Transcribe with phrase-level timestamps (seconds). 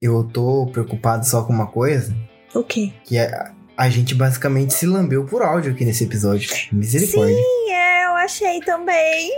[0.00, 2.16] eu tô preocupado só com uma coisa.
[2.54, 2.92] O quê?
[3.04, 6.50] Que é, a gente basicamente se lambeu por áudio aqui nesse episódio.
[6.72, 7.36] Misericórdia.
[7.36, 9.30] Sim, é, eu achei também.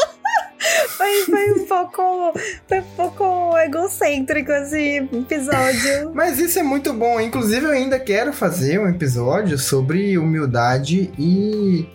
[0.96, 2.32] foi, foi um pouco.
[2.66, 6.12] Foi um pouco egocêntrico esse episódio.
[6.14, 7.20] Mas isso é muito bom.
[7.20, 11.86] Inclusive, eu ainda quero fazer um episódio sobre humildade e.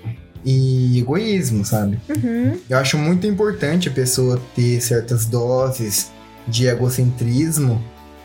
[0.45, 1.99] E egoísmo, sabe?
[2.07, 2.57] Uhum.
[2.69, 6.13] Eu acho muito importante a pessoa ter certas doses
[6.49, 7.81] de egocentrismo,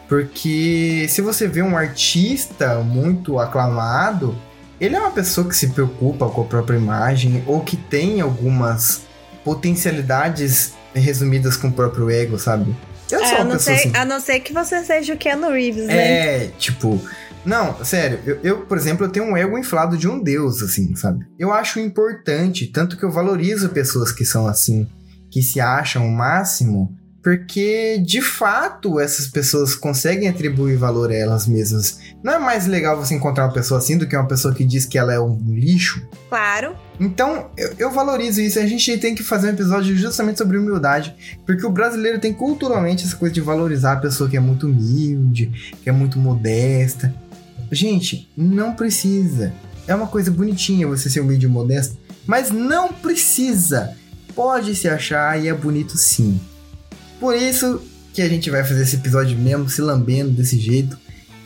[0.09, 4.36] porque se você vê um artista muito aclamado,
[4.81, 9.03] ele é uma pessoa que se preocupa com a própria imagem ou que tem algumas
[9.45, 12.75] potencialidades resumidas com o próprio ego, sabe?
[13.11, 13.96] Eu é, sou uma a, não pessoa ser, assim.
[13.96, 15.96] a não ser que você seja o Keanu Reeves, né?
[15.96, 17.00] É, tipo.
[17.45, 20.96] Não, sério, eu, eu, por exemplo, eu tenho um ego inflado de um deus, assim,
[20.96, 21.26] sabe?
[21.39, 24.89] Eu acho importante, tanto que eu valorizo pessoas que são assim,
[25.31, 31.46] que se acham o máximo, porque de fato essas pessoas conseguem atribuir valor a elas
[31.46, 31.98] mesmas.
[32.22, 34.84] Não é mais legal você encontrar uma pessoa assim do que uma pessoa que diz
[34.84, 36.06] que ela é um lixo?
[36.28, 36.77] Claro.
[37.00, 38.58] Então, eu, eu valorizo isso.
[38.58, 41.16] A gente tem que fazer um episódio justamente sobre humildade,
[41.47, 45.75] porque o brasileiro tem culturalmente essa coisa de valorizar a pessoa que é muito humilde,
[45.83, 47.14] que é muito modesta.
[47.72, 49.50] Gente, não precisa.
[49.88, 53.97] É uma coisa bonitinha você ser humilde e modesto, mas não precisa.
[54.34, 56.38] Pode se achar e é bonito sim.
[57.20, 60.98] Por isso que a gente vai fazer esse episódio mesmo, se lambendo desse jeito,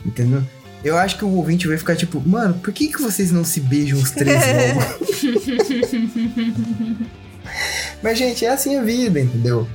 [0.05, 0.43] entendeu?
[0.85, 3.61] Eu acho que o ouvinte vai ficar tipo, mano, por que, que vocês não se
[3.61, 4.81] beijam os três logo?
[8.03, 9.67] Mas, gente, é assim a vida, entendeu?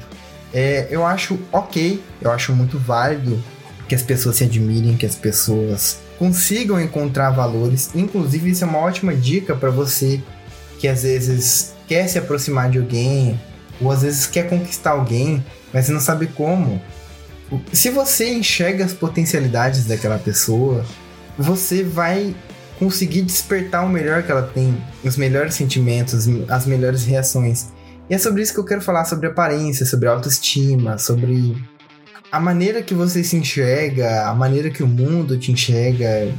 [0.54, 3.44] É, eu acho ok, eu acho muito válido
[3.88, 7.90] que as pessoas se admirem, que as pessoas consigam encontrar valores.
[7.94, 10.22] Inclusive, isso é uma ótima dica para você
[10.80, 13.40] que às vezes quer se aproximar de alguém,
[13.82, 16.82] ou às vezes quer conquistar alguém, mas você não sabe como.
[17.72, 20.86] Se você enxerga as potencialidades daquela pessoa,
[21.38, 22.36] você vai
[22.78, 27.68] conseguir despertar o melhor que ela tem, os melhores sentimentos, as melhores reações.
[28.10, 31.56] E é sobre isso que eu quero falar, sobre aparência, sobre autoestima, sobre
[32.32, 36.34] a maneira que você se enxerga, a maneira que o mundo te enxerga.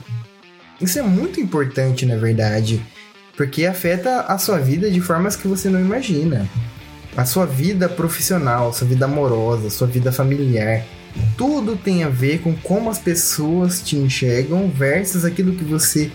[0.80, 2.84] Isso é muito importante, na verdade,
[3.36, 6.48] porque afeta a sua vida de formas que você não imagina
[7.16, 10.84] a sua vida profissional, sua vida amorosa, sua vida familiar.
[11.36, 16.10] Tudo tem a ver com como as pessoas te enxergam versus aquilo que você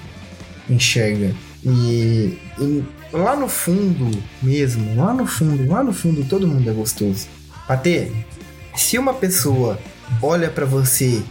[0.69, 1.33] enxerga.
[1.63, 2.83] E, e
[3.13, 4.11] lá no fundo
[4.41, 7.27] mesmo, lá no fundo, lá no fundo, todo mundo é gostoso.
[7.67, 8.11] Patê,
[8.75, 9.79] se uma pessoa
[10.21, 11.21] olha para você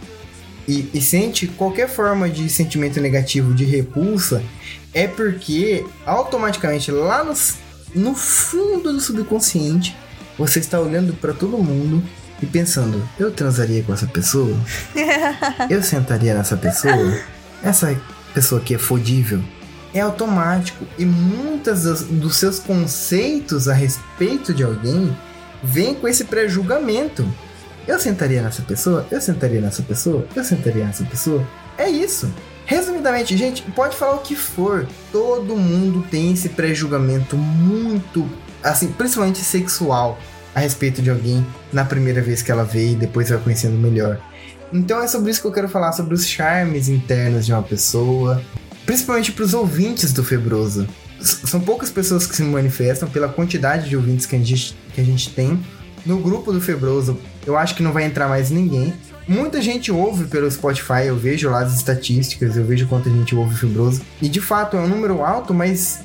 [0.67, 4.43] e, e, sente qualquer forma de sentimento negativo, de repulsa,
[4.93, 7.33] é porque automaticamente lá no
[7.95, 9.95] no fundo do subconsciente,
[10.37, 12.03] você está olhando para todo mundo
[12.41, 14.55] e pensando: eu transaria com essa pessoa?
[15.69, 17.19] eu sentaria nessa pessoa?
[17.63, 17.99] Essa
[18.33, 19.41] pessoa aqui é fodível?
[19.93, 25.15] É automático e muitos dos, dos seus conceitos a respeito de alguém
[25.63, 27.27] vêm com esse pré-julgamento.
[27.87, 29.05] Eu sentaria nessa pessoa?
[29.09, 30.25] Eu sentaria nessa pessoa?
[30.35, 31.45] Eu sentaria nessa pessoa?
[31.77, 32.31] É isso.
[32.69, 34.87] Resumidamente, gente, pode falar o que for.
[35.11, 38.29] Todo mundo tem esse pré-julgamento muito,
[38.61, 40.19] assim, principalmente sexual
[40.53, 41.43] a respeito de alguém
[41.73, 44.21] na primeira vez que ela vê e depois vai conhecendo melhor.
[44.71, 48.39] Então é sobre isso que eu quero falar, sobre os charmes internos de uma pessoa,
[48.85, 50.87] principalmente para os ouvintes do Febroso.
[51.19, 55.03] São poucas pessoas que se manifestam pela quantidade de ouvintes que a gente, que a
[55.03, 55.59] gente tem.
[56.05, 58.93] No grupo do Febroso, eu acho que não vai entrar mais ninguém.
[59.29, 63.55] Muita gente ouve pelo Spotify, eu vejo lá as estatísticas, eu vejo quanta gente ouve
[63.55, 64.01] Fibroso.
[64.19, 65.99] E de fato é um número alto, mas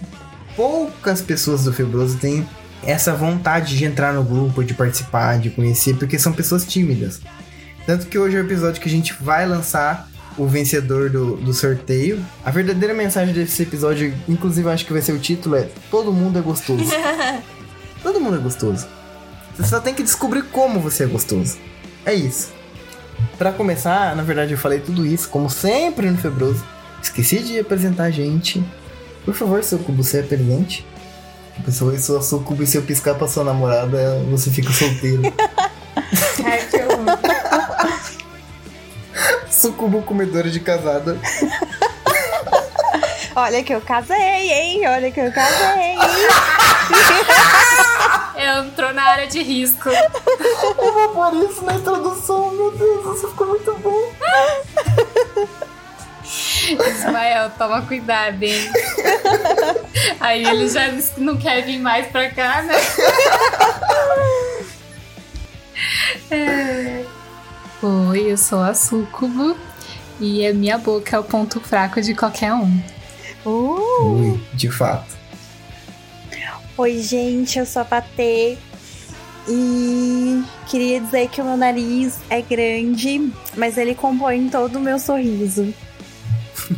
[0.55, 2.47] poucas pessoas do Fibroso têm
[2.83, 7.23] essa vontade de entrar no grupo, de participar, de conhecer, porque são pessoas tímidas.
[7.87, 11.55] Tanto que hoje é o episódio que a gente vai lançar o vencedor do, do
[11.55, 12.23] sorteio.
[12.45, 16.39] A verdadeira mensagem desse episódio, inclusive acho que vai ser o título, é Todo mundo
[16.39, 16.93] é gostoso.
[18.05, 18.87] Todo mundo é gostoso.
[19.57, 21.57] Você só tem que descobrir como você é gostoso.
[22.05, 22.53] É isso.
[23.39, 26.65] Para começar, na verdade eu falei tudo isso, como sempre no Febroso.
[27.03, 28.65] Esqueci de apresentar a gente.
[29.25, 30.87] Por favor, seu cubo, você é presente?
[31.65, 35.23] Pessoa, sua sucubo e se eu piscar pra sua namorada, você fica solteiro.
[36.45, 37.19] Ai, que horror.
[39.49, 41.17] sucubo comedora de casada.
[43.37, 44.87] Olha que eu casei, hein?
[44.87, 45.97] Olha que eu casei?
[48.45, 49.89] Entrou na área de risco.
[49.89, 54.13] Eu vou pôr isso na introdução, meu Deus, isso ficou muito bom.
[56.25, 58.71] Ismael, toma cuidado, hein?
[60.21, 62.75] Aí ele já não quer vir mais pra cá, né?
[66.31, 67.05] É.
[67.83, 69.57] Oi, eu sou a Sucubo
[70.19, 72.81] e a minha boca é o ponto fraco de qualquer um.
[73.45, 74.33] Uh!
[74.33, 75.24] Ui, de fato.
[76.77, 78.59] Oi, gente, eu sou a Patê.
[79.49, 84.99] E queria dizer que o meu nariz é grande, mas ele compõe todo o meu
[84.99, 85.73] sorriso.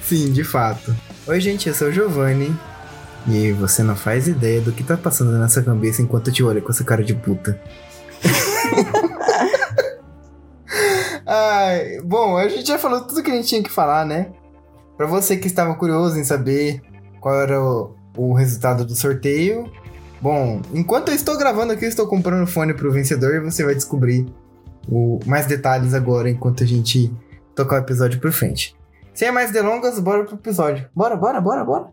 [0.00, 0.96] Sim, de fato.
[1.26, 2.56] Oi, gente, eu sou o Giovanni.
[3.26, 6.62] E você não faz ideia do que tá passando nessa cabeça enquanto eu te olho
[6.62, 7.60] com essa cara de puta.
[11.26, 14.32] Ai, bom, a gente já falou tudo que a gente tinha que falar, né?
[14.98, 16.82] Pra você que estava curioso em saber
[17.20, 19.72] qual era o, o resultado do sorteio,
[20.20, 23.76] bom, enquanto eu estou gravando aqui, eu estou comprando fone pro vencedor e você vai
[23.76, 24.26] descobrir
[24.88, 27.14] o, mais detalhes agora enquanto a gente
[27.54, 28.76] tocar o episódio por frente.
[29.14, 30.90] Sem mais delongas, bora pro episódio.
[30.92, 31.92] Bora, bora, bora, bora.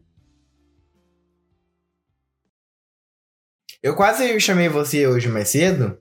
[3.83, 5.95] Eu quase chamei você hoje mais cedo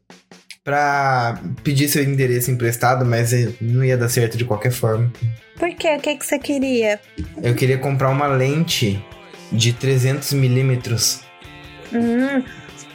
[0.65, 5.13] pra pedir seu endereço emprestado, mas não ia dar certo de qualquer forma.
[5.59, 5.95] Por quê?
[5.97, 6.99] O que, que você queria?
[7.43, 9.05] Eu queria comprar uma lente
[9.53, 11.21] de 300 milímetros.
[11.93, 12.43] Hum,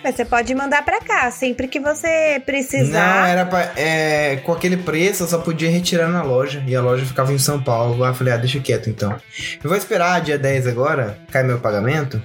[0.04, 3.30] mas você pode mandar pra cá, sempre que você Não, precisar.
[3.30, 6.64] era pra, é, com aquele preço eu só podia retirar na loja.
[6.66, 8.04] E a loja ficava em São Paulo.
[8.04, 9.16] Aí eu falei, ah, deixa quieto então.
[9.64, 12.22] Eu vou esperar dia 10 agora, cai meu pagamento.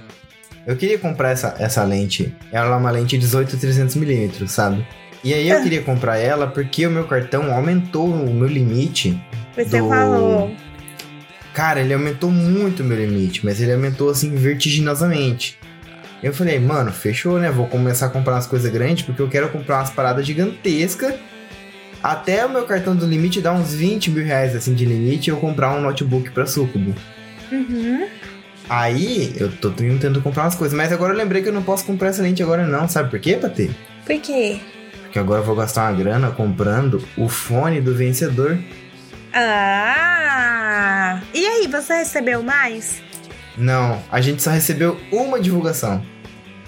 [0.65, 2.35] Eu queria comprar essa, essa lente.
[2.51, 4.85] Ela é uma lente 18-300mm, sabe?
[5.25, 5.61] E aí eu Ah.
[5.61, 9.19] queria comprar ela porque o meu cartão aumentou o meu limite.
[9.55, 10.55] Você do- falou.
[11.53, 15.57] Cara, ele aumentou muito o meu limite, mas ele aumentou assim vertiginosamente.
[16.21, 17.49] Eu falei, mano, fechou, né?
[17.51, 21.13] Vou começar a comprar umas coisas grandes porque eu quero comprar umas paradas gigantescas.
[22.03, 25.31] Até o meu cartão do limite dá uns 20 mil reais assim de limite e
[25.31, 26.93] eu comprar um notebook pra Sucubo.
[27.51, 28.05] Uhum.
[28.69, 31.83] Aí eu tô tentando comprar umas coisas, mas agora eu lembrei que eu não posso
[31.85, 33.69] comprar essa lente agora não, sabe por quê, Patê?
[34.05, 34.59] Por quê?
[35.15, 38.59] Porque agora eu vou gastar uma grana comprando o fone do vencedor.
[39.33, 41.21] Ah!
[41.33, 43.01] E aí, você recebeu mais?
[43.57, 46.05] Não, a gente só recebeu uma divulgação.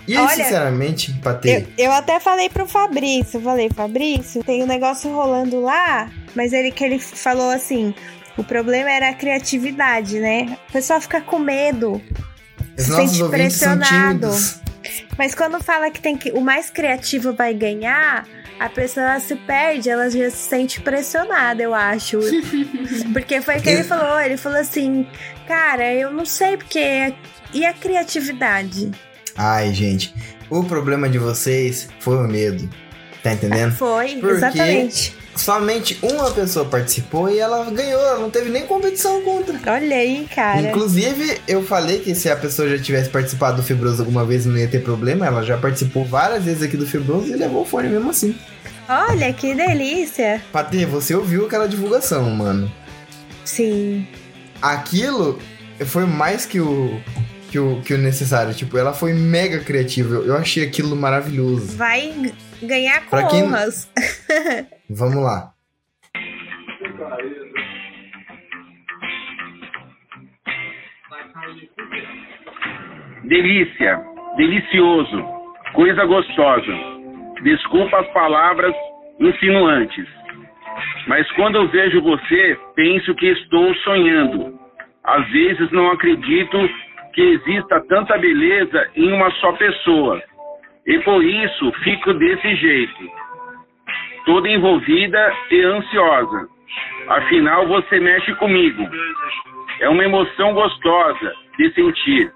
[0.07, 4.67] E aí, Olha, sinceramente, Patê, Eu, eu até falei pro Fabrício, falei, Fabrício, tem um
[4.67, 7.93] negócio rolando lá, mas ele que ele falou assim,
[8.37, 10.57] o problema era a criatividade, né?
[10.69, 12.01] O pessoal fica com medo.
[12.77, 14.29] os se sente pressionado.
[15.17, 18.25] Mas quando fala que tem que o mais criativo vai ganhar,
[18.59, 22.19] a pessoa se perde, ela já se sente pressionada, eu acho.
[23.13, 25.05] porque foi o que ele falou, ele falou assim,
[25.47, 27.13] cara, eu não sei porque
[27.53, 28.91] e a criatividade?
[29.35, 30.13] Ai, gente,
[30.49, 32.69] o problema de vocês foi o medo.
[33.23, 33.73] Tá entendendo?
[33.75, 34.35] Foi, Por quê?
[34.35, 35.17] exatamente.
[35.37, 39.55] Somente uma pessoa participou e ela ganhou, ela não teve nem competição contra.
[39.71, 40.61] Olha aí, cara.
[40.61, 44.57] Inclusive, eu falei que se a pessoa já tivesse participado do Fibroso alguma vez não
[44.57, 45.25] ia ter problema.
[45.25, 48.35] Ela já participou várias vezes aqui do Fibroso e levou o fone mesmo assim.
[48.89, 50.41] Olha que delícia.
[50.51, 52.71] Patê, você ouviu aquela divulgação, mano.
[53.45, 54.07] Sim.
[54.61, 55.39] Aquilo
[55.85, 56.99] foi mais que o,
[57.51, 58.53] que o, que o necessário.
[58.53, 60.15] Tipo, ela foi mega criativa.
[60.15, 61.75] Eu, eu achei aquilo maravilhoso.
[61.75, 62.33] Vai
[62.63, 63.91] ganhar com Pra quem- honras.
[64.89, 65.53] Vamos lá.
[73.23, 73.99] Delícia,
[74.37, 75.23] delicioso,
[75.73, 76.73] coisa gostosa.
[77.43, 78.73] Desculpa as palavras
[79.19, 80.05] insinuantes.
[81.07, 84.57] Mas quando eu vejo você, penso que estou sonhando.
[85.03, 86.57] Às vezes não acredito
[87.13, 90.21] que exista tanta beleza em uma só pessoa.
[90.87, 93.11] E por isso fico desse jeito.
[94.25, 96.47] Toda envolvida e ansiosa.
[97.09, 98.87] Afinal, você mexe comigo.
[99.81, 102.31] É uma emoção gostosa de sentir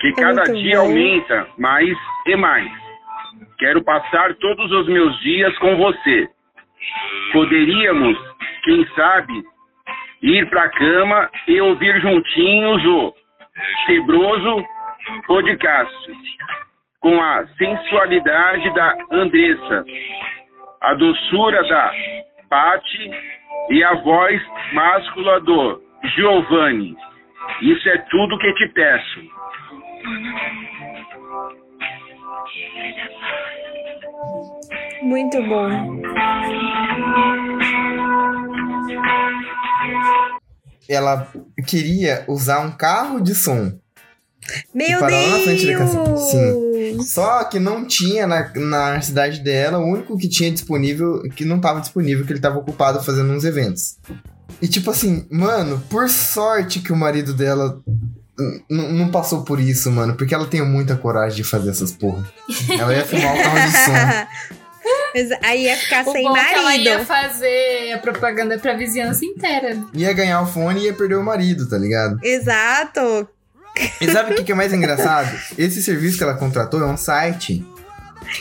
[0.00, 1.96] que cada dia aumenta mais
[2.26, 2.72] e mais.
[3.58, 6.28] Quero passar todos os meus dias com você.
[7.32, 8.18] Poderíamos,
[8.64, 9.44] quem sabe,
[10.22, 13.14] ir pra cama e ouvir juntinhos o
[13.86, 14.64] Fibroso
[15.26, 16.12] Podcast
[17.02, 19.84] com a sensualidade da Andressa,
[20.80, 21.92] a doçura da
[22.48, 23.10] Patti
[23.70, 24.40] e a voz
[24.72, 25.82] máscula do
[26.14, 26.96] Giovanni.
[27.60, 29.20] Isso é tudo que te peço.
[35.02, 36.02] Muito bom.
[40.88, 41.26] Ela
[41.66, 43.81] queria usar um carro de som.
[44.74, 46.04] Meu lá na frente da casa.
[46.04, 47.10] Deus!
[47.10, 51.60] Só que não tinha na, na cidade dela, o único que tinha disponível, que não
[51.60, 53.96] tava disponível, que ele tava ocupado fazendo uns eventos.
[54.60, 57.80] E tipo assim, mano, por sorte que o marido dela
[58.68, 62.24] não passou por isso, mano, porque ela tem muita coragem de fazer essas porra.
[62.78, 64.52] Ela ia filmar o carro de som.
[65.14, 67.06] Mas aí ia ficar O sem bom é que ela ia marido.
[67.06, 69.78] fazer a propaganda pra vizinhança inteira.
[69.94, 72.18] Ia ganhar o fone e ia perder o marido, tá ligado?
[72.22, 73.28] Exato.
[74.00, 75.30] E sabe o que, que é mais engraçado?
[75.56, 77.64] Esse serviço que ela contratou é um site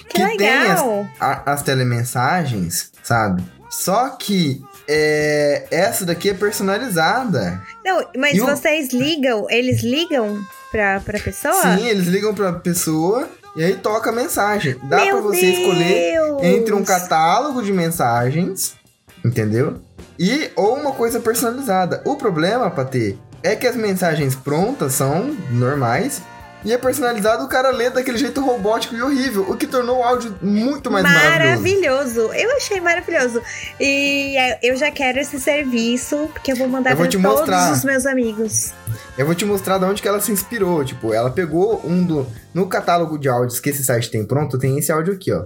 [0.09, 0.81] Que, que tem as,
[1.19, 3.43] a- as telemensagens, sabe?
[3.69, 7.61] Só que é, essa daqui é personalizada.
[7.85, 11.61] Não, mas E o- vocês ligam, eles ligam pra, pra pessoa?
[11.77, 14.75] Sim, eles ligam pra pessoa e aí toca a mensagem.
[14.83, 16.43] Dá Meu pra você escolher Deus.
[16.43, 18.75] entre um catálogo de mensagens,
[19.23, 19.79] entendeu?
[20.19, 22.01] E ou uma coisa personalizada.
[22.05, 26.21] O problema, Patê, é que as mensagens prontas são normais
[26.63, 30.03] e é personalizado o cara lê daquele jeito robótico e horrível, o que tornou o
[30.03, 32.27] áudio muito mais maravilhoso.
[32.27, 32.33] Maravilhoso.
[32.33, 33.41] Eu achei maravilhoso.
[33.79, 37.71] E é, eu já quero esse serviço, porque eu vou mandar te todos mostrar.
[37.71, 38.74] os meus amigos.
[39.17, 40.86] Eu vou te mostrar de onde que ela se inspirou.
[40.86, 42.27] Tipo, ela pegou um do.
[42.53, 45.45] No catálogo de áudios que esse site tem pronto, tem esse áudio aqui, ó.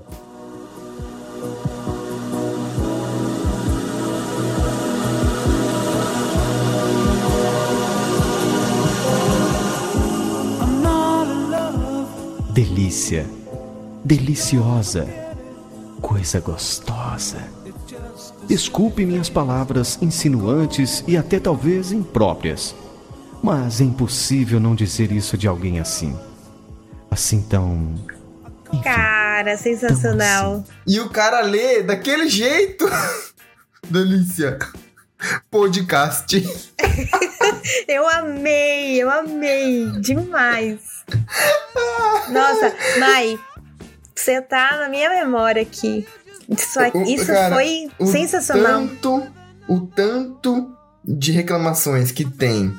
[12.56, 13.26] Delícia.
[14.02, 15.06] Deliciosa.
[16.02, 17.44] Coisa gostosa.
[18.48, 22.74] Desculpe minhas palavras insinuantes e até talvez impróprias,
[23.44, 26.18] mas é impossível não dizer isso de alguém assim.
[27.12, 27.94] Assim tão.
[28.72, 30.64] Enfim, Cara, sensacional.
[30.88, 32.86] E o cara lê daquele jeito.
[33.92, 34.58] Delícia.
[35.50, 36.36] Podcast.
[37.88, 40.82] Eu amei, eu amei demais.
[42.30, 43.40] Nossa, Mai,
[44.16, 46.06] você tá na minha memória aqui.
[46.48, 48.82] Isso, isso cara, foi O sensacional.
[48.82, 49.28] Tanto,
[49.68, 52.72] o tanto de reclamações que tem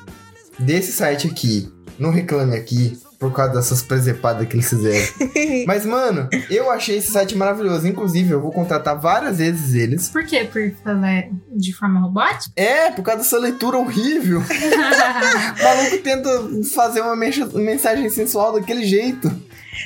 [0.59, 5.07] desse site aqui, no Reclame Aqui, por causa dessas presepadas que eles fizeram.
[5.67, 7.87] Mas, mano, eu achei esse site maravilhoso.
[7.87, 10.09] Inclusive, eu vou contratar várias vezes eles.
[10.09, 10.49] Por quê?
[10.51, 12.53] Por falar de forma robótica?
[12.57, 14.41] É, por causa dessa leitura horrível.
[14.41, 14.43] O
[15.63, 16.31] maluco tenta
[16.75, 19.31] fazer uma mensagem sensual daquele jeito.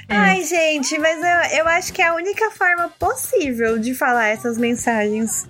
[0.09, 4.57] Ai, gente, mas eu, eu acho que é a única forma possível de falar essas
[4.59, 5.49] mensagens.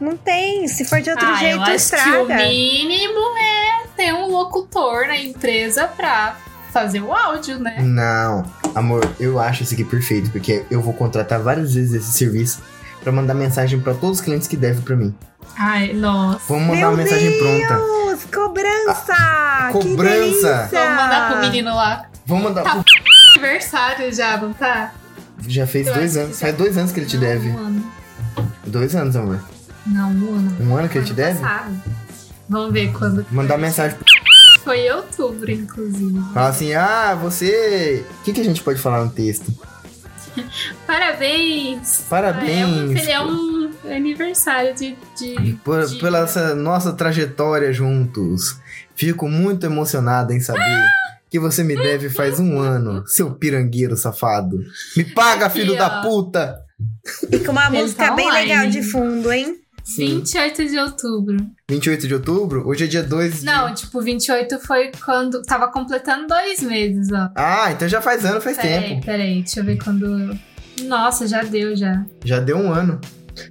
[0.00, 0.66] Não tem.
[0.68, 2.10] Se for de outro ah, jeito, eu acho estraga.
[2.10, 6.36] que o mínimo é ter um locutor na empresa pra
[6.72, 7.76] fazer o áudio, né?
[7.80, 8.44] Não,
[8.74, 12.62] amor, eu acho isso aqui perfeito, porque eu vou contratar várias vezes esse serviço
[13.02, 15.14] pra mandar mensagem pra todos os clientes que devem pra mim.
[15.56, 16.40] Ai, nossa.
[16.48, 17.76] Vamos mandar Meu uma mensagem pronta.
[17.76, 19.14] Deus, cobrança!
[19.72, 20.68] Que cobrança.
[20.70, 22.06] Vamos mandar pro menino lá.
[22.26, 22.62] Vamos mandar.
[22.64, 22.84] Tá.
[23.36, 24.92] Aniversário já, não tá?
[25.46, 26.38] Já fez Eu dois anos.
[26.40, 27.48] Faz dois anos que ele te Não, deve.
[27.48, 27.92] Um ano.
[28.66, 29.40] Dois anos, amor.
[29.86, 30.56] Não, um ano.
[30.60, 31.38] Um ano que ele te deve?
[31.40, 31.82] passado.
[32.48, 33.26] Vamos ver quando.
[33.30, 33.96] Mandar mensagem.
[34.64, 36.18] Foi em outubro, inclusive.
[36.34, 38.04] Falar assim: ah, você.
[38.20, 39.52] O que, que a gente pode falar no texto?
[40.86, 42.04] Parabéns!
[42.08, 43.06] Parabéns.
[43.06, 44.96] É um, é um aniversário de.
[45.16, 48.56] de, Por- de- pela essa nossa trajetória juntos.
[48.94, 50.84] Fico muito emocionada em saber
[51.30, 54.58] que você me deve faz um ano, seu pirangueiro safado.
[54.96, 56.58] Me paga, Aqui, filho da puta!
[57.30, 59.56] E com uma Ele música tá bem legal de fundo, hein?
[59.88, 60.16] Sim.
[60.16, 61.36] 28 de outubro.
[61.70, 62.68] 28 de outubro?
[62.68, 63.46] Hoje é dia 2 de...
[63.46, 65.40] Não, tipo, 28 foi quando.
[65.42, 67.30] Tava completando dois meses, ó.
[67.34, 69.06] Ah, então já faz ano, faz Peraí, tempo.
[69.06, 70.38] peraí, deixa eu ver quando.
[70.82, 72.04] Nossa, já deu já.
[72.22, 73.00] Já deu um ano.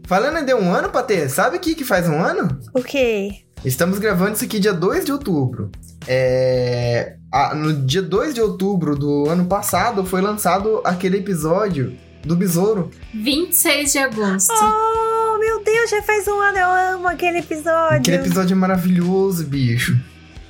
[0.05, 2.59] Falando em deu um ano, Patê, sabe o que, que faz um ano?
[2.71, 3.29] O quê?
[3.65, 5.71] Estamos gravando isso aqui dia 2 de outubro.
[6.07, 7.15] É...
[7.33, 12.91] ah, no dia 2 de outubro do ano passado foi lançado aquele episódio do Besouro.
[13.13, 14.53] 26 de agosto.
[14.53, 16.57] Oh, meu Deus, já faz um ano.
[16.57, 17.97] Eu amo aquele episódio.
[17.97, 19.97] Aquele episódio é maravilhoso, bicho.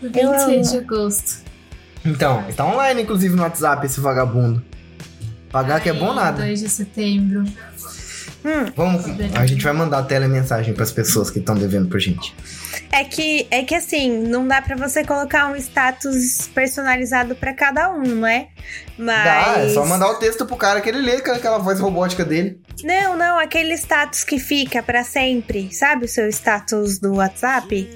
[0.02, 1.48] 26 de agosto.
[2.06, 4.64] Então, está online, inclusive, no WhatsApp, esse vagabundo.
[5.50, 6.44] Pagar que é bom Ai, nada.
[6.44, 7.44] 2 de setembro.
[8.76, 9.04] Vamos,
[9.36, 12.34] a gente vai mandar a telemensagem para as pessoas que estão devendo pra gente.
[12.92, 17.92] É que, é que assim, não dá pra você colocar um status personalizado pra cada
[17.92, 18.48] um, né?
[18.98, 19.24] Mas.
[19.24, 22.24] Dá, é só mandar o texto pro cara que ele lê com aquela voz robótica
[22.24, 22.60] dele.
[22.84, 25.74] Não, não, aquele status que fica pra sempre.
[25.74, 27.90] Sabe o seu status do WhatsApp?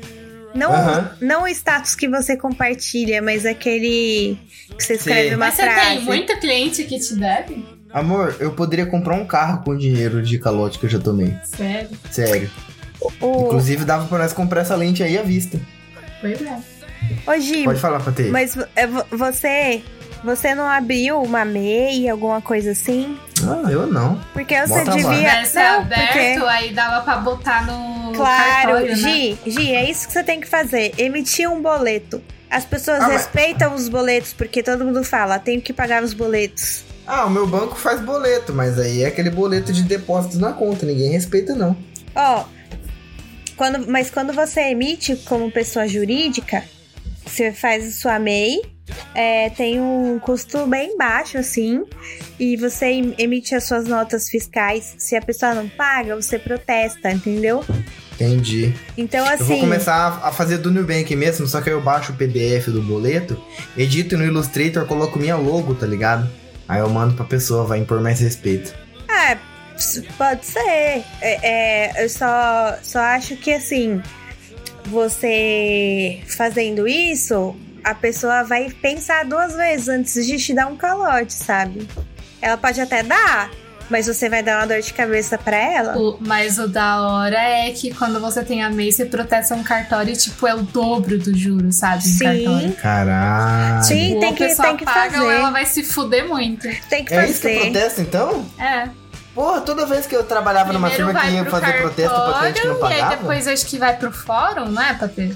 [0.54, 1.18] Não, Aham.
[1.22, 4.38] não o status que você compartilha, mas aquele
[4.78, 5.30] que você escreve Sei.
[5.36, 5.88] uma Mas você frase.
[5.88, 7.64] tem muito cliente que te deve?
[7.94, 11.36] Amor, eu poderia comprar um carro com o dinheiro de calote que eu já tomei.
[11.44, 11.90] Sério?
[12.10, 12.50] Sério.
[13.20, 15.60] O, Inclusive, dava pra nós comprar essa lente aí à vista.
[16.22, 16.58] Pois é.
[17.28, 18.24] Ô, Gi, Pode falar, Patê.
[18.30, 19.82] mas é, vo- você.
[20.24, 23.18] Você não abriu uma MEI, alguma coisa assim?
[23.44, 24.22] Ah, eu não.
[24.34, 24.96] Porque você Bota lá.
[24.96, 25.30] devia.
[25.32, 26.46] Tivesse Não, aberto, porque.
[26.48, 28.96] aí dava pra botar no Claro, cartório, né?
[28.96, 30.94] Gi, Gi, é isso que você tem que fazer.
[31.00, 32.22] Emitir um boleto.
[32.52, 36.14] As pessoas Ah, mas- respeitam os boletos, porque todo mundo fala, tenho que pagar os
[36.14, 36.84] boletos.
[37.14, 40.86] Ah, o meu banco faz boleto, mas aí é aquele boleto de depósitos na conta,
[40.86, 41.76] ninguém respeita não.
[42.16, 42.46] Ó,
[43.58, 46.64] quando, mas quando você emite como pessoa jurídica,
[47.26, 48.62] você faz a sua MEI,
[49.14, 51.84] é, tem um custo bem baixo, assim,
[52.40, 54.96] e você em- emite as suas notas fiscais.
[54.98, 57.62] Se a pessoa não paga, você protesta, entendeu?
[58.14, 58.74] Entendi.
[58.98, 59.60] Então, Eu vou assim.
[59.60, 62.82] começar a- a fazer do Nubank mesmo, só que aí eu baixo o PDF do
[62.82, 63.38] boleto,
[63.78, 66.40] edito no Illustrator, coloco minha logo, tá ligado?
[66.72, 68.74] Aí eu mando pra pessoa, vai impor mais respeito.
[69.76, 71.04] Ps- pode ser.
[71.20, 74.02] É, é, eu só, só acho que assim,
[74.86, 81.34] você fazendo isso, a pessoa vai pensar duas vezes antes de te dar um calote,
[81.34, 81.86] sabe?
[82.42, 83.52] Ela pode até dar,
[83.92, 85.98] mas você vai dar uma dor de cabeça pra ela.
[85.98, 89.62] O- mas o da hora é que quando você tem a MEI, você protesta um
[89.64, 91.98] cartório e, tipo, é o dobro do juro, sabe?
[91.98, 92.24] Um Sim.
[92.24, 92.74] cartório.
[92.74, 93.84] Caralho.
[93.84, 94.14] Sim.
[94.16, 95.36] Ou tem que- tem que paga ou fazer.
[95.36, 96.68] ela vai se fuder muito.
[96.90, 97.72] Tem que É isso que é fazer.
[97.72, 98.46] protesto, então?
[98.58, 98.90] É.
[99.34, 102.62] Porra, toda vez que eu trabalhava numa Primeiro firma que ia fazer protesto pra cliente
[102.62, 103.12] que não cartório, E pagava.
[103.14, 105.32] aí depois acho que vai pro fórum, não é, Patê?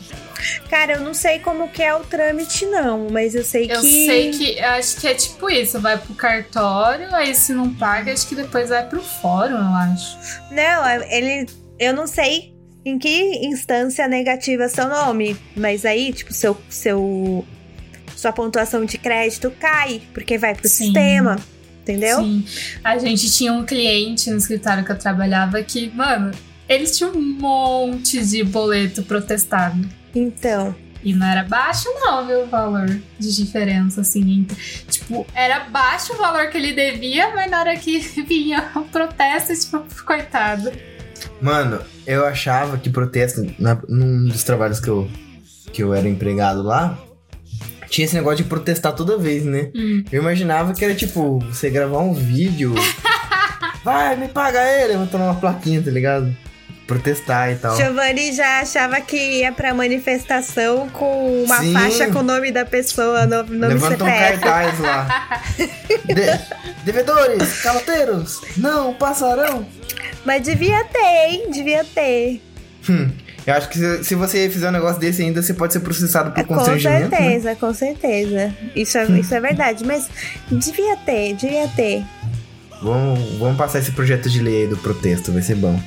[0.69, 4.05] Cara, eu não sei como que é o trâmite, não, mas eu sei Eu que.
[4.05, 8.11] sei que eu acho que é tipo isso, vai pro cartório, aí se não paga,
[8.11, 10.17] acho que depois vai pro fórum, eu acho.
[10.51, 11.45] Não, ele.
[11.79, 15.37] Eu não sei em que instância negativa seu nome.
[15.55, 16.57] Mas aí, tipo, seu.
[16.69, 17.45] seu
[18.15, 20.85] sua pontuação de crédito cai, porque vai pro Sim.
[20.85, 21.37] sistema.
[21.85, 22.17] Entendeu?
[22.17, 22.43] Sim.
[22.83, 26.31] A gente tinha um cliente no escritório que eu trabalhava que, mano,
[26.67, 29.87] eles tinham um monte de boleto protestado.
[30.15, 30.75] Então.
[31.03, 32.87] E não era baixo, não, viu, o valor
[33.19, 34.39] de diferença, assim.
[34.39, 34.57] entre-
[34.89, 39.53] Tipo, era baixo o valor que ele devia, mas na hora que vinha o protesto,
[39.53, 40.71] tipo, coitado.
[41.39, 45.07] Mano, eu achava que protesto, na, num dos trabalhos que eu,
[45.71, 46.97] que eu era empregado lá,
[47.95, 49.69] tinha esse negócio de protestar toda vez, né?
[49.73, 50.03] Hum.
[50.11, 52.75] Eu imaginava que era tipo, você gravar um vídeo.
[53.85, 56.35] Vai, me paga ele, levantando uma plaquinha, tá ligado?
[56.85, 57.77] Protestar e tal.
[57.77, 61.71] Giovanni já achava que ia pra manifestação com uma Sim.
[61.71, 64.39] faixa com o nome da pessoa, no, nome Levanta um CPF.
[64.41, 65.41] cartaz lá.
[66.05, 69.65] De- devedores, caloteiros, não passarão.
[70.25, 71.49] Mas devia ter, hein?
[71.49, 72.41] Devia ter.
[72.89, 73.09] Hum,
[73.45, 76.31] eu acho que se, se você fizer um negócio desse ainda, você pode ser processado
[76.31, 77.09] por É, Com constrangimento.
[77.11, 77.17] né?
[77.17, 78.53] certeza, com certeza.
[78.75, 79.83] Isso é, isso é verdade.
[79.85, 80.07] Mas
[80.51, 82.03] devia ter, devia ter.
[82.81, 85.79] Vamos, vamos passar esse projeto de lei aí do protesto, vai ser bom.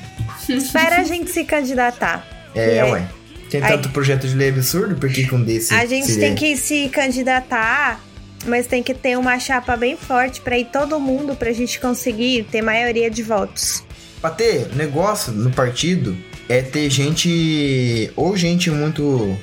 [0.47, 2.25] Espera a gente se candidatar.
[2.55, 2.91] É, aí?
[2.91, 3.07] ué.
[3.49, 5.73] Tem Aí- tanto projeto de lei absurdo, por que com desse?
[5.73, 7.99] A gente se- tem que se candidatar,
[8.45, 12.43] mas tem que ter uma chapa bem forte pra ir todo mundo pra gente conseguir
[12.51, 13.83] ter maioria de votos.
[14.21, 16.15] Pra ter negócio no partido
[16.49, 18.11] é ter gente.
[18.15, 19.37] Ou gente muito.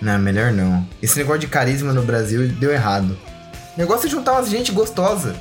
[0.00, 0.86] Não, melhor não.
[1.02, 3.18] Esse negócio de carisma no Brasil deu errado.
[3.76, 5.34] O negócio é juntar umas gente gostosa.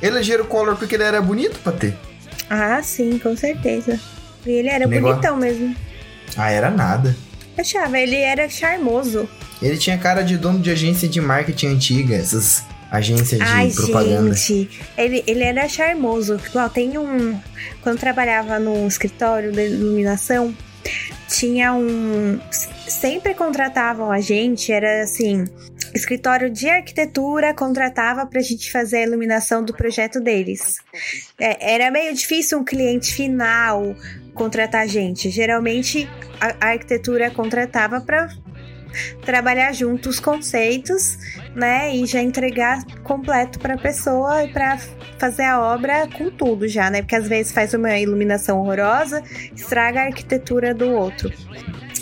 [0.00, 1.94] Elegeram o Collor porque ele era bonito pra ter.
[2.48, 4.00] Ah, sim, com certeza.
[4.46, 5.76] E ele era Negócio- bonitão mesmo.
[6.36, 7.14] Ah, era nada.
[7.58, 9.28] Achava, ele era charmoso.
[9.60, 14.34] Ele tinha cara de dono de agência de marketing antiga, essas agências de Ai, propaganda.
[14.34, 14.80] gente.
[14.96, 16.40] Ele, ele era charmoso.
[16.46, 17.38] Igual, tem um.
[17.82, 20.54] Quando eu trabalhava no escritório de iluminação,
[21.28, 22.40] tinha um.
[22.86, 25.44] Sempre contratavam a gente, era assim.
[25.94, 30.76] Escritório de arquitetura contratava pra gente fazer a iluminação do projeto deles.
[31.38, 33.96] É, era meio difícil um cliente final
[34.34, 35.30] contratar a gente.
[35.30, 36.08] Geralmente
[36.40, 38.28] a, a arquitetura contratava pra
[39.24, 41.18] trabalhar junto os conceitos,
[41.54, 44.78] né, e já entregar completo para a pessoa e para
[45.18, 47.02] fazer a obra com tudo já, né?
[47.02, 49.22] Porque às vezes faz uma iluminação horrorosa,
[49.54, 51.30] estraga a arquitetura do outro.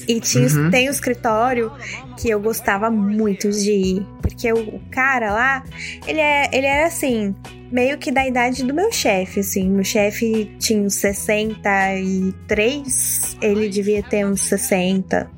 [0.06, 0.70] E tinha, Uhum.
[0.70, 1.72] tem o escritório
[2.18, 5.62] que eu gostava muito de ir, porque o, o cara lá,
[6.06, 7.34] ele, é, ele era assim,
[7.70, 9.68] meio que da idade do meu chefe, assim.
[9.68, 15.30] Meu chefe tinha uns 63, ele devia ter uns 60.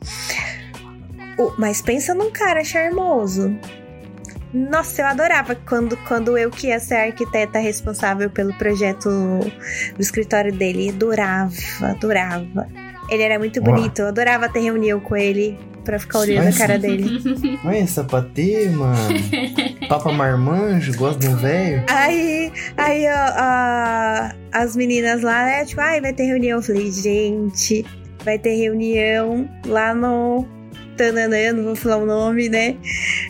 [1.59, 3.57] Mas pensa num cara charmoso.
[4.53, 10.01] Nossa, eu adorava quando, quando eu que ia ser a arquiteta responsável pelo projeto do
[10.01, 10.89] escritório dele.
[10.91, 12.67] Adorava, adorava.
[13.09, 16.57] Ele era muito bonito, eu adorava ter reunião com ele pra ficar olhando Ai, a
[16.57, 17.09] cara dele.
[17.65, 18.99] Olha, sapatê, mano.
[19.89, 21.85] Papa marmanjo, gosta de um velho.
[21.89, 25.65] Aí, aí ó, a- as meninas lá, né?
[25.65, 26.59] Tipo, ai, vai ter reunião.
[26.59, 27.85] Eu falei, gente,
[28.25, 30.47] vai ter reunião lá no.
[31.01, 32.77] Tananã, não vou falar o nome, né?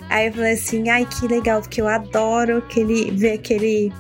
[0.09, 3.93] Aí eu falei assim, ai, que legal, porque eu adoro aquele, ver aquele.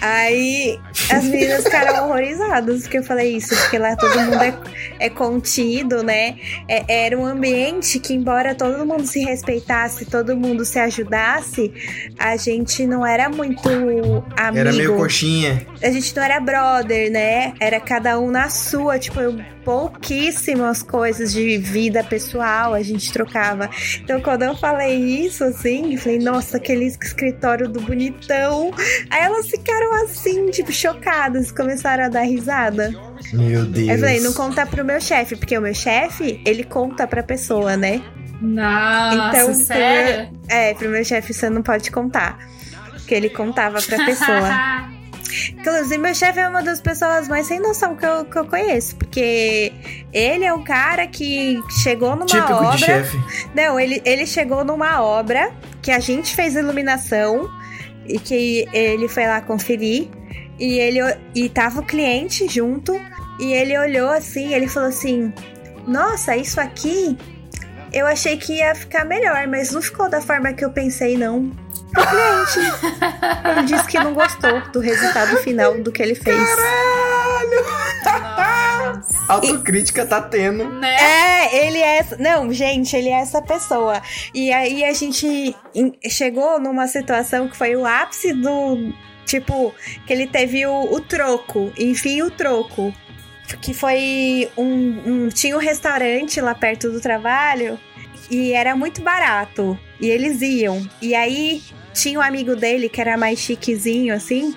[0.00, 0.78] Aí
[1.10, 4.54] as meninas ficaram horrorizadas porque eu falei isso, porque lá todo mundo é,
[4.98, 6.36] é contido, né?
[6.68, 11.72] É, era um ambiente que, embora todo mundo se respeitasse, todo mundo se ajudasse,
[12.18, 14.24] a gente não era muito amigo.
[14.36, 15.66] Era meio coxinha.
[15.82, 17.54] A gente não era brother, né?
[17.60, 19.20] Era cada um na sua, tipo,
[19.64, 23.68] pouquíssimas coisas de vida pessoal a gente trocava.
[23.96, 28.70] Então, quando eu falei isso, assim, falei, nossa, aquele escritório do bonitão.
[29.10, 32.92] Aí elas ficaram assim, tipo, chocadas, começaram a dar risada.
[33.32, 33.88] Meu Deus.
[33.88, 37.76] Eu falei, não conta pro meu chefe, porque o meu chefe, ele conta pra pessoa,
[37.76, 38.02] né?
[38.40, 40.28] Nossa, então, sério?
[40.28, 42.38] Pro meu, é, pro meu chefe você não pode contar.
[42.92, 44.94] Porque ele contava pra pessoa.
[45.50, 48.96] Inclusive, meu chefe é uma das pessoas mais sem noção que eu, que eu conheço.
[48.96, 49.72] Porque
[50.12, 52.76] ele é um cara que chegou numa Típico obra.
[52.76, 53.18] De chefe.
[53.54, 55.50] Não, ele, ele chegou numa obra
[55.82, 57.50] que a gente fez iluminação
[58.06, 60.08] e que ele foi lá conferir.
[60.58, 61.00] E ele
[61.34, 62.98] e tava o cliente junto.
[63.40, 65.32] E ele olhou assim, ele falou assim:
[65.86, 67.16] Nossa, isso aqui
[67.92, 71.52] eu achei que ia ficar melhor, mas não ficou da forma que eu pensei, não
[71.94, 72.74] pro cliente.
[73.48, 76.36] Ele disse que não gostou do resultado final do que ele fez.
[76.36, 77.83] Caralho!
[79.28, 80.68] Autocrítica tá tendo.
[80.68, 80.96] Né?
[80.96, 82.06] É, ele é.
[82.18, 84.02] Não, gente, ele é essa pessoa.
[84.34, 85.54] E aí a gente
[86.08, 88.92] chegou numa situação que foi o ápice do.
[89.24, 89.74] Tipo,
[90.06, 91.72] que ele teve o, o troco.
[91.78, 92.92] Enfim, o troco.
[93.60, 95.28] Que foi um, um.
[95.28, 97.78] Tinha um restaurante lá perto do trabalho
[98.30, 99.78] e era muito barato.
[100.00, 100.86] E eles iam.
[101.00, 104.54] E aí tinha um amigo dele que era mais chiquezinho, assim.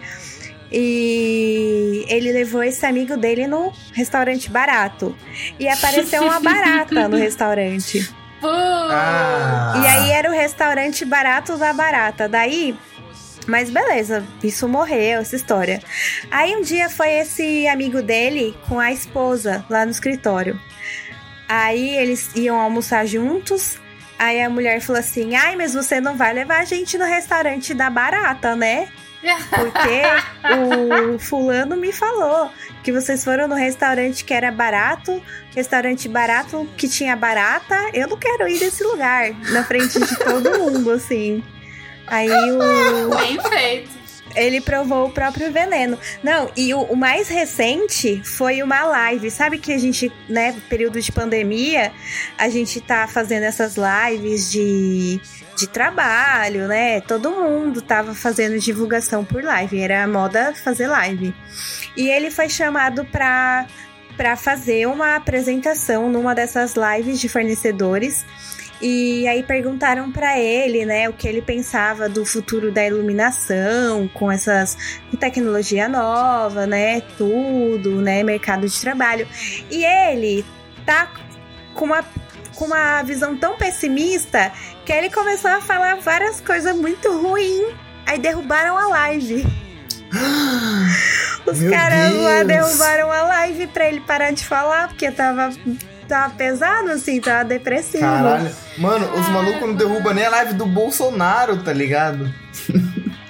[0.72, 5.16] E ele levou esse amigo dele no restaurante barato.
[5.60, 8.14] E apareceu uma barata no restaurante.
[8.44, 9.82] Ah.
[9.82, 12.28] E aí era o restaurante barato da barata.
[12.28, 12.78] Daí
[13.48, 15.82] mas beleza, isso morreu, essa história.
[16.30, 20.60] Aí um dia foi esse amigo dele com a esposa lá no escritório.
[21.48, 23.80] Aí eles iam almoçar juntos.
[24.20, 27.74] Aí a mulher falou assim: Ai, mas você não vai levar a gente no restaurante
[27.74, 28.90] da barata, né?
[29.50, 30.02] Porque
[31.16, 32.52] o fulano me falou
[32.84, 35.22] que vocês foram no restaurante que era barato,
[35.56, 37.76] restaurante barato que tinha barata.
[37.94, 41.44] Eu não quero ir nesse lugar, na frente de todo mundo, assim.
[42.06, 43.10] Aí o.
[43.18, 43.97] Bem feito
[44.38, 45.98] ele provou o próprio veneno.
[46.24, 49.30] Não, e o, o, mais recente foi uma live.
[49.32, 51.92] Sabe que a gente, né, período de pandemia,
[52.38, 55.20] a gente tá fazendo essas lives de,
[55.58, 57.02] de trabalho, né?
[57.02, 59.80] Todo mundo tava fazendo divulgação por live.
[59.80, 61.34] Era moda fazer live.
[61.96, 63.66] E ele foi chamado para
[64.16, 68.26] para fazer uma apresentação numa dessas lives de fornecedores
[68.82, 74.32] e aí perguntaram para ele, né, o que ele pensava do futuro da iluminação, com
[74.32, 79.28] essas com tecnologia nova, né, tudo, né, mercado de trabalho.
[79.72, 80.46] E ele
[80.86, 81.12] tá
[81.74, 82.04] com uma
[82.56, 84.52] com uma visão tão pessimista
[84.84, 87.76] que ele começou a falar várias coisas muito ruins.
[88.06, 89.46] Aí derrubaram a live.
[91.46, 95.52] Os caras lá derrubaram a live pra ele parar de falar, porque tava
[96.08, 98.04] tava pesado, assim, tava depressivo.
[98.04, 98.52] Caralho.
[98.78, 102.34] Mano, os malucos não derrubam nem a live do Bolsonaro, tá ligado?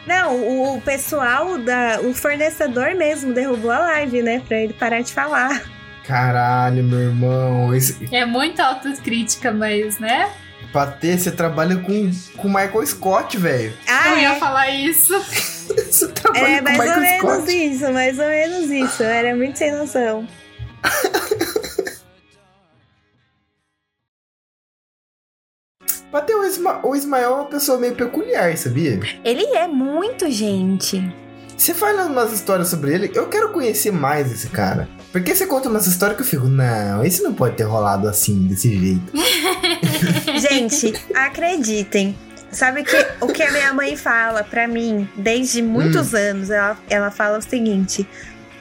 [0.08, 2.00] Não, o pessoal da.
[2.02, 4.42] O fornecedor mesmo derrubou a live, né?
[4.48, 5.62] Pra ele parar de falar.
[6.06, 7.76] Caralho, meu irmão.
[7.76, 8.08] Esse...
[8.16, 10.30] É muita autocrítica, mas, né?
[10.72, 12.10] Patê, você trabalha com
[12.44, 13.74] o Michael Scott, velho.
[13.88, 14.40] Ah, eu ia é?
[14.40, 15.14] falar isso.
[15.68, 17.52] você trabalha é, com mais Michael ou menos Scott.
[17.52, 19.04] isso, mais ou menos isso.
[19.04, 20.26] Eu era muito sem noção.
[26.58, 29.00] Isma o Ismael é uma pessoa meio peculiar, sabia?
[29.24, 31.04] Ele é muito gente.
[31.56, 34.88] Você fala umas histórias sobre ele, eu quero conhecer mais esse cara.
[35.12, 38.48] Porque você conta umas histórias que eu fico, não, esse não pode ter rolado assim,
[38.48, 39.12] desse jeito.
[40.40, 42.16] gente, acreditem.
[42.52, 46.18] Sabe que o que a minha mãe fala para mim desde muitos hum.
[46.18, 46.50] anos?
[46.50, 48.08] Ela, ela fala o seguinte: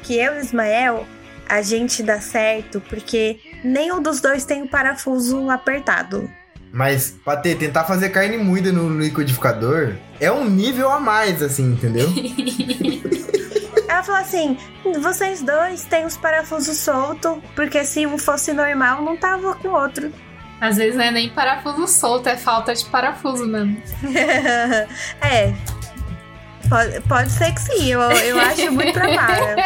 [0.02, 1.06] que eu e o Ismael,
[1.48, 6.28] a gente dá certo porque nenhum dos dois tem o parafuso apertado.
[6.76, 11.72] Mas, pra ter, tentar fazer carne moída no liquidificador é um nível a mais, assim,
[11.72, 12.06] entendeu?
[13.88, 14.58] Ela falou assim:
[15.00, 19.72] vocês dois têm os parafusos soltos, porque se um fosse normal, não tava com o
[19.72, 20.12] outro.
[20.60, 23.80] Às vezes não é nem parafuso solto, é falta de parafuso mesmo.
[25.22, 25.54] é.
[26.68, 29.56] Pode, pode ser que sim, eu, eu acho muito provável.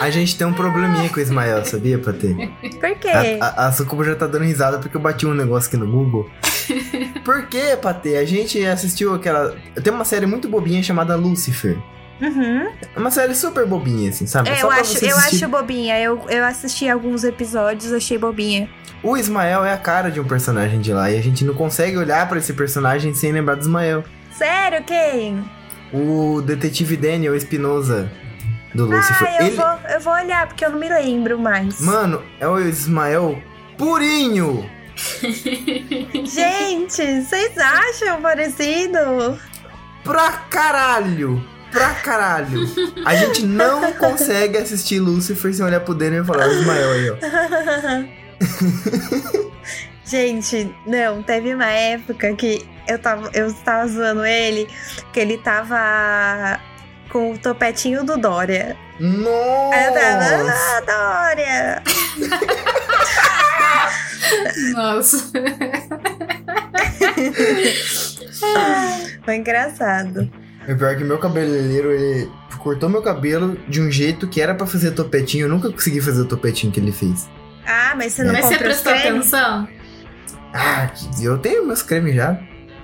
[0.00, 2.34] A gente tem um probleminha com o Ismael, sabia, Patê?
[2.80, 3.38] Por quê?
[3.40, 5.90] A, a, a Sucuba já tá dando risada porque eu bati um negócio aqui no
[5.90, 6.30] Google.
[7.24, 8.16] Por quê, Patê?
[8.16, 9.54] A gente assistiu aquela.
[9.82, 11.76] Tem uma série muito bobinha chamada Lucifer.
[12.20, 12.68] Uhum.
[12.94, 14.50] É uma série super bobinha, assim, sabe?
[14.50, 15.98] É, eu acho, eu acho bobinha.
[15.98, 18.68] Eu, eu assisti alguns episódios, achei bobinha.
[19.02, 21.96] O Ismael é a cara de um personagem de lá e a gente não consegue
[21.96, 24.04] olhar pra esse personagem sem lembrar do Ismael.
[24.30, 25.42] Sério, quem?
[25.92, 28.10] O detetive Daniel Espinosa
[28.74, 29.28] do Lucifer.
[29.28, 31.80] Ah, eu, Ele, vou, eu vou olhar, porque eu não me lembro mais.
[31.80, 33.42] mano, é o Ismael
[33.76, 34.68] purinho.
[36.24, 39.38] Gente, vocês acham parecido?
[40.04, 41.42] Pra caralho.
[41.70, 42.60] Pra caralho.
[43.06, 47.10] A gente não consegue assistir Lucifer sem olhar pro Daniel e falar o Ismael aí,
[47.10, 47.16] ó.
[50.04, 54.66] Gente, não, teve uma época que eu tava, eu tava zoando ele,
[55.12, 56.58] que ele tava
[57.10, 58.76] com o topetinho do Dória.
[59.00, 60.52] Aí eu tava, Nossa.
[60.52, 61.82] ah, Dória!
[64.74, 65.30] Nossa.
[69.24, 70.30] Foi engraçado.
[70.68, 74.54] O pior é que meu cabeleireiro, ele cortou meu cabelo de um jeito que era
[74.54, 75.46] pra fazer topetinho.
[75.46, 77.28] Eu nunca consegui fazer o topetinho que ele fez.
[77.66, 79.68] Ah, mas você não Mas você comprou os prestou atenção?
[80.52, 82.38] Ah, eu tenho meus cremes já.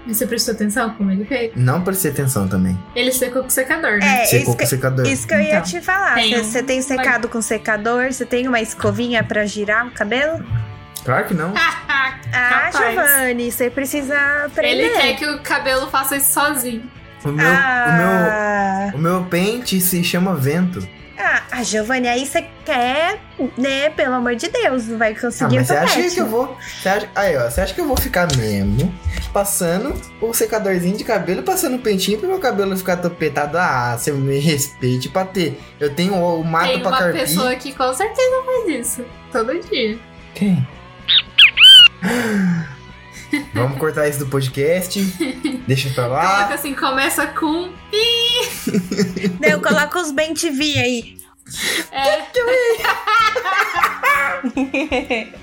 [0.06, 1.52] Mas Você prestou atenção como ele fez?
[1.56, 2.78] Não prestei atenção também.
[2.94, 4.22] Ele secou com secador, né?
[4.22, 5.06] É, Secou isso com que, secador.
[5.06, 6.14] isso que eu ia Então, te falar.
[6.14, 8.12] tem Você um- tem secado com secador?
[8.12, 10.44] Você tem uma escovinha pra girar o cabelo?
[11.04, 11.52] Claro que não.
[12.32, 12.70] Ah.
[12.72, 14.82] Giovanni, você precisa aprender.
[14.84, 16.82] Ele quer que o cabelo faça isso sozinho.
[17.24, 20.86] O meu, ah, o meu, o meu pente se chama vento.
[21.18, 23.20] Ah, ah, Giovanni, aí você quer,
[23.56, 23.90] né?
[23.90, 26.56] Pelo amor de Deus, não vai Ah, conseguir mas o você acha que eu vou.
[26.80, 28.94] Você acha, aí, ó, você acha que eu vou ficar mesmo
[29.32, 33.58] passando o secadorzinho de cabelo e passando o pentinho pro meu cabelo ficar topetado?
[33.58, 35.60] Ah, você me respeite pra ter.
[35.80, 37.20] Eu tenho o, o mato Tem pra uma carpir.
[37.20, 39.04] pessoa que com certeza faz isso.
[39.32, 39.98] Todo dia.
[40.34, 40.66] Quem?
[43.54, 45.00] Vamos cortar isso do podcast.
[45.66, 46.54] Deixa pra Coloca lá.
[46.54, 47.72] assim, começa com.
[49.40, 51.16] Não, coloca os bem TV aí.
[51.92, 52.26] É,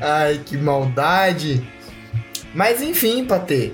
[0.00, 1.62] Ai, que maldade.
[2.54, 3.72] Mas enfim, Patê.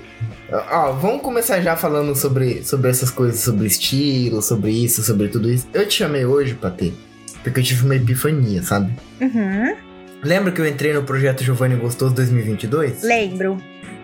[0.51, 5.49] Ó, vamos começar já falando sobre, sobre essas coisas, sobre estilo, sobre isso, sobre tudo
[5.51, 5.67] isso.
[5.73, 6.93] Eu te chamei hoje, Patê,
[7.43, 8.93] porque eu tive uma epifania, sabe?
[9.19, 9.75] Uhum,
[10.25, 13.03] Lembra que eu entrei no projeto Giovanni Gostoso 2022?
[13.03, 13.57] lembro.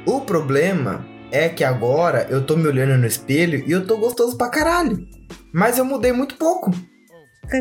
[0.06, 4.38] O problema é que agora eu tô me olhando no espelho e eu tô gostoso
[4.38, 5.04] pra caralho.
[5.52, 6.70] Mas eu mudei muito pouco.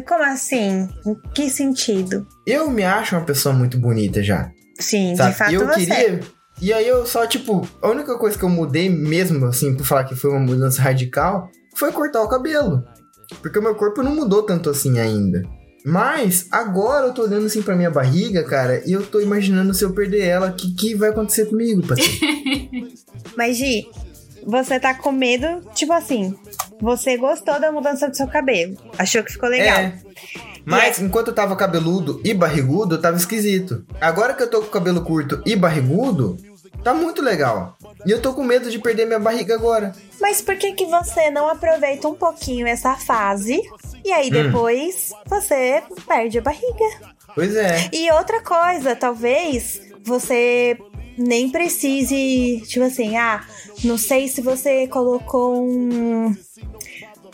[0.06, 0.86] Como assim?
[1.06, 2.26] Em que sentido?
[2.46, 4.50] Eu me acho uma pessoa muito bonita já.
[4.78, 5.30] Sim, Sabe?
[5.30, 5.86] de fato eu você.
[5.86, 6.20] queria.
[6.60, 10.04] E aí eu só, tipo, a única coisa que eu mudei mesmo, assim, pra falar
[10.04, 12.84] que foi uma mudança radical, foi cortar o cabelo.
[13.40, 15.42] Porque o meu corpo não mudou tanto assim ainda.
[15.84, 19.84] Mas agora eu tô olhando assim pra minha barriga, cara, e eu tô imaginando se
[19.84, 22.12] eu perder ela, o que, que vai acontecer comigo, parceiro?
[23.36, 23.86] Mas, Gi,
[24.44, 26.34] você tá com medo, tipo assim,
[26.80, 28.76] você gostou da mudança do seu cabelo.
[28.98, 29.78] Achou que ficou legal.
[29.78, 29.98] É.
[30.64, 33.84] Mas enquanto eu tava cabeludo e barrigudo, eu tava esquisito.
[34.00, 36.36] Agora que eu tô com cabelo curto e barrigudo,
[36.82, 37.76] tá muito legal.
[38.06, 39.94] E eu tô com medo de perder minha barriga agora.
[40.20, 43.60] Mas por que que você não aproveita um pouquinho essa fase
[44.04, 44.44] e aí Hum.
[44.44, 46.84] depois você perde a barriga?
[47.34, 47.88] Pois é.
[47.92, 50.76] E outra coisa, talvez você
[51.18, 53.44] nem precise, tipo assim, ah,
[53.84, 56.34] não sei se você colocou um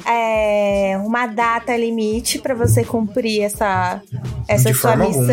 [0.05, 4.01] é, uma data limite pra você cumprir essa
[4.49, 5.27] essa De sua forma alguma.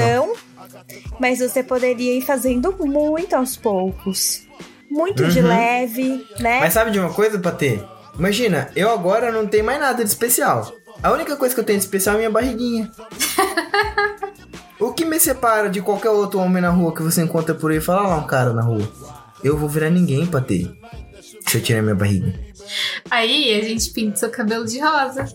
[1.19, 4.43] Mas você poderia ir fazendo muito aos poucos.
[4.89, 5.47] Muito de Uhum.
[5.47, 6.59] leve, né?
[6.59, 7.79] Mas sabe de uma coisa, Patê?
[8.17, 10.71] Imagina, eu agora não tenho mais nada de especial.
[11.01, 12.91] A única coisa que eu tenho de especial é minha barriguinha.
[14.79, 17.81] o que me separa de qualquer outro homem na rua que você encontra por aí
[17.81, 18.87] fala "Ah lá um cara na rua?
[19.43, 20.69] Eu vou virar ninguém, Patê.
[21.47, 22.33] Se eu tirar minha barriga.
[23.09, 25.25] Aí a gente pinta seu cabelo de rosa.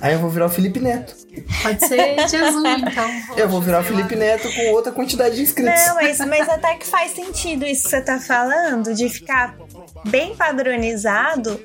[0.00, 1.14] Aí eu vou virar o Felipe Neto.
[1.62, 3.10] Pode ser de azul, então.
[3.36, 3.86] Eu vou virar o lá.
[3.86, 5.86] Felipe Neto com outra quantidade de inscritos.
[5.86, 9.56] Não, mas, mas até que faz sentido isso que você tá falando, de ficar
[10.08, 11.60] bem padronizado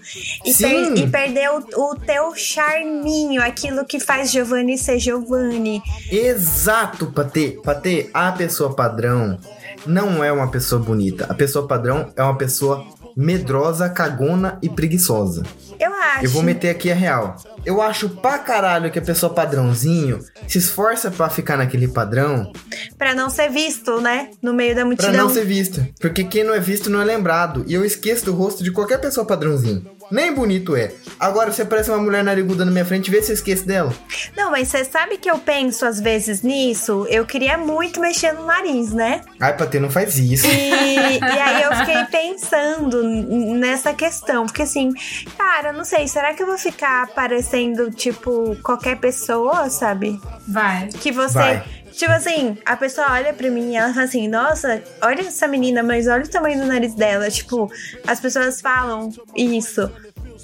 [0.46, 1.58] e, per- e perder o,
[1.92, 5.82] o teu charminho, aquilo que faz Giovanni ser Giovanni.
[6.10, 7.60] Exato, Patê.
[7.64, 9.38] Patê, a pessoa padrão
[9.86, 11.26] não é uma pessoa bonita.
[11.30, 15.44] A pessoa padrão é uma pessoa medrosa, cagona e preguiçosa.
[15.80, 16.26] Eu acho.
[16.26, 17.36] Eu vou meter aqui a real.
[17.66, 22.52] Eu acho pra caralho que a pessoa padrãozinho se esforça pra ficar naquele padrão
[22.98, 24.30] Pra não ser visto, né?
[24.42, 25.14] No meio da pra multidão.
[25.14, 25.86] não ser visto.
[26.00, 27.64] Porque quem não é visto não é lembrado.
[27.68, 29.86] E eu esqueço do rosto de qualquer pessoa padrãozinho.
[30.10, 30.92] Nem bonito é.
[31.20, 33.94] Agora, se aparece uma mulher nariguda na minha frente, vê se eu esqueço dela.
[34.36, 37.06] Não, mas você sabe que eu penso às vezes nisso?
[37.10, 39.22] Eu queria muito mexer no nariz, né?
[39.40, 40.48] Ai, Patê, não faz isso.
[40.48, 44.46] E, e aí eu fiquei pensando nessa questão.
[44.46, 44.92] Porque assim,
[45.38, 47.51] cara, não sei, será que eu vou ficar parecendo,
[47.92, 50.20] tipo, qualquer pessoa, sabe?
[50.48, 50.88] Vai.
[50.88, 51.34] Que você.
[51.34, 51.64] Vai.
[51.92, 55.84] Tipo assim, a pessoa olha pra mim e ela fala assim: Nossa, olha essa menina,
[55.84, 57.30] mas olha o tamanho do nariz dela.
[57.30, 57.72] Tipo,
[58.08, 59.92] as pessoas falam isso.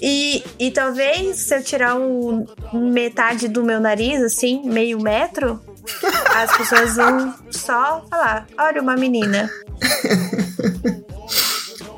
[0.00, 5.60] E, e talvez se eu tirar um, metade do meu nariz, assim, meio metro,
[6.36, 9.50] as pessoas vão só falar: Olha uma menina.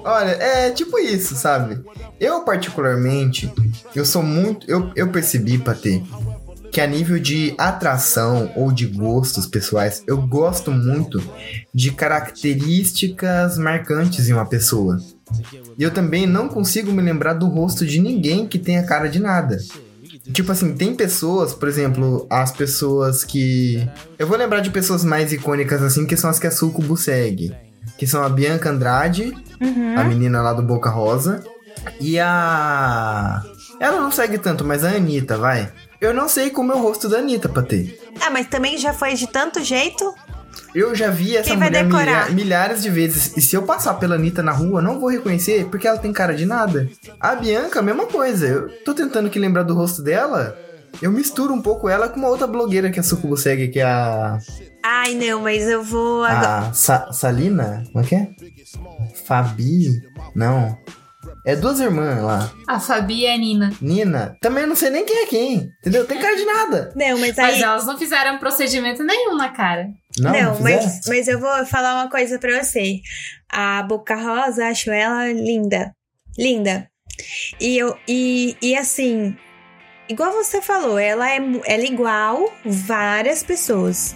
[0.05, 1.81] Olha, é tipo isso, sabe?
[2.19, 3.53] Eu, particularmente,
[3.95, 4.71] eu sou muito.
[4.71, 6.03] Eu, eu percebi, Patê,
[6.71, 11.23] que a nível de atração ou de gostos pessoais, eu gosto muito
[11.75, 14.99] de características marcantes em uma pessoa.
[15.79, 19.19] E eu também não consigo me lembrar do rosto de ninguém que tenha cara de
[19.19, 19.59] nada.
[20.33, 23.89] Tipo assim, tem pessoas, por exemplo, as pessoas que.
[24.19, 27.53] Eu vou lembrar de pessoas mais icônicas assim, que são as que a Sucubo segue.
[27.99, 29.99] Que são a Bianca Andrade, Uhum.
[29.99, 31.43] a menina lá do Boca Rosa.
[32.01, 33.43] E a.
[33.79, 35.71] Ela não segue tanto, mas a Anitta, vai.
[36.01, 37.99] Eu não sei como é o rosto da Anitta, Patê.
[38.21, 40.15] Ah, mas também já foi de tanto jeito.
[40.75, 43.37] Eu já vi essa mulher milha- milhares de vezes.
[43.37, 46.35] E se eu passar pela Anitta na rua, não vou reconhecer, porque ela tem cara
[46.35, 46.89] de nada.
[47.19, 48.47] A Bianca, mesma coisa.
[48.47, 50.57] Eu tô tentando que lembrar do rosto dela.
[51.01, 53.85] Eu misturo um pouco ela com uma outra blogueira que a Sucubo segue, que é
[53.85, 54.39] a.
[54.83, 56.25] Ai, não, mas eu vou.
[56.25, 57.85] agora- A Sa- Salina?
[57.93, 58.29] Como é que é?
[59.25, 59.89] Fabi?
[60.35, 60.77] Não.
[61.47, 62.53] É duas irmãs lá.
[62.69, 63.73] A Fabi e a Nina.
[63.81, 64.37] Nina.
[64.41, 65.71] Também eu não sei nem quem é quem.
[65.81, 66.07] Entendeu?
[66.07, 66.93] Tem cara de nada.
[66.95, 67.63] Não, mas Mas aí.
[67.63, 69.89] elas não fizeram procedimento nenhum na cara.
[70.19, 73.01] Não, Não, não, mas, mas eu vou falar uma coisa pra você.
[73.51, 75.93] A Boca Rosa, acho ela linda.
[76.39, 76.89] Linda.
[77.61, 79.37] E, eu, e, e assim,
[80.11, 84.15] igual você falou, ela é, ela é igual várias pessoas.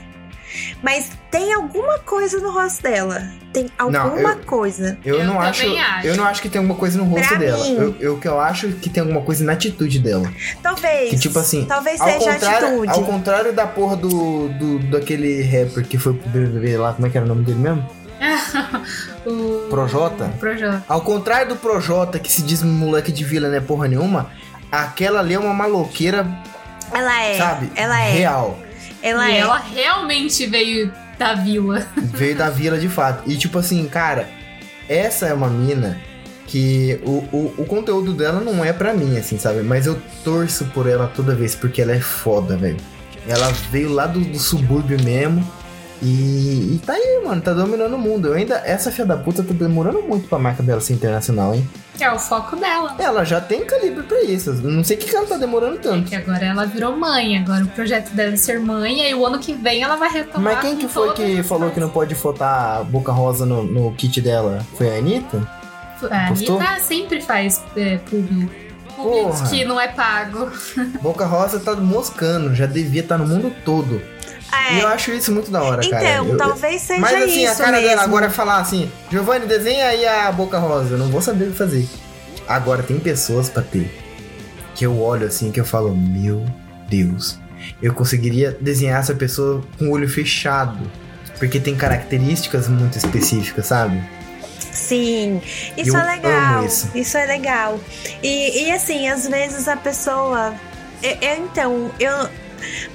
[0.83, 3.29] Mas tem alguma coisa no rosto dela.
[3.53, 4.97] Tem Não, alguma eu- coisa.
[5.05, 6.07] Eu, Eu não acho, acho.
[6.07, 7.65] Eu não acho que tem alguma coisa no rosto Pra dela.
[7.65, 7.75] mim.
[7.75, 10.31] Eu, eu que eu acho que tem alguma coisa na atitude dela.
[10.63, 11.11] Talvez.
[11.11, 11.65] Que tipo assim.
[11.65, 12.89] Talvez Ao seja contrário, atitude.
[12.93, 17.11] ao contrário da porra do, do daquele rapper que foi pro BBB lá, como é
[17.11, 17.89] que era o nome dele mesmo?
[19.27, 19.69] o...
[19.69, 20.33] Projota?
[20.39, 20.85] Projota.
[20.89, 24.31] Ao contrário do Projota, que se diz moleque de vila, não é porra nenhuma,
[24.83, 26.27] aquela ali é uma maloqueira,
[26.93, 27.39] Ela é.
[27.39, 27.71] sabe?
[27.75, 28.13] Ela é.
[28.13, 28.59] Real.
[29.03, 29.39] Ela e é.
[29.39, 31.87] ela realmente veio da vila.
[31.97, 33.23] Veio da vila de fato.
[33.31, 34.29] E tipo assim, cara,
[34.89, 36.01] essa é uma mina
[36.47, 39.63] que o, o, o conteúdo dela não é pra mim, assim, sabe?
[39.63, 42.77] Mas eu torço por ela toda vez, porque ela é foda, velho.
[43.27, 45.47] Ela veio lá do, do subúrbio mesmo.
[46.05, 48.29] E, e tá aí, mano, tá dominando o mundo.
[48.29, 51.67] Eu ainda, essa filha da puta tá demorando muito pra marca dela ser internacional, hein?
[51.99, 52.95] É o foco dela.
[52.99, 54.53] Ela já tem calibre pra isso.
[54.53, 56.07] Não sei o que, ela tá demorando tanto.
[56.07, 57.39] Que agora ela virou mãe.
[57.39, 58.99] Agora o projeto dela é ser mãe.
[58.99, 60.55] E aí o ano que vem ela vai retomar.
[60.55, 63.95] Mas quem que foi que falou que não pode botar a boca rosa no, no
[63.95, 64.61] kit dela?
[64.77, 65.49] Foi a Anitta?
[66.11, 66.59] A Postou?
[66.59, 67.99] Anitta sempre faz é,
[68.97, 69.49] Porra.
[69.49, 70.51] que não é pago.
[71.01, 74.01] Boca Rosa tá moscando, já devia estar no mundo todo.
[74.73, 74.93] E eu É.
[74.95, 76.05] acho isso muito da hora, cara.
[76.23, 77.89] Então, talvez seja Mas assim, isso a cara mesmo.
[77.89, 80.95] dela agora é falar assim: Giovanni, desenha aí a Boca Rosa.
[80.95, 81.89] Eu não vou saber o que fazer.
[82.47, 83.91] Agora, tem pessoas pra ter
[84.75, 86.45] que eu olho assim que eu falo: Meu
[86.89, 87.39] Deus,
[87.83, 90.79] eu conseguiria desenhar essa pessoa com o olho fechado.
[91.39, 94.01] Porque tem características muito específicas, sabe?
[94.73, 95.41] Sim,
[95.77, 96.59] isso Eu é legal.
[96.59, 97.17] amo isso.
[97.17, 97.81] é legal.
[98.23, 100.55] E, e assim, às vezes a pessoa.
[101.03, 102.29] eu- eu, então, eu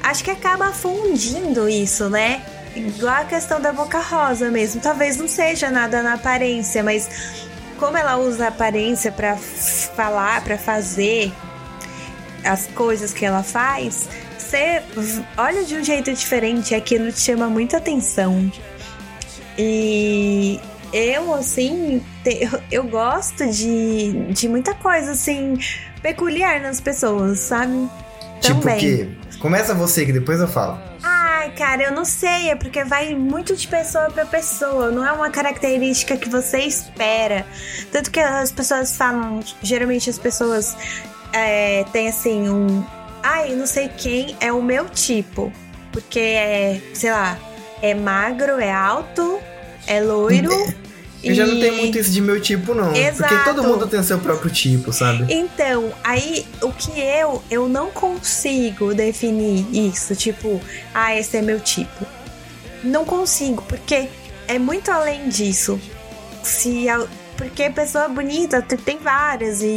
[0.03, 2.41] acho que acaba fundindo isso, né?
[2.75, 4.79] Igual a questão da boca rosa mesmo.
[4.81, 7.09] Talvez não seja nada na aparência, mas
[7.77, 11.31] como ela usa a aparência pra f- falar, pra fazer
[12.43, 14.81] as coisas que ela faz, você
[15.37, 18.51] olha de um jeito diferente, aquilo te chama muita atenção.
[19.57, 20.59] E
[20.93, 25.57] eu, assim, te- eu, gosto de, de muita coisa, assim,
[26.01, 27.89] peculiar nas pessoas, sabe?
[28.41, 28.79] Tipo Também.
[28.79, 29.18] que.
[29.39, 30.79] Começa você que depois eu falo.
[31.01, 35.11] Ai, cara, eu não sei, é porque vai muito de pessoa pra pessoa, não é
[35.11, 37.45] uma característica que você espera.
[37.91, 40.75] Tanto que as pessoas falam, geralmente as pessoas
[41.33, 42.83] é, têm assim um.
[43.23, 45.51] Ai, não sei quem é o meu tipo.
[45.91, 47.37] Porque é, sei lá,
[47.81, 49.39] é magro, é alto,
[49.87, 50.51] é loiro
[51.23, 52.95] Eu já não E- tenho muito isso de meu tipo, não.
[52.95, 53.33] Exato.
[53.33, 55.25] Porque todo mundo tem o seu próprio tipo, sabe?
[55.33, 60.61] Então, aí o que eu eu não consigo definir isso, tipo,
[60.93, 62.05] ah, esse é meu tipo.
[62.83, 64.07] Não consigo, porque
[64.47, 65.79] é muito além disso.
[66.43, 66.85] Se
[67.35, 69.67] porque pessoa bonita te- tem várias e,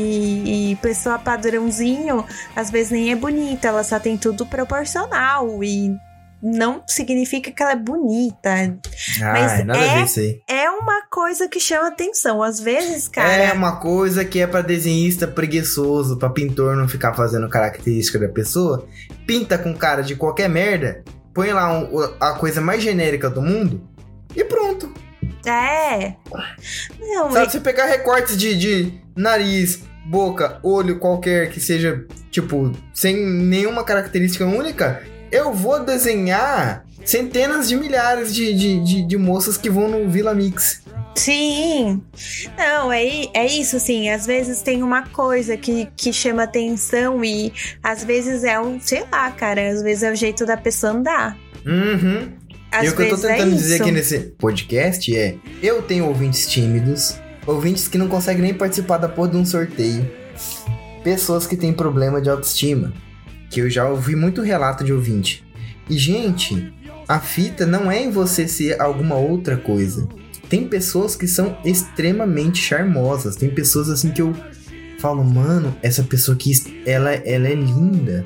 [0.72, 2.24] e pessoa padrãozinho
[2.56, 5.96] às vezes nem é bonita, ela só tem tudo proporcional e
[6.42, 8.50] não significa que ela é bonita.
[8.50, 10.42] Ai, nada a é- aí.
[10.48, 12.42] É uma coisa que chama atenção.
[12.42, 13.32] Às vezes, cara.
[13.32, 18.28] É uma coisa que é pra desenhista preguiçoso, pra pintor não ficar fazendo característica da
[18.28, 18.86] pessoa.
[19.26, 21.88] Pinta com cara de qualquer merda, põe lá um-
[22.20, 23.88] a coisa mais genérica do mundo
[24.34, 24.92] e pronto.
[25.46, 26.14] É.
[27.00, 33.16] Não, Sabe, você pegar recortes de, de nariz, boca, olho qualquer que seja, tipo, sem
[33.24, 39.70] nenhuma característica única, eu vou desenhar centenas de milhares de, de, de, de moças que
[39.70, 40.82] vão no Vila Mix.
[41.14, 42.02] Sim.
[42.56, 44.08] Não, é, é isso, assim.
[44.10, 47.52] Às vezes tem uma coisa que, que chama atenção e
[47.82, 49.70] às vezes é um, sei lá, cara.
[49.70, 51.36] Às vezes é o jeito da pessoa andar.
[51.66, 52.28] Uhum.
[52.70, 53.82] Às e o que eu tô é tentando dizer isso.
[53.82, 59.08] aqui nesse podcast é: eu tenho ouvintes tímidos, ouvintes que não conseguem nem participar da
[59.08, 60.10] porra de um sorteio,
[61.04, 62.92] pessoas que têm problema de autoestima,
[63.52, 65.44] que eu já ouvi muito relato de ouvinte.
[65.88, 66.72] E, gente,
[67.06, 70.08] a fita não é em você ser alguma outra coisa.
[70.48, 74.34] Tem pessoas que são extremamente charmosas, tem pessoas assim que eu
[74.98, 78.24] falo, mano, essa pessoa aqui, ela, ela é linda.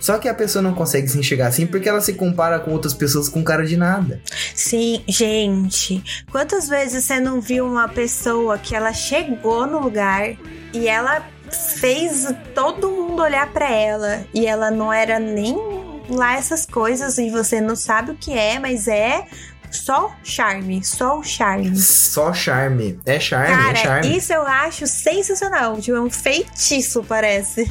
[0.00, 2.92] Só que a pessoa não consegue se enxergar assim porque ela se compara com outras
[2.92, 4.20] pessoas com cara de nada.
[4.54, 6.02] Sim, gente.
[6.30, 10.36] Quantas vezes você não viu uma pessoa que ela chegou no lugar
[10.74, 15.56] e ela fez todo mundo olhar pra ela e ela não era nem
[16.08, 19.26] lá essas coisas e você não sabe o que é, mas é
[19.70, 21.76] só charme, só o charme.
[21.76, 22.98] Só charme.
[23.04, 24.16] É charme, é Cara, charme.
[24.16, 25.80] isso eu acho sensacional.
[25.80, 27.70] Tipo, é um feitiço, parece.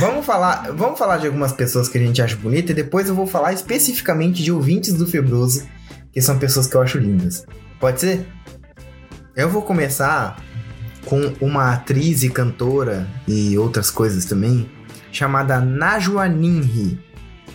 [0.00, 3.14] Vamos falar, vamos falar de algumas pessoas que a gente acha bonita e depois eu
[3.14, 5.68] vou falar especificamente de ouvintes do Febroso,
[6.12, 7.46] que são pessoas que eu acho lindas.
[7.78, 8.26] Pode ser?
[9.36, 10.42] Eu vou começar
[11.04, 14.68] com uma atriz e cantora e outras coisas também,
[15.10, 16.98] chamada Najwa Ninri.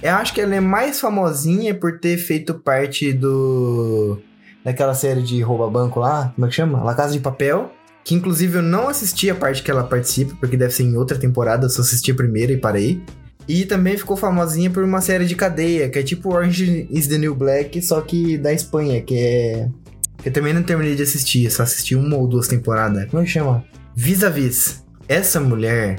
[0.02, 4.20] Eu acho que ela é mais famosinha por ter feito parte do
[4.64, 6.84] daquela série de rouba banco lá, como é que chama?
[6.84, 7.72] La Casa de Papel.
[8.04, 11.18] Que inclusive eu não assisti a parte que ela participa, porque deve ser em outra
[11.18, 13.02] temporada, eu só assisti a primeira e parei.
[13.48, 17.18] E também ficou famosinha por uma série de cadeia, que é tipo Orange is the
[17.18, 19.70] New Black, só que da Espanha, que é.
[20.26, 23.06] Eu também não terminei de assistir, só assisti uma ou duas temporadas.
[23.10, 23.64] Como é que chama?
[23.96, 24.84] Vis-a-vis.
[25.08, 25.98] Essa mulher,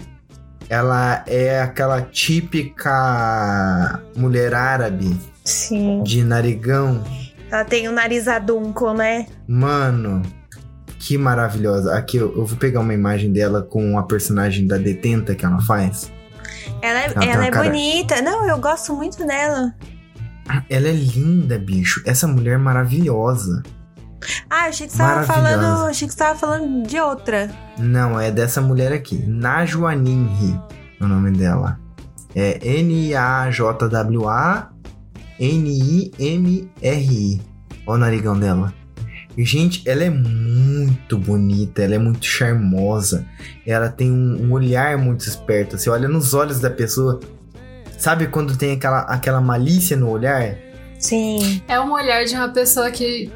[0.69, 6.03] ela é aquela típica mulher árabe Sim.
[6.03, 7.03] de narigão.
[7.51, 9.27] Ela tem o nariz adunco, né?
[9.47, 10.21] Mano,
[10.99, 11.97] que maravilhosa.
[11.97, 15.61] Aqui eu, eu vou pegar uma imagem dela com a personagem da detenta que ela
[15.63, 16.13] faz.
[16.83, 18.21] Ela é, Ela ela é cara- bonita.
[18.21, 19.73] Não, eu gosto muito dela.
[20.69, 22.03] Ela é linda, bicho.
[22.05, 23.63] Essa mulher é maravilhosa.
[24.51, 25.63] Ah, achei que você tava Maravilhosa.
[25.63, 25.89] falando.
[25.89, 27.51] Achei que você tava falando de outra.
[27.79, 29.17] Não, é dessa mulher aqui.
[29.27, 30.61] Najwa Ninri,
[31.01, 31.79] é o nome dela.
[32.35, 34.71] É N-A-J-W-A
[35.39, 37.41] N-I-M-R-I.
[37.87, 38.75] Olha o narigão dela.
[39.37, 43.25] E, gente, ela é muito bonita, ela é muito charmosa.
[43.65, 45.79] Ela tem um, um olhar muito esperto.
[45.79, 47.21] Você olha nos olhos da pessoa.
[47.97, 50.57] Sabe quando tem aquela, aquela malícia no olhar?
[50.99, 51.63] Sim.
[51.69, 53.31] É um olhar de uma pessoa que,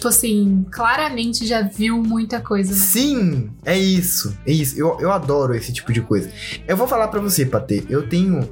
[0.00, 2.78] tipo assim, claramente já viu muita coisa, né?
[2.78, 4.34] Sim, é isso.
[4.46, 4.78] É isso.
[4.78, 6.30] Eu, eu adoro esse tipo de coisa.
[6.66, 7.84] Eu vou falar pra você, Patê.
[7.88, 8.48] Eu tenho.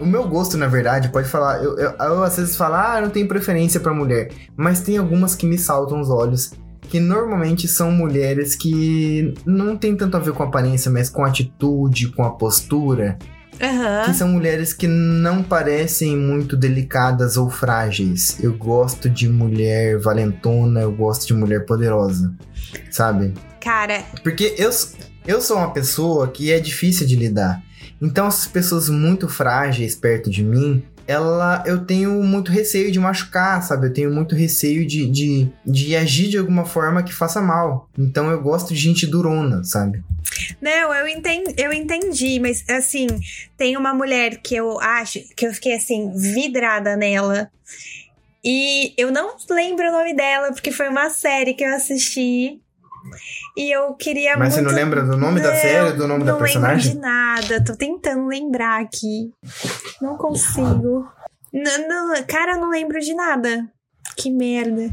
[0.00, 1.62] O meu gosto, na verdade, pode falar.
[1.62, 4.32] Eu, eu, eu às vezes falo, ah, eu não tenho preferência pra mulher.
[4.56, 6.52] Mas tem algumas que me saltam os olhos.
[6.80, 12.08] Que normalmente são mulheres que não tem tanto a ver com aparência, mas com atitude,
[12.08, 13.16] com a postura.
[13.62, 14.04] Aham.
[14.06, 18.38] Que são mulheres que não parecem muito delicadas ou frágeis.
[18.42, 22.34] Eu gosto de mulher valentona, eu gosto de mulher poderosa.
[22.90, 23.34] Sabe?
[23.60, 24.70] Cara, Porque eu,
[25.26, 27.62] eu sou uma pessoa que é difícil de lidar.
[28.00, 33.62] Então, essas pessoas muito frágeis perto de mim, ela, eu tenho muito receio de machucar,
[33.62, 33.86] sabe?
[33.86, 37.88] Eu tenho muito receio de, de, de agir de alguma forma que faça mal.
[37.96, 40.02] Então, eu gosto de gente durona, sabe?
[40.60, 43.06] Não, eu entendi, eu entendi, mas assim,
[43.56, 47.50] tem uma mulher que eu acho que eu fiquei assim, vidrada nela.
[48.44, 52.60] E eu não lembro o nome dela, porque foi uma série que eu assisti.
[53.56, 54.54] E eu queria Mas muito.
[54.54, 56.92] você não lembra do nome da Não, série, do nome da Não lembro personagem?
[56.94, 59.30] de nada, tô tentando lembrar aqui.
[60.00, 61.08] Não consigo.
[61.52, 63.68] Não, não, cara, eu não lembro de nada.
[64.16, 64.90] Que merda.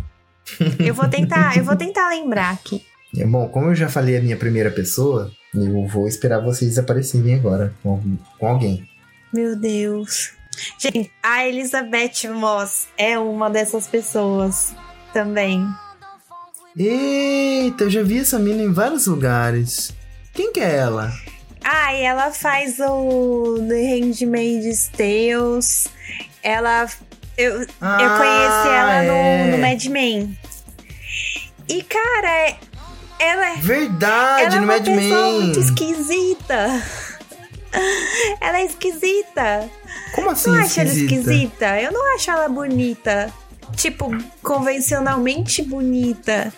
[0.79, 2.83] Eu vou tentar, eu vou tentar lembrar aqui.
[3.17, 7.35] É, bom, como eu já falei a minha primeira pessoa, eu vou esperar vocês aparecerem
[7.35, 8.87] agora com, com alguém.
[9.33, 10.31] Meu Deus.
[10.77, 14.73] Gente, a Elizabeth Moss é uma dessas pessoas
[15.13, 15.65] também.
[16.77, 19.93] Eita, eu já vi essa mina em vários lugares.
[20.33, 21.11] Quem que é ela?
[21.63, 25.87] Ah, e ela faz o The Handmaid's Tales.
[26.41, 26.87] Ela.
[27.37, 29.45] Eu, Ah, eu conheci ela é.
[29.45, 30.37] no, no Mad Men.
[31.67, 32.57] E, cara, é-
[33.19, 33.55] ela é.
[33.57, 35.41] Verdade, ela é no uma Mad Men.
[35.41, 36.81] muito esquisita.
[38.41, 39.69] Ela é esquisita.
[40.15, 41.79] Como assim Não acha ela esquisita?
[41.79, 43.31] Eu não acho ela bonita.
[43.75, 44.09] Tipo,
[44.41, 46.51] convencionalmente bonita.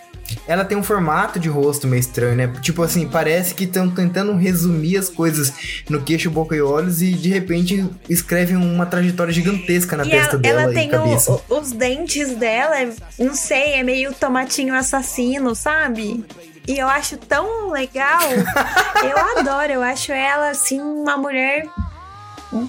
[0.47, 2.47] Ela tem um formato de rosto meio estranho, né?
[2.61, 5.51] Tipo assim, parece que estão tentando resumir as coisas
[5.89, 10.35] no queixo, boca e olhos e de repente escrevem uma trajetória gigantesca na e testa
[10.35, 15.53] ela, dela ela tem o- os dentes dela, é- não sei, é meio tomatinho assassino,
[15.53, 16.23] sabe?
[16.67, 18.21] E eu acho tão legal.
[19.03, 21.65] eu adoro, eu acho ela, assim, uma mulher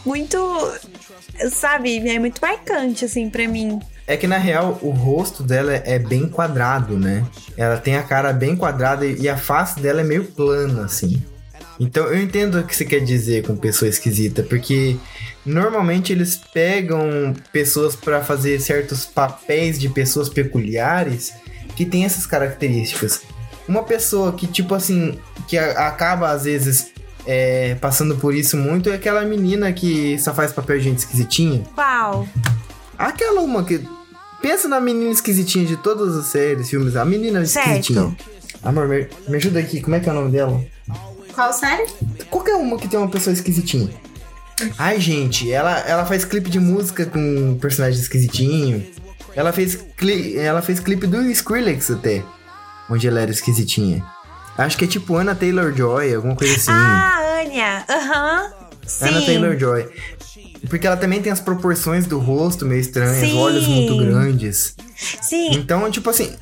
[0.04, 0.38] muito.
[1.50, 2.08] Sabe?
[2.08, 3.80] É muito marcante, assim, pra mim.
[4.06, 7.24] É que na real o rosto dela é bem quadrado, né?
[7.56, 11.22] Ela tem a cara bem quadrada e a face dela é meio plana, assim.
[11.78, 14.96] Então eu entendo o que você quer dizer com pessoa esquisita, porque
[15.44, 21.32] normalmente eles pegam pessoas pra fazer certos papéis de pessoas peculiares
[21.74, 23.22] que tem essas características.
[23.72, 25.18] Uma pessoa que, tipo assim,
[25.48, 26.92] que a- acaba às vezes
[27.26, 31.62] é, passando por isso muito é aquela menina que só faz papel de gente esquisitinha.
[31.74, 32.28] Qual?
[32.98, 33.80] Aquela uma que.
[34.42, 36.96] Pensa na menina esquisitinha de todas as séries, filmes.
[36.96, 37.68] A menina Certo.
[37.68, 38.14] esquisitinha.
[38.62, 40.62] Amor, me, me ajuda aqui, como é que é o nome dela?
[41.34, 41.86] Qual série?
[42.28, 43.88] Qualquer uma que tem uma pessoa esquisitinha.
[44.76, 48.84] Ai, gente, ela, ela faz clipe de música com personagem esquisitinho.
[49.34, 52.22] Ela fez, cli, ela fez clipe do Skrillex até.
[52.88, 54.04] Onde ela era esquisitinha.
[54.56, 56.70] Acho que é tipo Anna Taylor-Joy, alguma coisa assim.
[56.70, 57.84] Ah, Anya.
[57.88, 58.52] Aham.
[58.86, 59.04] Sim.
[59.06, 59.88] Anna Taylor-Joy.
[60.68, 63.38] Porque ela também tem as proporções do rosto meio estranhas, Sim.
[63.38, 64.76] olhos muito grandes.
[65.20, 65.50] Sim.
[65.54, 66.34] Então, tipo assim,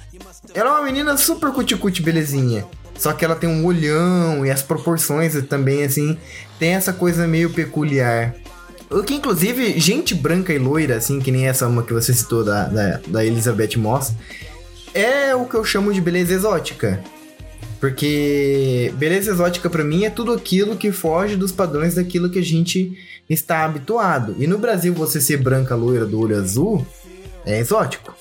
[0.52, 2.66] ela é uma menina super cuticute belezinha.
[2.98, 6.18] Só que ela tem um olhão e as proporções também, assim,
[6.58, 8.34] tem essa coisa meio peculiar.
[8.90, 12.44] O que, inclusive, gente branca e loira, assim, que nem essa uma que você citou
[12.44, 14.12] da, da, da Elizabeth Moss,
[14.94, 17.02] é o que eu chamo de beleza exótica.
[17.78, 22.44] Porque beleza exótica pra mim é tudo aquilo que foge dos padrões daquilo que a
[22.44, 22.92] gente
[23.28, 24.36] está habituado.
[24.38, 26.86] E no Brasil, você ser branca, loira, do olho azul,
[27.44, 28.14] é exótico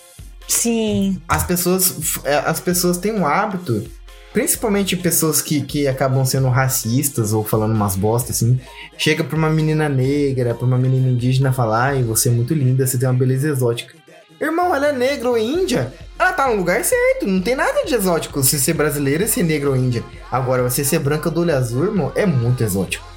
[0.47, 1.21] Sim.
[1.27, 3.85] as pessoas é, as pessoas têm um hábito
[4.33, 8.59] principalmente pessoas que, que acabam sendo racistas ou falando umas bostas assim
[8.97, 12.85] chega pra uma menina negra pra uma menina indígena falar e você é muito linda
[12.85, 13.95] você tem uma beleza exótica
[14.39, 15.93] irmão ela é negra ou índia?
[16.17, 18.41] Ela tá no lugar certo não tem nada de exótico.
[18.41, 20.03] Você ser brasileira e ser negra ou índia.
[20.31, 23.07] Agora você ser branca do olho azul irmão é muito exótico.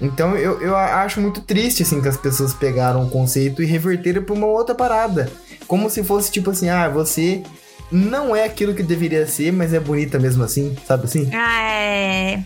[0.00, 4.22] Então eu, eu acho muito triste assim que as pessoas pegaram o conceito e reverteram
[4.22, 5.30] pra uma outra parada.
[5.66, 7.42] Como se fosse tipo assim, ah, você
[7.90, 11.30] não é aquilo que deveria ser, mas é bonita mesmo assim, sabe assim?
[11.32, 12.42] Ah, é.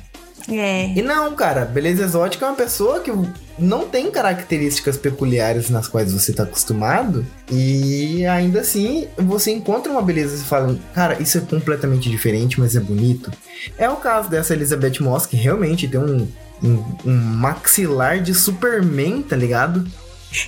[0.49, 0.93] É.
[0.95, 3.11] E não, cara, beleza exótica é uma pessoa que
[3.59, 10.03] não tem características peculiares nas quais você tá acostumado e ainda assim você encontra uma
[10.03, 13.33] beleza e fala, cara, isso é completamente diferente, mas é bonito.
[13.77, 16.29] É o caso dessa Elizabeth Moss, que realmente tem um,
[16.63, 19.85] um, um maxilar de Superman, tá ligado?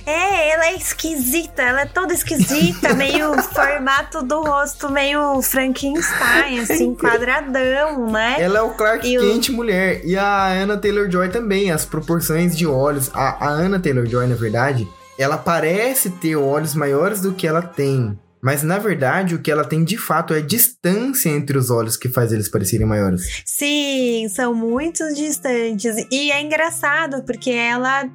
[0.05, 6.95] É, ela é esquisita, ela é toda esquisita, meio formato do rosto meio Frankenstein, assim,
[6.95, 8.37] quadradão, né?
[8.39, 10.01] Ela é o Clark E o- Kent mulher.
[10.05, 13.09] E a Anna Taylor-Joy também, as proporções de olhos.
[13.13, 14.87] A, a Anna Taylor-Joy, na verdade,
[15.17, 18.17] ela parece ter olhos maiores do que ela tem.
[18.41, 21.97] Mas, na verdade, o que ela tem de fato é a distância entre os olhos
[21.97, 23.41] que faz eles parecerem maiores.
[23.45, 25.95] Sim, são muito distantes.
[26.11, 28.09] E é engraçado, porque ela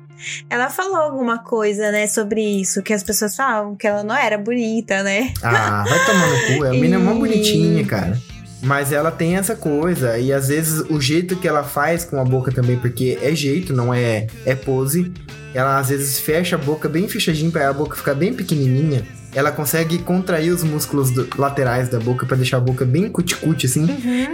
[0.48, 4.38] ela falou alguma coisa, né, sobre isso, que as pessoas falavam que ela não era
[4.38, 5.34] bonita, né?
[5.42, 6.64] Ah, vai tomar no cu.
[6.64, 8.18] A menina é E- bonitinha, cara.
[8.62, 10.16] Mas ela tem essa coisa.
[10.18, 13.74] E às vezes o jeito que ela faz com a boca também, porque é jeito,
[13.74, 15.12] não é, é pose.
[15.54, 19.06] Ela às vezes fecha a boca bem fechadinha pra a boca ficar bem pequenininha.
[19.32, 23.66] Ela consegue contrair os músculos do- laterais da boca pra deixar a boca bem cuticute
[23.66, 23.86] assim.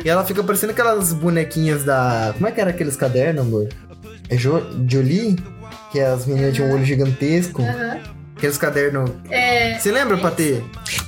[0.04, 2.32] E ela fica parecendo aquelas bonequinhas da.
[2.34, 3.68] Como é que era aqueles cadernos, amor?
[4.28, 4.62] É jo...
[4.88, 5.36] Jolie?
[5.92, 7.62] Que as meninas tinham um olho gigantesco.
[7.62, 7.98] Aham.
[8.36, 9.10] Aqueles cadernos.
[9.30, 9.78] É.
[9.78, 10.62] Você lembra, Patê?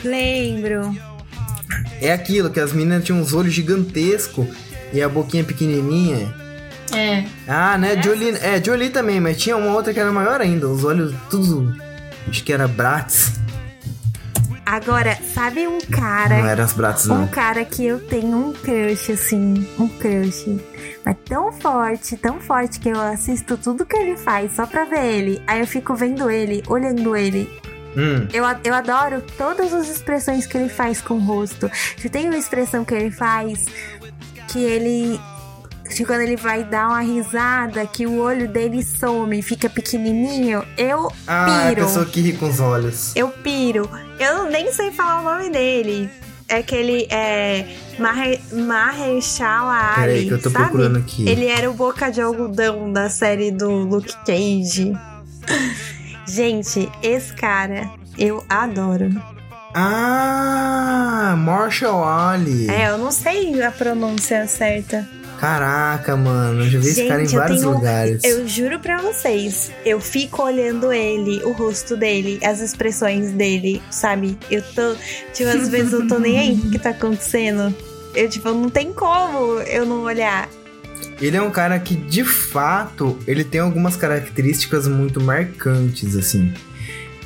[0.04, 0.94] Lembro.
[2.00, 4.46] É aquilo que as meninas tinham uns olhos gigantescos
[4.92, 6.34] e a boquinha pequenininha.
[6.94, 7.24] É.
[7.48, 8.00] Ah, né?
[8.02, 10.68] Jolie, é, Jolie também, mas tinha uma outra que era maior ainda.
[10.68, 11.74] Os olhos tudo.
[12.28, 13.32] Acho que era Bratz.
[14.64, 16.38] Agora, sabe um cara.
[16.38, 17.28] Não era os braços, Um não.
[17.28, 20.46] cara que eu tenho um crush, assim, um crush.
[21.04, 25.04] Mas tão forte, tão forte que eu assisto tudo que ele faz só pra ver
[25.04, 25.42] ele.
[25.46, 27.50] Aí eu fico vendo ele, olhando ele.
[27.96, 31.70] Hum, Eu, eu adoro todas as expressões que ele faz com o rosto.
[31.98, 33.64] Se tem uma expressão que ele faz
[34.48, 35.20] que ele.
[35.94, 41.10] Que quando ele vai dar uma risada, que o olho dele some, fica pequenininho, eu
[41.26, 41.86] Ah, é a piro.
[41.86, 43.12] pessoa que ri com os olhos.
[43.14, 43.88] Eu piro.
[44.18, 46.10] Eu nem sei falar o nome dele.
[46.48, 47.06] É aquele.
[47.10, 47.64] É.
[47.98, 50.00] Maher, Mahershala Ali.
[50.00, 50.64] Peraí, que eu tô sabe?
[50.64, 51.28] procurando aqui.
[51.28, 54.92] Ele era o boca de algodão da série do Luke Cage.
[56.26, 59.10] Gente, esse cara eu adoro.
[59.74, 62.68] Ah, Marshall Ali.
[62.70, 65.08] É, eu não sei a pronúncia certa.
[65.46, 68.22] Caraca, mano, eu já vi esse cara em Gente, vários tenho- lugares.
[68.22, 74.38] Eu juro pra vocês, eu fico olhando ele, o rosto dele, as expressões dele, sabe?
[74.48, 74.94] Eu tô.
[75.34, 77.74] Tipo, às vezes eu tô nem aí o que tá acontecendo.
[78.14, 80.48] Eu, tipo, não tem como eu não olhar.
[81.20, 86.54] Ele é um cara que, de fato, ele tem algumas características muito marcantes, assim.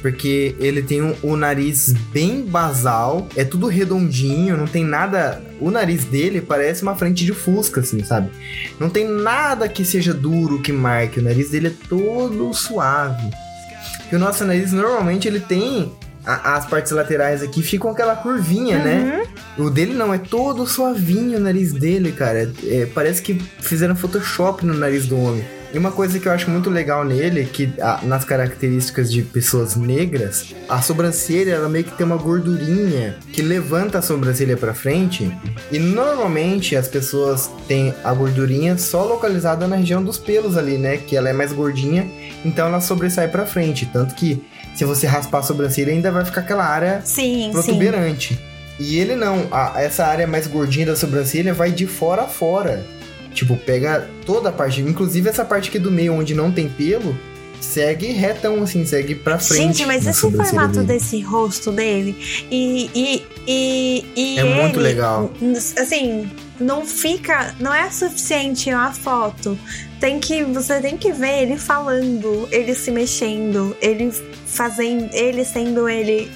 [0.06, 5.42] Porque ele tem um- o nariz bem basal, é tudo redondinho, não tem nada.
[5.60, 8.30] O nariz dele parece uma frente de fusca, assim, sabe?
[8.78, 11.18] Não tem nada que seja duro que marque.
[11.18, 13.28] O nariz dele é todo suave.
[14.12, 15.90] E o nosso nariz normalmente ele tem.
[16.24, 19.22] a- as partes laterais aqui ficam aquela curvinha, né?
[19.56, 22.52] O dele não, é todo suavinho o nariz dele, cara.
[22.64, 25.44] É, parece que fizeram Photoshop no nariz do homem.
[25.76, 29.76] E uma coisa que eu acho muito legal nele, que ah, nas características de pessoas
[29.76, 35.30] negras, a sobrancelha, ela meio que tem uma gordurinha que levanta a sobrancelha pra frente.
[35.70, 40.96] E normalmente as pessoas têm a gordurinha só localizada na região dos pelos ali, né?
[40.96, 42.10] Que ela é mais gordinha,
[42.42, 43.84] então ela sobressai pra frente.
[43.92, 44.42] Tanto que
[44.74, 47.50] se você raspar a sobrancelha, ainda vai ficar aquela área Sim, sim.
[47.52, 48.40] protuberante.
[48.80, 52.82] E ele não, a- essa área mais gordinha da sobrancelha vai de fora a fora.
[53.36, 57.14] Tipo, pega toda a parte, inclusive essa parte aqui do meio onde não tem pelo,
[57.60, 59.78] segue retão, assim, segue pra frente.
[59.78, 60.86] Gente, mas esse formato dele.
[60.86, 62.16] desse rosto dele
[62.50, 62.90] e.
[62.94, 65.30] e, e, e É muito ele, legal.
[65.78, 67.54] Assim, não fica.
[67.60, 69.58] Não é suficiente uma foto.
[70.00, 70.42] Tem que.
[70.44, 74.10] Você tem que ver ele falando, ele se mexendo, ele
[74.46, 75.12] fazendo.
[75.12, 76.30] ele sendo ele.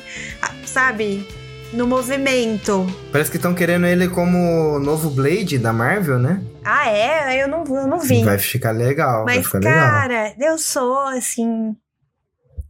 [0.66, 1.26] Sabe?
[1.72, 2.84] No movimento.
[3.12, 6.42] Parece que estão querendo ele como novo Blade da Marvel, né?
[6.64, 7.42] Ah, é?
[7.42, 8.24] Eu não, eu não vi.
[8.24, 9.74] Vai ficar legal, Mas, ficar legal.
[9.90, 11.76] cara, eu sou assim.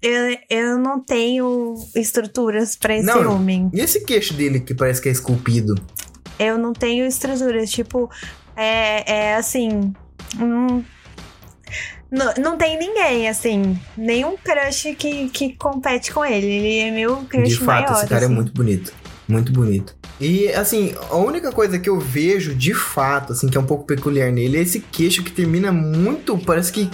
[0.02, 3.34] Eu, eu não tenho estruturas pra esse Não.
[3.36, 3.70] homem.
[3.72, 5.74] E esse queixo dele que parece que é esculpido?
[6.38, 7.70] Eu não tenho estruturas.
[7.70, 8.10] Tipo,
[8.56, 9.92] é, é assim.
[10.38, 10.82] hum,
[12.10, 13.78] não, não tem ninguém, assim.
[13.96, 16.46] Nenhum crush que, que compete com ele.
[16.46, 17.98] Ele é meu crush De fato, maior.
[18.00, 18.32] esse cara assim.
[18.32, 18.92] é muito bonito.
[19.28, 19.94] Muito bonito.
[20.20, 23.84] E, assim, a única coisa que eu vejo de fato, assim, que é um pouco
[23.84, 26.36] peculiar nele é esse queixo que termina muito.
[26.38, 26.90] Parece que.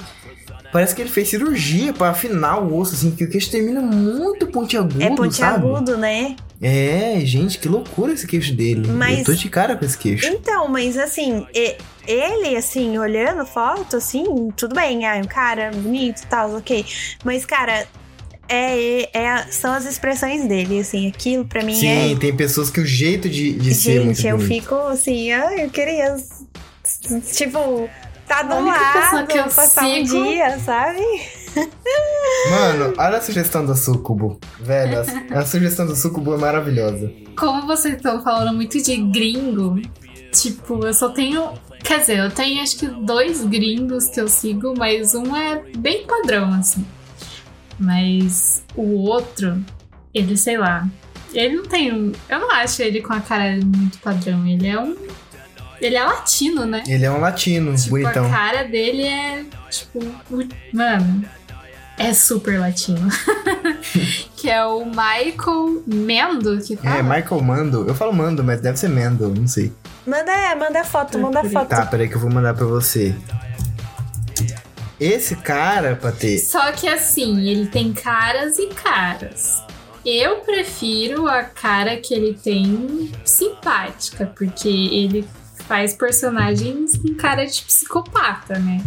[0.72, 4.46] Parece que ele fez cirurgia pra afinar o osso, assim, que o queixo termina muito
[4.48, 5.16] pontiagudo, É sabe?
[5.16, 6.36] pontiagudo, né?
[6.60, 8.86] É, gente, que loucura esse queixo dele.
[8.88, 10.26] Mas- Eu tô de cara com esse queixo.
[10.26, 16.22] Então, mas assim, e- ele, assim, olhando foto, assim, tudo bem, ah, um cara bonito
[16.22, 16.84] e tal, ok.
[17.24, 17.86] Mas, cara,
[18.48, 22.16] é, é- são as expressões dele, assim, aquilo pra mim Sim, é.
[22.16, 24.54] tem pessoas que o jeito de, de ser é muito Gente, eu bonito.
[24.62, 26.16] fico assim, ah, eu queria,
[27.34, 27.88] tipo,
[28.28, 31.00] tá do lado, que eu passar um sigo- dia, sabe?
[32.50, 34.38] Mano, olha a sugestão do Sucubo.
[34.60, 34.98] Velho,
[35.34, 37.10] a, a sugestão do Sucubo é maravilhosa.
[37.38, 39.80] Como vocês estão falando muito de gringo,
[40.32, 41.52] tipo, eu só tenho.
[41.86, 46.04] Quer dizer, eu tenho acho que dois gringos que eu sigo, mas um é bem
[46.04, 46.84] padrão, assim.
[47.78, 49.62] Mas o outro,
[50.12, 50.88] ele, sei lá.
[51.32, 52.12] Ele não tem um.
[52.28, 54.46] Eu não acho ele com a cara muito padrão.
[54.46, 54.96] Ele é um.
[55.80, 56.82] Ele é latino, né?
[56.88, 58.26] Ele é um latino, Tipo, bonitão.
[58.26, 60.00] a cara dele é, tipo,
[60.72, 61.22] mano,
[61.98, 63.08] é super latino.
[64.36, 66.96] que é o Michael Mendo, que fala.
[66.96, 67.84] É, Michael Mando.
[67.86, 69.70] Eu falo Mando, mas deve ser Mendo, não sei.
[70.06, 71.68] Manda, manda foto, manda foto.
[71.68, 73.14] Tá, peraí que eu vou mandar pra você.
[74.98, 79.62] Esse cara, Patê, Só que assim, ele tem caras e caras.
[80.04, 85.26] Eu prefiro a cara que ele tem simpática, porque ele
[85.66, 88.80] faz personagens com cara de psicopata, né?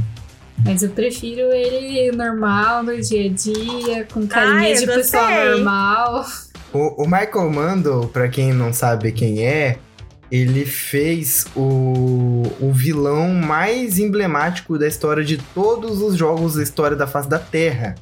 [0.65, 5.49] Mas eu prefiro ele normal no dia a dia, com carinha Ai, de pessoa gostei.
[5.55, 6.25] normal.
[6.73, 9.77] o, o Michael Mando, pra quem não sabe quem é,
[10.31, 16.95] ele fez o, o vilão mais emblemático da história de todos os jogos da história
[16.95, 17.95] da face da Terra,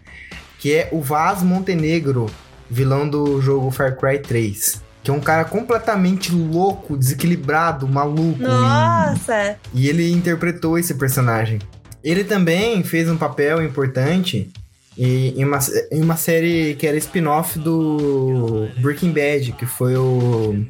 [0.60, 2.28] que é o Vaz Montenegro
[2.70, 4.82] vilão do jogo Far Cry 3.
[5.04, 8.42] Que é um cara completamente louco, desequilibrado, maluco.
[8.42, 9.58] Nossa!
[9.74, 11.60] E, e ele interpretou esse personagem.
[12.04, 14.52] Ele também fez um papel importante
[14.98, 15.60] em uma,
[15.92, 20.66] em uma série que era spin-off do Breaking Bad, que foi o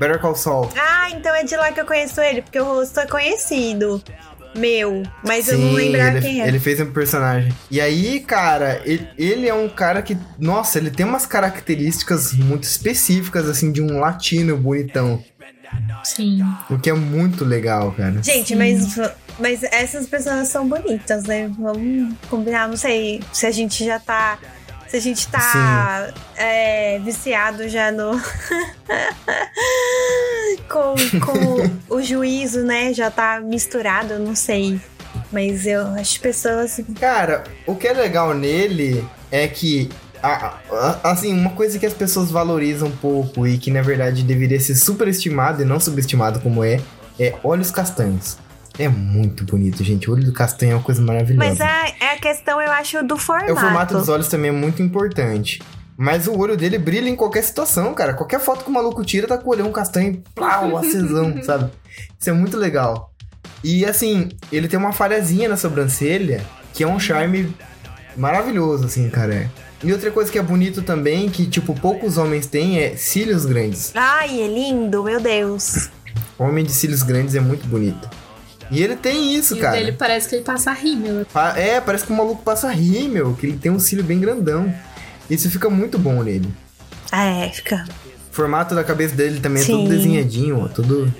[0.00, 0.70] Better Call Saul.
[0.76, 4.02] Ah, então é de lá que eu conheço ele, porque o rosto é conhecido.
[4.54, 6.48] Meu, mas Sim, eu não lembrava ele, quem é.
[6.48, 7.52] Ele fez um personagem.
[7.70, 12.64] E aí, cara, ele, ele, é um cara que, nossa, ele tem umas características muito
[12.64, 15.22] específicas, assim, de um latino bonitão.
[16.04, 16.42] Sim.
[16.70, 18.22] O que é muito legal, cara.
[18.22, 18.96] Gente, mas,
[19.38, 21.50] mas essas pessoas são bonitas, né?
[21.58, 22.68] Vamos combinar.
[22.68, 24.38] Não sei se a gente já tá.
[24.88, 28.12] Se a gente tá é, viciado já no.
[30.68, 32.94] com, com o juízo, né?
[32.94, 34.80] Já tá misturado, eu não sei.
[35.30, 36.80] Mas eu acho pessoas.
[36.98, 39.90] Cara, o que é legal nele é que
[41.02, 44.74] assim, uma coisa que as pessoas valorizam um pouco e que na verdade deveria ser
[44.74, 46.80] superestimado e não subestimado como é,
[47.18, 48.38] é olhos castanhos.
[48.78, 50.08] É muito bonito, gente.
[50.08, 51.48] O olho do castanho é uma coisa maravilhosa.
[51.48, 53.50] Mas é, é a questão, eu acho, do formato.
[53.50, 55.60] É, o formato dos olhos também é muito importante.
[55.96, 58.14] Mas o olho dele brilha em qualquer situação, cara.
[58.14, 61.72] Qualquer foto que o maluco tira, tá com o olhão castanho, plau, acesão, sabe?
[62.16, 63.12] Isso é muito legal.
[63.64, 67.52] E assim, ele tem uma falhazinha na sobrancelha, que é um charme
[68.16, 69.50] maravilhoso, assim, cara.
[69.82, 73.92] E outra coisa que é bonito também, que, tipo, poucos homens têm, é cílios grandes.
[73.94, 75.88] Ai, é lindo, meu Deus.
[76.36, 78.08] Homem de cílios grandes é muito bonito.
[78.70, 79.80] E ele tem isso, e cara.
[79.80, 81.24] ele parece que ele passa rímel.
[81.56, 84.72] É, parece que o maluco passa rímel, que ele tem um cílio bem grandão.
[85.30, 86.48] Isso fica muito bom nele.
[87.12, 87.86] É, fica.
[88.30, 89.72] O formato da cabeça dele também Sim.
[89.72, 91.12] é todo desenhadinho, ó, todo...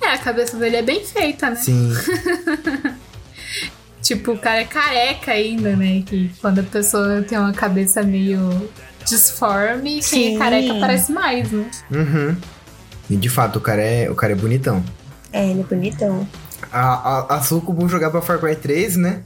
[0.00, 1.56] É, a cabeça dele é bem feita, né?
[1.56, 1.92] Sim.
[4.08, 6.02] Tipo, o cara é careca ainda, né?
[6.06, 8.40] Que quando a pessoa tem uma cabeça meio
[9.04, 10.16] disforme, Sim.
[10.16, 11.70] quem é careca parece mais, né?
[11.90, 12.34] Uhum.
[13.10, 14.82] E de fato, o cara é, o cara é bonitão.
[15.30, 16.26] É, ele é bonitão.
[16.72, 19.22] A, a, a Sucubo jogar pra Far Cry 3, né?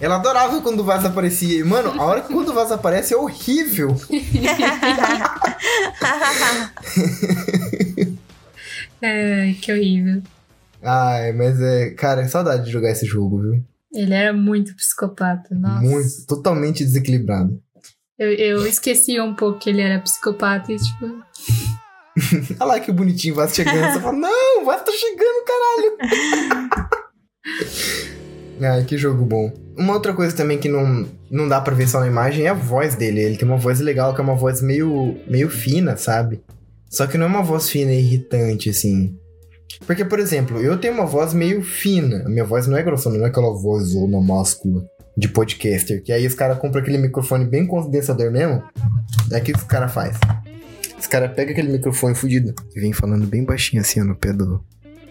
[0.00, 1.58] Ela adorava quando o Vaz aparecia.
[1.58, 3.96] E, mano, a hora que quando o Vaz aparece é horrível.
[9.02, 10.22] Ai, que horrível.
[10.80, 11.90] Ai, mas é.
[11.90, 13.69] Cara, é saudade de jogar esse jogo, viu?
[13.92, 15.80] Ele era muito psicopata, nossa.
[15.80, 17.60] Muito, totalmente desequilibrado.
[18.18, 21.06] Eu, eu esqueci um pouco que ele era psicopata e tipo.
[22.60, 23.92] Olha lá que bonitinho, o Vasco chegando.
[23.92, 25.96] Você fala, não, o Vasco tá chegando, caralho.
[28.62, 29.50] Ai, que jogo bom.
[29.76, 32.54] Uma outra coisa também que não, não dá pra ver só na imagem é a
[32.54, 33.20] voz dele.
[33.20, 36.42] Ele tem uma voz legal, que é uma voz meio, meio fina, sabe?
[36.90, 39.18] Só que não é uma voz fina e irritante, assim.
[39.86, 42.24] Porque, por exemplo, eu tenho uma voz meio fina.
[42.28, 44.84] Minha voz não é grossa, não é aquela voz zona máscula
[45.16, 46.02] de podcaster.
[46.02, 48.62] Que aí os caras compram aquele microfone bem condensador mesmo.
[49.30, 50.18] É o que os caras faz.
[50.98, 54.32] Os caras pegam aquele microfone fudido e vem falando bem baixinho assim, ó, no pé
[54.32, 54.62] do,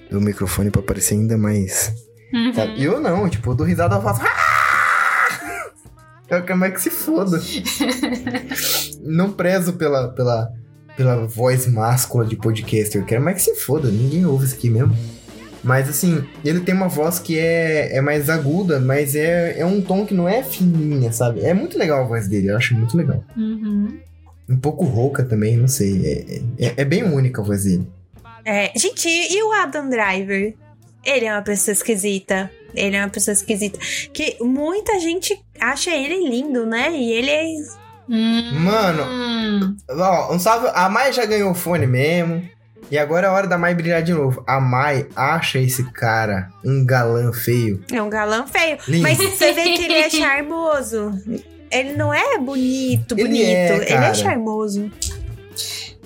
[0.10, 1.92] do microfone pra parecer ainda mais.
[2.34, 2.54] Uhum.
[2.54, 2.84] Sabe?
[2.84, 4.22] Eu não, tipo, eu dou risada e faço.
[6.30, 7.42] Eu quero mais que se foda.
[9.02, 10.52] não prezo pela, pela,
[11.00, 13.02] pela voz máscula de podcaster.
[13.02, 14.94] Eu quero mais que se foda, ninguém ouve isso aqui mesmo.
[15.64, 19.82] Mas assim, ele tem uma voz que é, é mais aguda, mas é, é um
[19.82, 21.40] tom que não é fininha, sabe?
[21.40, 23.24] É muito legal a voz dele, eu acho muito legal.
[23.38, 23.98] Uhum.
[24.50, 26.06] Um pouco rouca também, não sei.
[26.60, 27.88] É, é, é, bem única a voz dele.
[28.44, 30.54] É, gente, e o Adam Driver?
[31.06, 32.52] Ele é uma pessoa esquisita.
[32.76, 33.80] Ele é uma pessoa esquisita.
[34.12, 36.92] Que muita gente acha ele lindo, né?
[36.92, 37.44] E ele é
[38.10, 38.60] Hum.
[38.60, 40.68] Mano, ó, um salve.
[40.74, 42.44] A Mai já ganhou o fone mesmo.
[42.92, 44.44] E agora é a hora da Mai brilhar de novo.
[44.48, 47.84] A Mai acha esse cara um galã feio.
[47.92, 48.80] É um galã feio.
[48.88, 49.04] Lindo.
[49.04, 51.14] Mas você vê que ele é charmoso.
[51.72, 53.36] Ele não é bonito, bonito.
[53.36, 54.92] Ele é, ele é charmoso.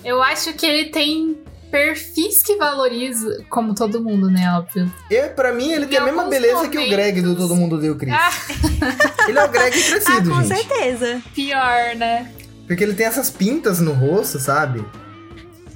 [0.04, 1.38] Eu acho que ele tem
[1.74, 4.48] perfis que valoriza, como todo mundo, né?
[4.52, 4.88] Óbvio.
[5.10, 6.78] Eu, pra mim, ele em tem a mesma beleza momentos...
[6.78, 8.14] que o Greg do Todo Mundo Deu Cris.
[8.14, 8.30] Ah.
[9.28, 10.68] ele é o Greg crescido, ah, com gente.
[10.68, 11.20] certeza.
[11.34, 12.30] Pior, né?
[12.68, 14.84] Porque ele tem essas pintas no rosto, sabe?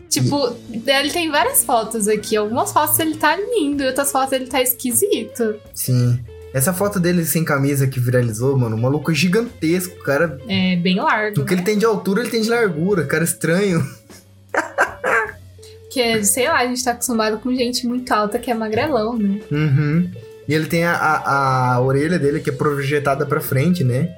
[0.09, 0.89] Tipo, e...
[0.89, 2.37] ele tem várias fotos aqui.
[2.37, 5.57] Algumas fotos ele tá lindo, e outras fotos ele tá esquisito.
[5.75, 6.17] Sim.
[6.55, 10.39] Essa foto dele sem camisa que viralizou, mano, o maluco é gigantesco, cara.
[10.49, 11.41] É, bem largo.
[11.41, 11.61] O que né?
[11.61, 13.85] ele tem de altura, ele tem de largura, cara estranho.
[15.89, 19.41] Porque, sei lá, a gente tá acostumado com gente muito alta que é magrelão, né?
[19.51, 20.11] Uhum.
[20.47, 24.15] E ele tem a, a, a orelha dele que é projetada pra frente, né?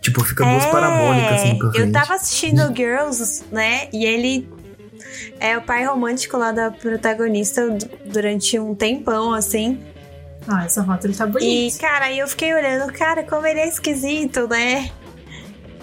[0.00, 1.86] Tipo, fica duas é, parabólicas assim pra frente.
[1.86, 3.88] Eu tava assistindo Girls, né?
[3.92, 4.48] E ele
[5.40, 9.80] é o pai romântico lá da protagonista durante um tempão, assim.
[10.46, 11.74] Ah, essa foto ele tá bonito.
[11.76, 14.90] E, cara, aí eu fiquei olhando, cara, como ele é esquisito, né?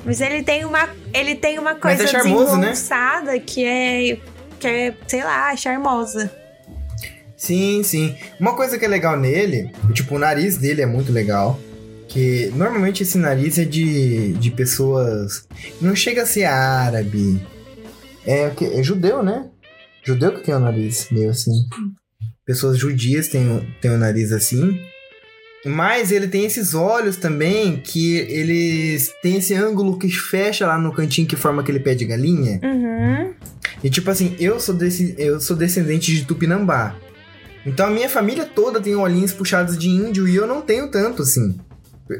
[0.05, 2.73] Mas ele tem uma, ele tem uma coisa é charmoso, né?
[3.45, 4.17] que é,
[4.59, 6.31] que é, sei lá, charmosa.
[7.35, 8.15] Sim, sim.
[8.39, 11.59] Uma coisa que é legal nele, tipo, o nariz dele é muito legal.
[12.07, 15.45] Que normalmente esse nariz é de, de pessoas.
[15.81, 17.39] Não chega a ser árabe.
[18.25, 19.49] É, é judeu, né?
[20.03, 21.51] Judeu que tem o nariz meio assim.
[22.45, 24.79] Pessoas judias têm, o- têm o nariz assim.
[25.65, 30.93] Mas ele tem esses olhos também que eles têm esse ângulo que fecha lá no
[30.93, 32.59] cantinho que forma aquele pé de galinha.
[32.63, 33.33] Uhum.
[33.83, 36.95] E tipo assim, eu sou, desse, eu sou descendente de Tupinambá.
[37.65, 41.23] Então a minha família toda tem olhinhos puxados de índio e eu não tenho tanto
[41.23, 41.57] assim.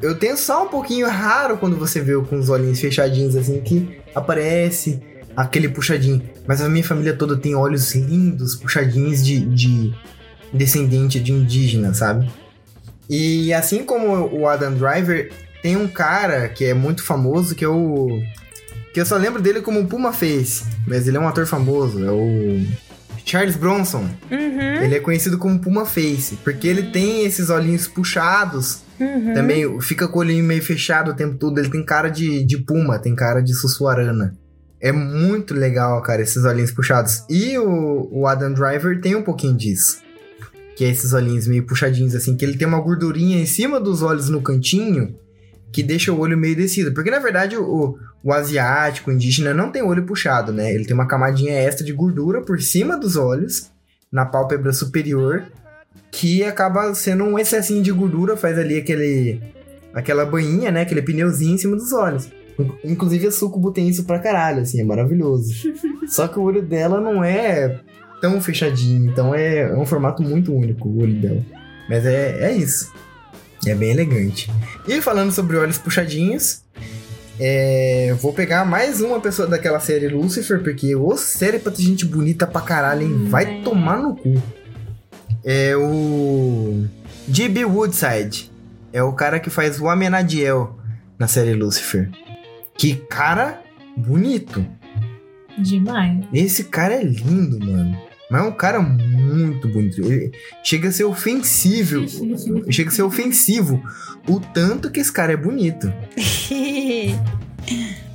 [0.02, 3.98] Eu tenho só um pouquinho raro quando você vê com os olhinhos fechadinhos assim que
[4.14, 5.00] aparece
[5.36, 6.22] aquele puxadinho.
[6.46, 9.94] Mas a minha família toda tem olhos lindos, puxadinhos de, de
[10.52, 12.30] descendente de indígena, sabe?
[13.10, 15.32] E assim como o Adam Driver,
[15.62, 18.22] tem um cara que é muito famoso que é o.
[18.93, 22.12] Que eu só lembro dele como Puma Face, mas ele é um ator famoso, é
[22.12, 22.66] o.
[23.26, 24.08] Charles Bronson.
[24.32, 24.84] Uhum.
[24.84, 29.34] Ele é conhecido como Puma Face, porque ele tem esses olhinhos puxados, Uhum.
[29.36, 31.60] também fica com o olhinho meio fechado o tempo todo.
[31.60, 34.34] Ele tem cara de, de Puma, tem cara de Sussuarana.
[34.82, 37.24] É muito legal, cara, esses olhinhos puxados.
[37.30, 39.99] E o, o Adam Driver tem um pouquinho disso.
[40.78, 44.01] Que é esses olhinhos meio puxadinhos, assim, que ele tem uma gordurinha em cima dos
[44.03, 45.15] olhos no cantinho
[45.71, 46.93] que deixa o olho meio descido.
[46.93, 50.71] Porque na verdade o, o asiático, o indígena, não tem olho puxado, né?
[50.73, 53.69] Ele tem uma camadinha extra de gordura por cima dos olhos,
[54.11, 55.43] na pálpebra superior,
[56.11, 59.41] que acaba sendo um excessinho de gordura, faz ali aquele.
[59.93, 60.82] aquela banhinha, né?
[60.82, 62.30] Aquele pneuzinho em cima dos olhos.
[62.57, 65.51] In- Inclusive a Sucubo tem isso pra caralho, assim, é maravilhoso.
[66.07, 67.82] Só que o olho dela não é
[68.22, 71.43] tão fechadinho, então é, é um formato muito único o olho dela.
[71.89, 72.91] Mas é, é isso.
[73.65, 74.51] É bem elegante.
[74.88, 76.63] E falando sobre olhos puxadinhos,
[77.39, 82.05] é, vou pegar mais uma pessoa daquela série Lucifer, porque o série pra ter gente
[82.05, 83.26] bonita pra caralho, hein?
[83.30, 84.41] Vai tomar no cu.
[85.43, 86.86] É o.
[87.28, 87.65] D.B.
[87.65, 88.51] Woodside.
[88.91, 90.78] É o cara que faz o Amenadiel
[91.20, 92.09] na série Lucifer.
[92.78, 93.61] Que cara
[93.95, 94.65] bonito.
[95.57, 96.26] Demais.
[96.34, 97.97] Esse cara é lindo, mano.
[98.30, 100.01] Mas é um cara muito bonito.
[100.01, 100.32] Ele
[100.63, 102.05] chega a ser ofensível.
[102.69, 103.82] chega a ser ofensivo
[104.28, 105.91] o tanto que esse cara é bonito.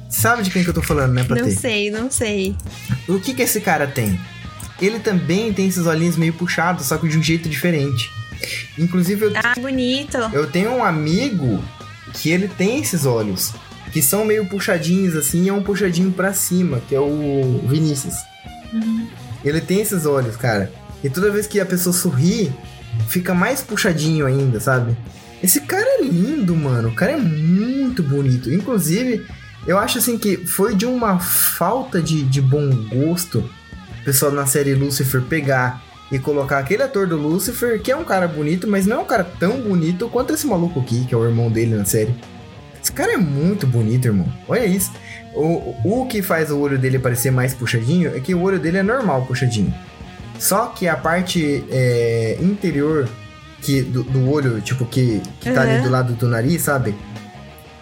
[0.08, 1.50] Sabe de quem que eu tô falando, né, não Patê?
[1.52, 2.54] sei, não sei.
[3.08, 4.18] O que que esse cara tem?
[4.80, 8.10] Ele também tem esses olhinhos meio puxados, só que de um jeito diferente.
[8.78, 10.18] Inclusive, eu, Ah, bonito.
[10.32, 11.62] eu tenho um amigo
[12.14, 13.52] que ele tem esses olhos.
[13.92, 18.14] Que são meio puxadinhos assim, e é um puxadinho pra cima, que é o Vinícius.
[19.44, 20.72] Ele tem esses olhos, cara.
[21.02, 22.52] E toda vez que a pessoa sorri,
[23.08, 24.96] fica mais puxadinho ainda, sabe?
[25.42, 26.90] Esse cara é lindo, mano.
[26.90, 28.52] O cara é muito bonito.
[28.52, 29.26] Inclusive,
[29.66, 33.48] eu acho assim que foi de uma falta de, de bom gosto
[34.02, 35.80] o pessoal na série Lucifer pegar
[36.10, 39.04] e colocar aquele ator do Lucifer, que é um cara bonito, mas não é um
[39.04, 42.12] cara tão bonito quanto esse maluco aqui, que é o irmão dele na série.
[42.82, 44.26] Esse cara é muito bonito, irmão.
[44.48, 44.90] Olha isso.
[45.34, 48.78] O, o que faz o olho dele parecer mais puxadinho é que o olho dele
[48.78, 49.72] é normal puxadinho.
[50.38, 53.08] Só que a parte é, interior
[53.60, 55.82] que, do, do olho, tipo, que, que tá ali Uhum.
[55.84, 56.94] do lado do nariz, sabe?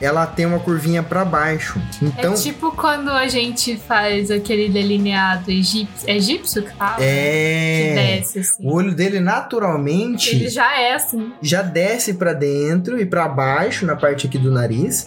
[0.01, 1.79] Ela tem uma curvinha pra baixo.
[2.01, 6.09] Então, é tipo quando a gente faz aquele delineado egípcio.
[6.09, 6.97] É egípcio que fala?
[6.97, 8.17] Que é.
[8.19, 8.67] desce, assim.
[8.67, 11.33] O olho dele naturalmente Ele já é assim.
[11.43, 15.07] já desce pra dentro e pra baixo na parte aqui do nariz.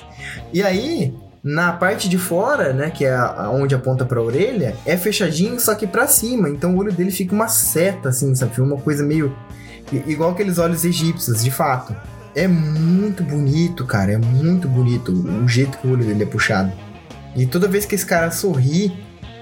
[0.53, 1.13] E aí,
[1.43, 5.73] na parte de fora, né, que é a- onde aponta pra orelha, é fechadinho, só
[5.73, 6.49] que pra cima.
[6.49, 8.61] Então o olho dele fica uma seta assim, sabe?
[8.61, 9.35] Uma coisa meio
[10.07, 11.95] igual aqueles olhos egípcios, de fato.
[12.35, 16.71] É muito bonito, cara, é muito bonito o jeito que o olho dele é puxado.
[17.35, 18.91] E toda vez que esse cara sorri,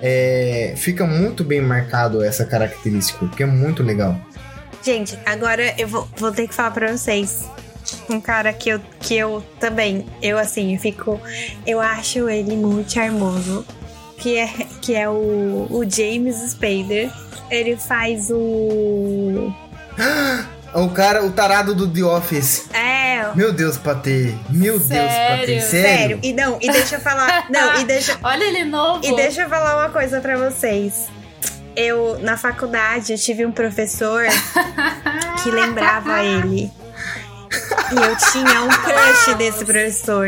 [0.02, 4.20] é, fica muito bem marcado essa característica, porque é muito legal.
[4.84, 7.48] Gente, agora eu vou, vou ter que falar pra vocês.
[8.10, 11.20] Um cara que eu, que eu também, eu assim, eu fico.
[11.66, 13.66] Eu acho ele muito charmoso.
[14.18, 14.48] Que é,
[14.82, 17.12] que é o, o James Spader.
[17.50, 19.54] Ele faz o.
[20.74, 22.70] O cara, o tarado do The Office.
[22.74, 24.34] É, Meu Deus, Patê.
[24.50, 25.60] Meu Deus, Patê.
[25.60, 25.62] Sério?
[25.62, 25.70] Sério?
[25.70, 26.20] sério.
[26.24, 27.46] E não, e deixa eu falar.
[27.50, 29.06] Não, e deixa, Olha ele novo.
[29.06, 31.10] E deixa eu falar uma coisa pra vocês.
[31.76, 34.26] Eu, na faculdade, eu tive um professor
[35.44, 36.72] que lembrava ele.
[37.92, 40.28] E eu tinha um crush desse professor.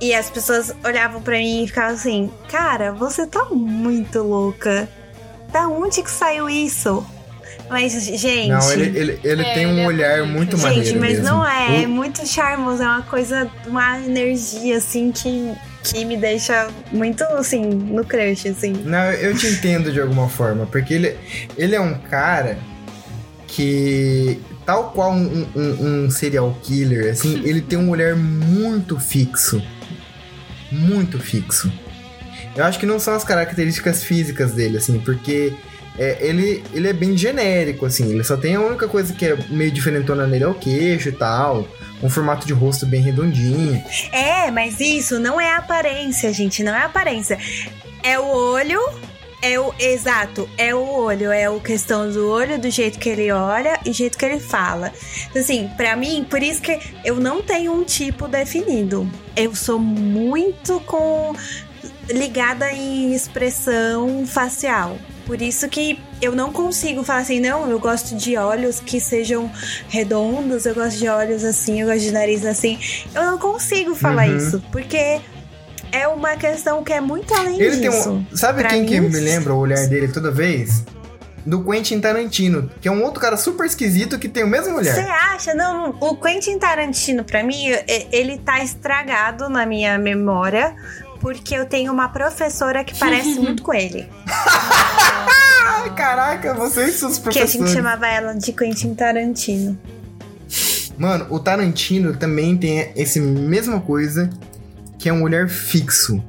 [0.00, 4.88] E as pessoas olhavam pra mim e ficavam assim: Cara, você tá muito louca.
[5.50, 7.04] Da onde que saiu isso?
[7.70, 8.48] Mas, gente.
[8.48, 10.32] Não, ele, ele, ele É, tem um ele é olhar bonito.
[10.36, 11.24] muito Gente, maneiro Gente, mas mesmo.
[11.24, 11.82] não é.
[11.82, 12.82] É muito charmoso.
[12.82, 15.52] É uma coisa, uma energia assim que,
[15.84, 18.72] que me deixa muito, assim, no crush, assim.
[18.84, 21.16] Não, eu te entendo de alguma forma, porque ele,
[21.56, 22.58] ele é um cara
[23.46, 29.62] que, tal qual um, um, um serial killer, assim, ele tem um olhar muito fixo.
[30.70, 31.72] Muito fixo.
[32.54, 35.52] Eu acho que não são as características físicas dele, assim, porque
[35.98, 38.10] é, ele, ele é bem genérico, assim.
[38.10, 41.12] Ele só tem a única coisa que é meio diferentona nele é o queixo e
[41.12, 41.66] tal.
[42.00, 43.82] Um formato de rosto bem redondinho.
[44.12, 46.62] É, mas isso não é aparência, gente.
[46.62, 47.36] Não é aparência.
[48.04, 48.80] É o olho.
[49.42, 49.74] É o.
[49.76, 51.32] Exato, é o olho.
[51.32, 54.92] É a questão do olho, do jeito que ele olha e jeito que ele fala.
[55.28, 59.10] Então, assim, pra mim, por isso que eu não tenho um tipo definido.
[59.34, 61.34] Eu sou muito com
[62.08, 64.96] ligada em expressão facial.
[65.28, 69.48] Por isso que eu não consigo falar assim, não, eu gosto de olhos que sejam
[69.88, 72.80] redondos, eu gosto de olhos assim, eu gosto de nariz assim.
[73.14, 74.36] Eu não consigo falar Uhum.
[74.38, 75.20] isso, porque
[75.92, 78.10] é uma questão que é muito além Ele disso.
[78.10, 78.26] um.
[78.34, 80.82] Sabe Pra quem que mim, me lembra o olhar dele toda vez?
[81.44, 84.94] Do Quentin Tarantino, que é um outro cara super esquisito que tem o mesmo olhar.
[84.94, 85.54] Você acha?
[85.54, 87.66] Não, o Quentin Tarantino, pra mim,
[88.10, 90.74] ele tá estragado na minha memória,
[91.20, 94.08] porque eu tenho uma professora que parece muito com ele.
[95.70, 99.78] Ai, caraca, vocês e seus Que a gente chamava ela de Quentin Tarantino.
[100.96, 104.30] Mano, o Tarantino também tem esse mesma coisa,
[104.98, 106.22] que é um olhar fixo.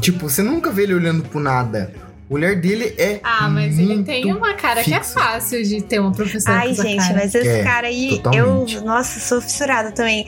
[0.00, 1.92] Tipo, você nunca vê ele olhando pro nada.
[2.28, 3.20] O olhar dele é.
[3.22, 5.14] Ah, mas ele tem uma cara que é fixo.
[5.14, 7.14] fácil de ter uma professora Ai, essa gente, cara.
[7.14, 8.74] mas esse É, cara aí, totalmente.
[8.76, 10.26] eu, nossa, sou fissurada também.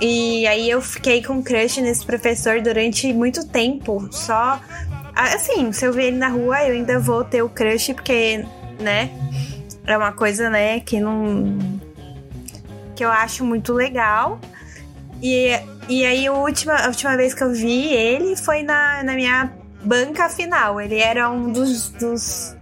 [0.00, 4.08] E aí eu fiquei com crush nesse professor durante muito tempo.
[4.12, 4.60] Só.
[5.14, 8.44] Assim, se eu ver ele na rua, eu ainda vou ter o crush, porque,
[8.80, 9.10] né?
[9.86, 11.58] É uma coisa, né, que não.
[12.94, 14.40] que eu acho muito legal.
[15.22, 15.50] E,
[15.88, 19.52] e aí a última, a última vez que eu vi ele foi na, na minha
[19.84, 20.80] banca final.
[20.80, 22.56] Ele era um dos, dos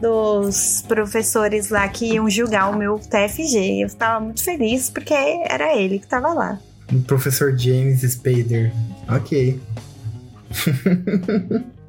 [0.00, 3.82] dos professores lá que iam julgar o meu TFG.
[3.82, 6.58] Eu estava muito feliz porque era ele que estava lá.
[6.90, 8.72] O professor James Spader.
[9.08, 9.60] Ok.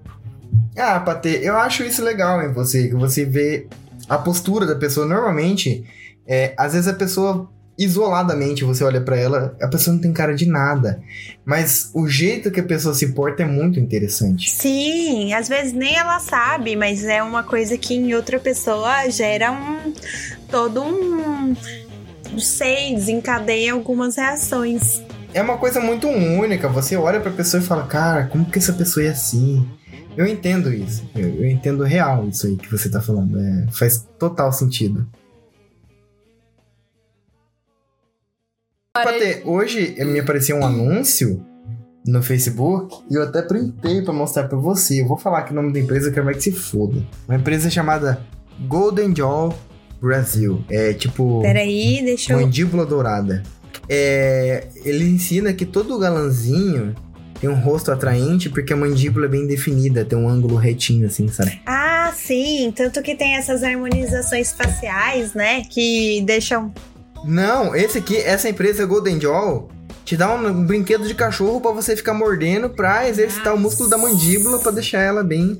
[0.78, 3.68] ah, Patê, eu acho isso legal em você, que você vê
[4.08, 5.06] a postura da pessoa.
[5.06, 5.84] Normalmente,
[6.26, 10.34] é, às vezes a pessoa, isoladamente, você olha pra ela, a pessoa não tem cara
[10.34, 11.02] de nada.
[11.46, 14.50] Mas o jeito que a pessoa se porta é muito interessante.
[14.50, 19.52] Sim, às vezes nem ela sabe, mas é uma coisa que em outra pessoa gera
[19.52, 19.94] um
[20.50, 21.56] todo um
[22.32, 25.02] não sei, desencadeia algumas reações.
[25.34, 26.68] É uma coisa muito única.
[26.70, 29.68] Você olha pra pessoa e fala, cara, como que essa pessoa é assim?
[30.16, 31.10] Eu entendo isso.
[31.16, 33.40] Eu, eu entendo real isso aí que você tá falando.
[33.40, 35.08] É, faz total sentido.
[38.94, 41.46] Patê, hoje me apareceu um anúncio
[42.06, 45.02] no Facebook e eu até printei pra mostrar pra você.
[45.02, 47.02] Eu vou falar aqui o nome da empresa, eu quero mais que se foda.
[47.28, 48.22] Uma empresa chamada
[48.68, 49.58] Golden Jaw
[50.02, 50.64] Brasil.
[50.70, 51.42] É tipo.
[51.42, 52.42] Peraí, deixa eu.
[52.42, 53.44] Mandíbula dourada.
[53.88, 56.94] É, ele ensina que todo galanzinho
[57.42, 61.28] tem um rosto atraente porque a mandíbula é bem definida, tem um ângulo retinho, assim,
[61.28, 61.60] sabe?
[61.66, 62.72] Ah, sim.
[62.74, 65.64] Tanto que tem essas harmonizações faciais, né?
[65.64, 66.72] Que deixam.
[67.26, 69.70] Não, esse aqui, essa empresa Golden Jaw
[70.06, 73.98] te dá um, brinquedo de cachorro pra você ficar mordendo pra exercitar o músculo da
[73.98, 75.58] mandíbula pra deixar ela bem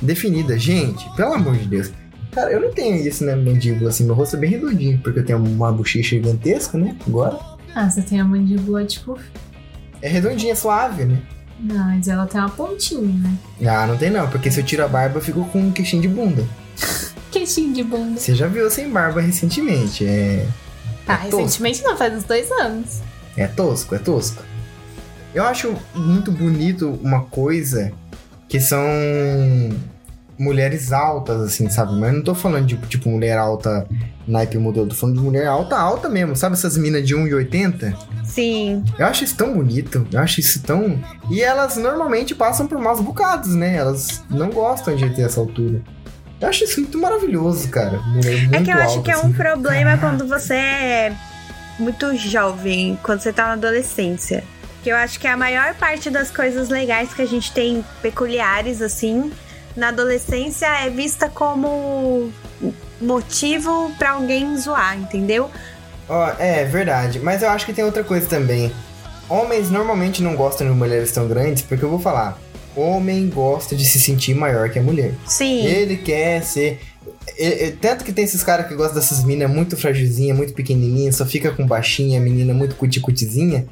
[0.00, 0.58] definida.
[0.58, 1.92] Gente, pelo amor de Deus.
[2.32, 5.24] Cara, eu não tenho isso na mandíbula, assim, meu rosto é bem redondinho, porque eu
[5.24, 6.96] tenho uma bochecha gigantesca, né?
[7.06, 7.38] Agora.
[7.74, 9.18] Ah, você tem a mandíbula, tipo.
[10.02, 11.20] É redondinha, suave, né?
[11.58, 13.36] Não, mas ela tem uma pontinha, né?
[13.66, 16.02] Ah, não tem não, porque se eu tiro a barba eu fico com um queixinho
[16.02, 16.44] de bunda.
[17.30, 18.18] Queixinho de bunda.
[18.18, 20.48] Você já viu sem barba recentemente, é...
[21.06, 21.36] Tá, tosco.
[21.36, 23.00] recentemente não, faz uns dois anos.
[23.36, 24.42] É tosco, é tosco.
[25.32, 27.92] Eu acho muito bonito uma coisa
[28.48, 28.80] que são
[30.40, 31.92] mulheres altas, assim, sabe?
[31.92, 33.86] Mas eu não tô falando de, tipo, mulher alta
[34.26, 36.34] naipe modelo, tô falando de mulher alta, alta mesmo.
[36.34, 37.94] Sabe essas minas de 1,80?
[38.24, 38.82] Sim.
[38.98, 40.98] Eu acho isso tão bonito, eu acho isso tão...
[41.30, 43.76] E elas normalmente passam por maus bocados, né?
[43.76, 45.82] Elas não gostam de ter essa altura.
[46.40, 47.98] Eu acho isso muito maravilhoso, cara.
[47.98, 49.32] Mulher muito É que eu acho que é um assim.
[49.34, 51.12] problema quando você é
[51.78, 54.42] muito jovem, quando você tá na adolescência.
[54.82, 58.80] Que eu acho que a maior parte das coisas legais que a gente tem peculiares,
[58.80, 59.30] assim,
[59.76, 62.30] na adolescência é vista como
[63.00, 65.50] motivo pra alguém zoar, entendeu?
[66.08, 68.72] Ó, é verdade, mas eu acho que tem outra coisa também.
[69.28, 72.36] Homens normalmente não gostam de mulheres tão grandes, porque eu vou falar,
[72.74, 75.14] homem gosta de se sentir maior que a mulher.
[75.24, 75.64] Sim.
[75.64, 76.80] Ele quer ser.
[77.36, 81.12] É, é, tanto que tem esses caras que gostam dessas meninas muito fragilzinha, muito pequenininha,
[81.12, 83.66] só fica com baixinha, menina muito cuticutizinha,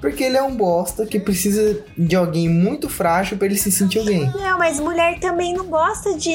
[0.00, 3.98] porque ele é um bosta que precisa de alguém muito frágil para ele se sentir
[3.98, 4.30] alguém.
[4.32, 6.34] Não, mas mulher também não gosta de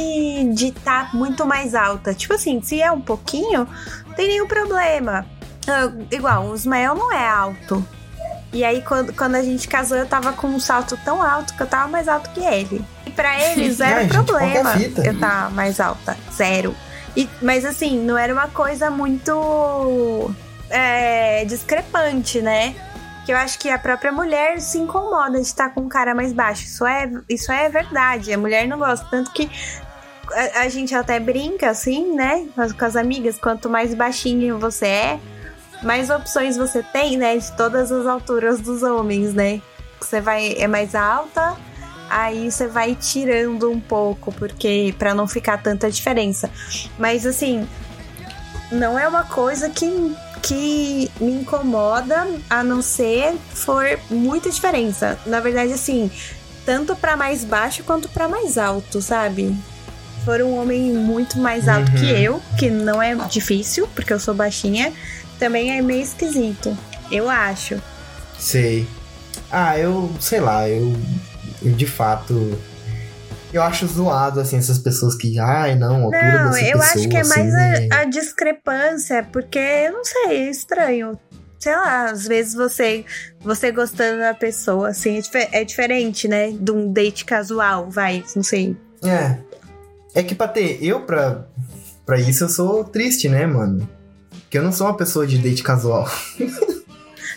[0.53, 2.14] de tá muito mais alta.
[2.14, 3.68] Tipo assim, se é um pouquinho,
[4.07, 5.26] não tem nenhum problema.
[5.68, 7.86] Uh, igual, o Ismael não é alto.
[8.52, 11.62] E aí, quando, quando a gente casou, eu tava com um salto tão alto que
[11.62, 12.84] eu tava mais alto que ele.
[13.06, 16.18] E pra ele, zero Ai, problema gente, eu tava mais alta.
[16.34, 16.76] Zero.
[17.16, 20.32] E, mas assim, não era uma coisa muito
[20.70, 22.76] é, discrepante, né?
[23.26, 26.34] Que eu acho que a própria mulher se incomoda de estar com um cara mais
[26.34, 26.64] baixo.
[26.64, 28.34] Isso é, isso é verdade.
[28.34, 29.06] A mulher não gosta.
[29.12, 29.50] Tanto que
[30.34, 32.47] a, a gente até brinca, assim, né?
[32.56, 35.20] Com as amigas, quanto mais baixinho você é,
[35.84, 37.38] mais opções você tem, né?
[37.38, 39.62] De todas as alturas dos homens, né?
[40.00, 41.56] Você vai é mais alta,
[42.10, 46.50] aí você vai tirando um pouco, porque para não ficar tanta diferença.
[46.98, 47.68] Mas assim,
[48.72, 55.20] não é uma coisa que que me incomoda, a não ser for muita diferença.
[55.26, 56.10] Na verdade, assim,
[56.66, 59.56] tanto para mais baixo quanto para mais alto, sabe?
[60.24, 61.98] For um homem muito mais alto uhum.
[61.98, 64.94] que eu, que não é difícil, porque eu sou baixinha,
[65.40, 66.78] também é meio esquisito.
[67.12, 67.82] Eu acho.
[68.38, 68.88] Sei.
[69.52, 70.94] Ah, eu sei lá, eu,
[71.64, 72.58] eu de fato.
[73.52, 75.40] Eu acho zoado, assim, essas pessoas que.
[75.40, 77.54] Ai, não, altura Não, eu pessoa, acho que é assim, mais
[77.92, 81.20] a, a, discrepância, porque, eu não sei, é estranho.
[81.58, 83.04] Sei lá, às vezes você
[83.42, 86.52] você gostando da pessoa, assim, é, é diferente, né?
[86.52, 88.78] De um date casual, vai, não sei.
[89.04, 89.38] É.
[90.14, 91.46] É que pra ter, eu pra,
[92.06, 93.88] pra isso eu sou triste, né, mano?
[94.50, 96.10] Que eu não sou uma pessoa de date casual.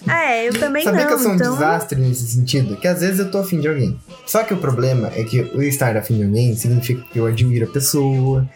[0.08, 1.06] É, eu também Sabia não.
[1.06, 1.52] que eu sou um então...
[1.52, 2.76] desastre nesse sentido?
[2.76, 3.98] Que às vezes eu tô afim de alguém.
[4.26, 7.66] Só que o problema é que o estar afim de alguém significa que eu admiro
[7.66, 8.48] a pessoa,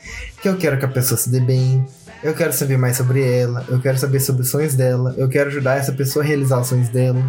[0.42, 1.86] que eu quero que a pessoa se dê bem,
[2.22, 5.48] eu quero saber mais sobre ela, eu quero saber sobre os sonhos dela, eu quero
[5.48, 7.22] ajudar essa pessoa a realizar os sonhos dela.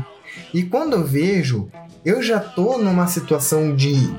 [0.53, 1.69] E quando eu vejo,
[2.03, 4.15] eu já tô numa situação de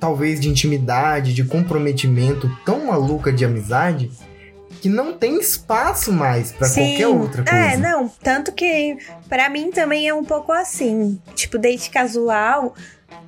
[0.00, 4.10] talvez de intimidade, de comprometimento tão maluca de amizade,
[4.80, 7.58] que não tem espaço mais para qualquer outra coisa.
[7.58, 8.96] É, não, tanto que
[9.28, 12.74] para mim também é um pouco assim, tipo date casual,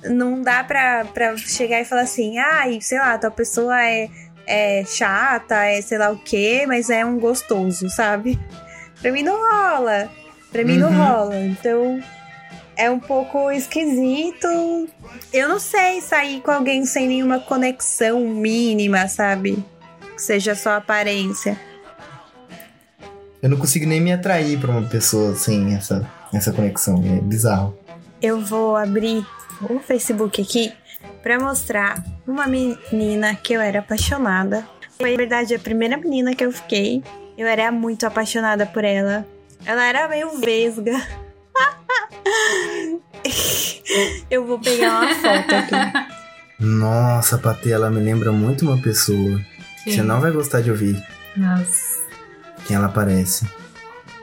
[0.03, 4.09] não dá pra, pra chegar e falar assim, ai, ah, sei lá, tua pessoa é,
[4.47, 8.39] é chata, é sei lá o quê, mas é um gostoso, sabe?
[9.01, 10.09] Pra mim não rola.
[10.51, 10.91] Pra mim uhum.
[10.91, 11.37] não rola.
[11.37, 11.99] Então
[12.75, 14.47] é um pouco esquisito.
[15.33, 19.63] Eu não sei sair com alguém sem nenhuma conexão mínima, sabe?
[20.21, 21.59] Que seja só aparência.
[23.41, 27.03] Eu não consigo nem me atrair pra uma pessoa sem essa, essa conexão.
[27.03, 27.75] É bizarro.
[28.21, 29.25] Eu vou abrir
[29.67, 30.71] o Facebook aqui
[31.23, 34.63] para mostrar uma menina que eu era apaixonada.
[34.99, 37.03] Foi, na verdade, a primeira menina que eu fiquei.
[37.35, 39.25] Eu era muito apaixonada por ela.
[39.65, 40.93] Ela era meio vesga.
[44.29, 45.73] eu vou pegar uma foto aqui.
[46.59, 49.41] Nossa, Patê, ela me lembra muito uma pessoa.
[49.85, 51.01] Você não vai gostar de ouvir.
[51.35, 52.01] Nossa.
[52.65, 53.47] Quem ela parece?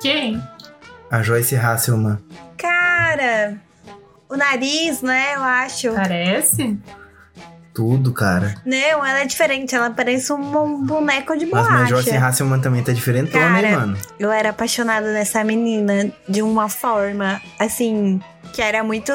[0.01, 0.43] Quem?
[1.11, 2.19] A Joyce Hasselman.
[2.57, 3.57] Cara,
[4.29, 5.35] o nariz, né?
[5.35, 5.93] Eu acho.
[5.93, 6.79] Parece?
[7.75, 8.57] Tudo, cara.
[8.65, 9.75] Não, ela é diferente.
[9.75, 11.71] Ela parece um boneco de borracha.
[11.71, 13.99] Mas a Joyce Hasselman também tá diferentona, cara, hein, mano?
[14.19, 18.21] Eu era apaixonada nessa menina de uma forma, assim,
[18.53, 19.13] que era muito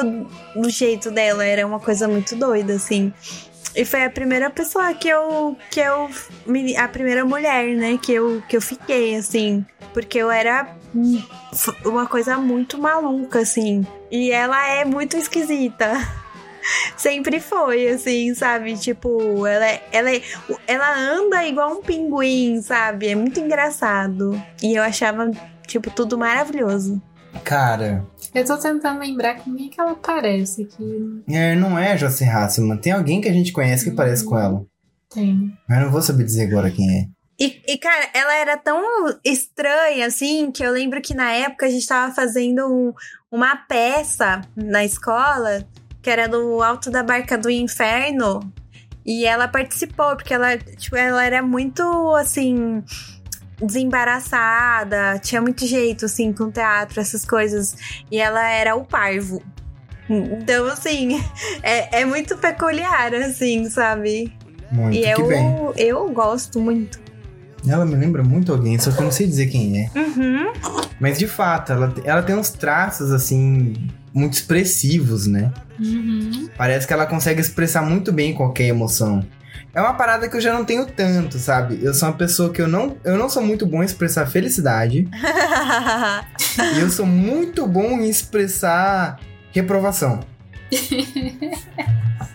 [0.56, 1.44] do jeito dela.
[1.44, 3.12] Era uma coisa muito doida, assim.
[3.74, 5.56] E foi a primeira pessoa que eu.
[5.70, 6.08] que eu.
[6.78, 7.98] A primeira mulher, né?
[8.00, 9.64] Que eu, que eu fiquei, assim.
[9.92, 10.76] Porque eu era
[11.84, 13.84] uma coisa muito maluca, assim.
[14.10, 15.92] E ela é muito esquisita.
[16.96, 18.76] Sempre foi, assim, sabe?
[18.78, 20.22] Tipo, ela, é, ela, é,
[20.66, 23.08] ela anda igual um pinguim, sabe?
[23.08, 24.40] É muito engraçado.
[24.62, 25.30] E eu achava,
[25.66, 27.02] tipo, tudo maravilhoso.
[27.42, 31.22] Cara, eu tô tentando lembrar com quem que ela parece aqui.
[31.28, 32.78] É, não é Jocelyn Hasselman.
[32.78, 34.64] Tem alguém que a gente conhece que hum, parece com ela.
[35.08, 35.56] Tem.
[35.68, 37.06] Mas eu não vou saber dizer agora quem é.
[37.38, 38.82] E, e, cara, ela era tão
[39.24, 42.92] estranha, assim, que eu lembro que na época a gente tava fazendo um,
[43.30, 45.66] uma peça na escola,
[46.00, 48.40] que era do Alto da Barca do Inferno.
[49.04, 51.82] E ela participou, porque ela, tipo, ela era muito,
[52.14, 52.82] assim,
[53.60, 57.76] desembaraçada, tinha muito jeito, assim, com teatro, essas coisas.
[58.10, 59.42] E ela era o parvo.
[60.08, 61.20] Então, assim,
[61.62, 64.32] é, é muito peculiar, assim, sabe?
[64.70, 65.72] Muito, e eu, bem.
[65.76, 66.98] eu gosto muito.
[67.66, 69.90] Ela me lembra muito alguém, só que eu não sei dizer quem é.
[69.98, 70.52] Uhum.
[71.00, 73.74] Mas de fato, ela, ela tem uns traços, assim,
[74.12, 75.50] muito expressivos, né?
[75.78, 76.48] Uhum.
[76.56, 79.24] Parece que ela consegue expressar muito bem qualquer emoção.
[79.74, 81.80] É uma parada que eu já não tenho tanto, sabe?
[81.82, 85.08] Eu sou uma pessoa que eu não, eu não sou muito bom em expressar felicidade.
[86.76, 89.18] e eu sou muito bom em expressar
[89.52, 90.20] reprovação.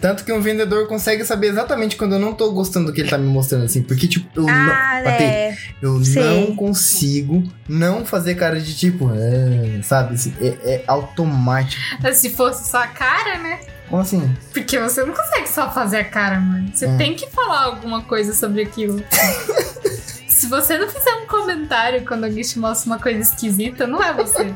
[0.00, 3.10] Tanto que um vendedor consegue saber exatamente quando eu não tô gostando do que ele
[3.10, 3.82] tá me mostrando, assim.
[3.82, 5.56] Porque, tipo, eu, ah, não, é.
[5.82, 10.14] eu não consigo não fazer cara de tipo, "Ah", sabe?
[10.14, 11.82] Assim, é, é automático.
[12.14, 13.58] Se fosse só a cara, né?
[13.88, 14.30] Como assim?
[14.52, 16.70] Porque você não consegue só fazer a cara, mano.
[16.74, 16.96] Você É.
[16.96, 19.02] tem que falar alguma coisa sobre aquilo.
[20.28, 24.12] Se você não fizer um comentário quando alguém te mostra uma coisa esquisita, não é
[24.12, 24.54] você.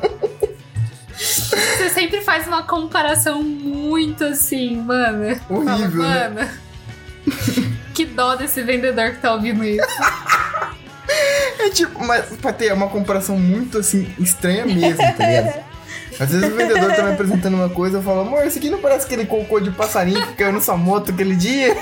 [1.23, 5.37] Você sempre faz uma comparação muito assim, mano.
[5.49, 6.29] Fala, Horrível, né?
[6.29, 6.51] mano.
[7.95, 9.87] Que dó desse vendedor que tá ouvindo isso.
[11.59, 15.63] É tipo, mas pra ter uma comparação muito assim, estranha mesmo, tá ligado?
[16.19, 18.79] Às vezes o vendedor tá me apresentando uma coisa, eu falo, amor, isso aqui não
[18.79, 21.77] parece aquele cocô de passarinho que caiu na sua moto aquele dia?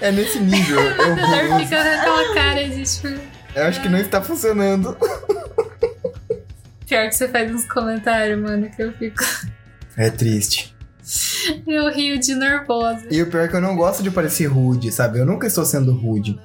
[0.00, 0.80] É nesse nível.
[0.80, 3.20] O Eu, vendedor fica com aquela cara de tipo.
[3.54, 4.96] eu acho que não está funcionando.
[6.90, 9.22] Pior que você faz uns comentários, mano, que eu fico.
[9.96, 10.74] É triste.
[11.66, 13.06] Eu rio de nervosa.
[13.10, 15.18] E o pior é que eu não gosto de parecer rude, sabe?
[15.20, 16.38] Eu nunca estou sendo rude.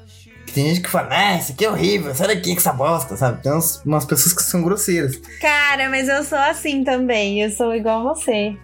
[0.54, 3.42] Tem gente que fala, ah, isso aqui é horrível, sai daqui com essa bosta, sabe?
[3.44, 5.18] Tem uns- umas pessoas que são grosseiras.
[5.42, 7.42] Cara, mas eu sou assim também.
[7.42, 8.56] Eu sou igual você.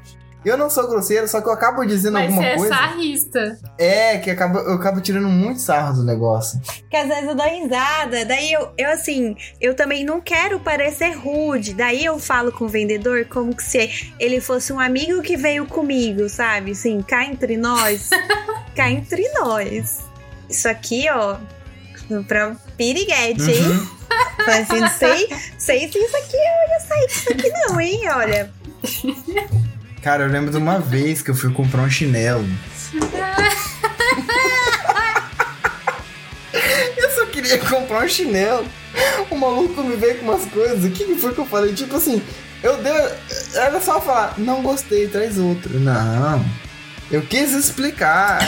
[0.44, 2.76] Eu não sou grosseiro, só que eu acabo dizendo Mas alguma você é coisa.
[2.76, 3.60] sarrista.
[3.78, 6.60] É, que acaba, eu acabo tirando muito sarro do negócio.
[6.90, 8.26] Que às vezes eu dou risada.
[8.26, 11.76] Daí eu, eu assim, eu também não quero parecer rude.
[11.76, 15.66] Daí eu falo com o vendedor como que se ele fosse um amigo que veio
[15.68, 16.72] comigo, sabe?
[16.72, 18.10] Assim, cá entre nós.
[18.76, 20.00] cá entre nós.
[20.50, 21.38] Isso aqui, ó.
[22.28, 23.64] Pra piriguete, hein?
[23.64, 24.02] Uhum.
[24.44, 28.02] Fala assim, não sei, sei se isso aqui eu ia sair disso aqui, não, hein?
[28.10, 28.52] Olha.
[30.02, 32.48] Cara, eu lembro de uma vez que eu fui comprar um chinelo.
[36.98, 38.66] eu só queria comprar um chinelo.
[39.30, 40.84] O maluco me veio com umas coisas.
[40.84, 41.74] O que foi que eu falei?
[41.74, 42.20] Tipo assim,
[42.64, 42.92] eu dei.
[43.54, 45.80] Era só falar, não gostei, traz outro.
[45.80, 46.44] Não.
[47.12, 48.40] Eu quis explicar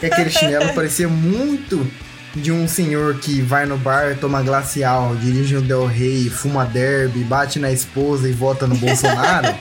[0.00, 1.88] que aquele chinelo parecia muito
[2.34, 7.20] de um senhor que vai no bar, toma glacial, dirige um Del Rey, fuma derby,
[7.20, 9.54] bate na esposa e vota no Bolsonaro.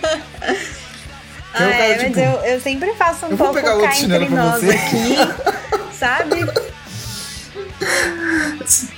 [1.55, 3.87] Ah, o cara, é, tipo, mas eu, eu sempre faço um eu pouco pegar outro
[3.87, 5.15] entre nós aqui,
[5.93, 6.35] sabe?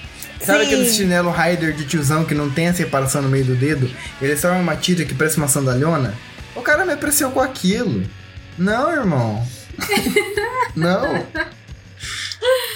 [0.48, 0.66] Sabe Sim.
[0.66, 3.92] aquele chinelo Rider de tiozão que não tem a separação no meio do dedo?
[4.22, 6.14] Ele é só uma tira que parece uma sandalhona?
[6.56, 8.06] O cara me apreciou com aquilo.
[8.58, 9.46] Não, irmão.
[10.74, 11.26] não.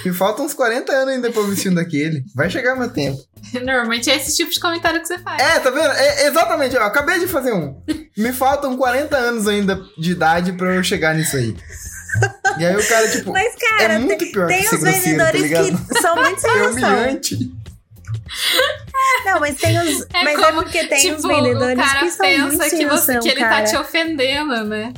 [0.06, 2.24] Me faltam uns 40 anos ainda pra eu vestir um daquele.
[2.34, 3.20] Vai chegar meu tempo.
[3.54, 5.42] Normalmente é esse tipo de comentário que você faz.
[5.42, 5.92] É, tá vendo?
[5.92, 7.82] É, exatamente, ó, acabei de fazer um.
[8.18, 11.56] Me faltam 40 anos ainda de idade pra eu chegar nisso aí.
[12.58, 14.82] E aí o cara, tipo, Mas, cara, é muito tem, pior tem que ser os
[14.82, 15.88] grosseiro, tá vendedores ligado?
[15.88, 17.52] que são muito sem É humilhante.
[19.26, 20.02] Não, mas tem os.
[20.14, 22.70] É mas é como, porque tem tipo, os vendedores o cara que são muito pensa
[22.70, 23.56] que, você, noção, que ele cara.
[23.56, 24.94] tá te ofendendo, né?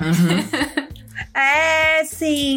[1.34, 2.56] É, sim.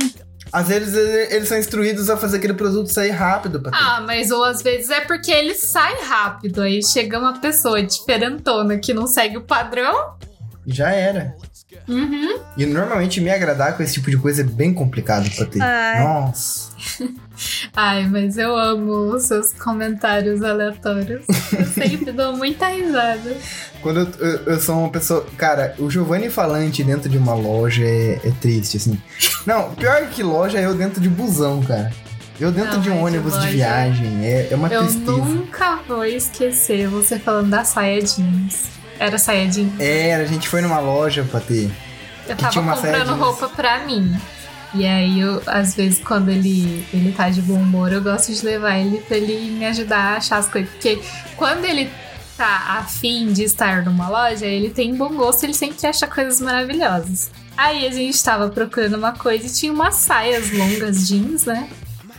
[0.52, 3.72] Às vezes ele- eles são instruídos a fazer aquele produto sair rápido ter.
[3.74, 6.62] Ah, mas ou às vezes é porque ele sai rápido.
[6.62, 10.14] Aí chega uma pessoa diferentona que não segue o padrão.
[10.66, 11.36] Já era.
[11.88, 12.40] Uhum.
[12.58, 15.62] E normalmente me agradar com esse tipo de coisa é bem complicado pra ter.
[15.62, 16.04] Ai.
[16.04, 16.70] Nossa.
[17.76, 21.26] Ai, mas eu amo os seus comentários aleatórios.
[21.58, 23.36] Eu sempre dou muita risada.
[23.82, 25.26] Quando eu, eu- eu sou uma pessoa.
[25.38, 29.02] Cara, o Giovanni falante dentro de uma loja é, é triste, assim.
[29.46, 31.92] Não, pior que loja é eu dentro de busão, cara.
[32.40, 34.26] Eu dentro Não, de um mas ônibus loja- de viagem.
[34.26, 35.12] É, é uma Eu tristeza.
[35.12, 38.64] nunca vou esquecer você falando da saia jeans.
[38.98, 39.74] Era saia jeans.
[39.80, 41.70] Era, a gente foi numa loja pra ter.
[42.28, 44.16] Eu tava comprando roupa pra mim.
[44.74, 48.46] E aí, eu, às vezes, quando ele, ele tá de bom humor, eu gosto de
[48.46, 50.70] levar ele pra ele me ajudar a achar as coisas.
[50.70, 51.00] Porque
[51.36, 51.90] quando ele
[52.40, 57.30] tá afim de estar numa loja, ele tem bom gosto, ele sempre acha coisas maravilhosas.
[57.58, 61.68] Aí a gente tava procurando uma coisa e tinha umas saias longas jeans, né?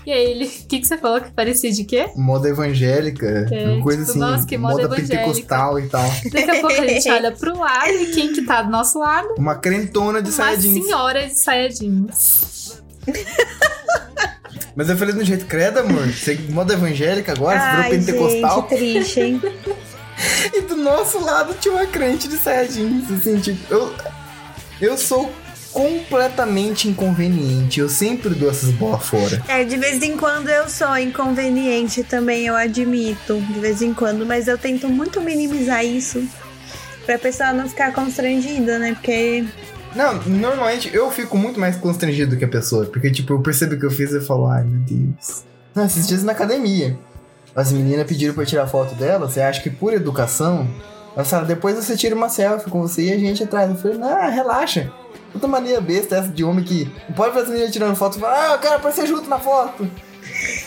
[0.07, 2.11] E aí ele, o que, que você falou que parecia de quê?
[2.17, 5.17] Moda evangélica, É, uma coisa tipo, assim, nossa, que moda evangélica.
[5.17, 6.11] pentecostal e tal.
[6.33, 9.35] Daqui a pouco a gente olha pro lado e quem que tá do nosso lado?
[9.39, 10.85] Uma crentona de Uma saia jeans.
[10.85, 12.83] senhora de saia jeans.
[14.77, 16.07] Mas eu falei do jeito, credo, amor.
[16.07, 18.69] Você é moda evangélica agora, você Ai, virou pentecostal.
[18.71, 19.43] gente, triste, hein?
[20.91, 23.95] Do nosso lado tinha uma crente de saia jeans, assim, tipo, eu,
[24.81, 25.33] eu sou
[25.73, 27.79] completamente inconveniente.
[27.79, 29.41] Eu sempre dou essas bolas fora.
[29.47, 33.41] É, de vez em quando eu sou inconveniente também, eu admito.
[33.41, 36.27] De vez em quando, mas eu tento muito minimizar isso.
[37.07, 38.93] Pra pessoa não ficar constrangida, né?
[38.93, 39.45] Porque
[39.95, 42.85] Não, normalmente eu fico muito mais constrangido do que a pessoa.
[42.87, 45.45] Porque, tipo, eu percebo que eu fiz e falo, ai meu Deus.
[45.73, 46.99] Não, esses dias na academia.
[47.55, 49.29] As meninas pediram pra eu tirar foto dela.
[49.29, 50.69] Você acha que por educação.
[51.15, 53.71] Elas falaram, depois você tira uma selfie com você e a gente atrás.
[53.71, 54.93] Eu falei, não, relaxa.
[55.33, 56.91] Puta mania besta essa de homem que.
[57.09, 59.39] Não pode ver as meninas tirando foto e falar, ah, eu quero aparecer junto na
[59.39, 59.89] foto.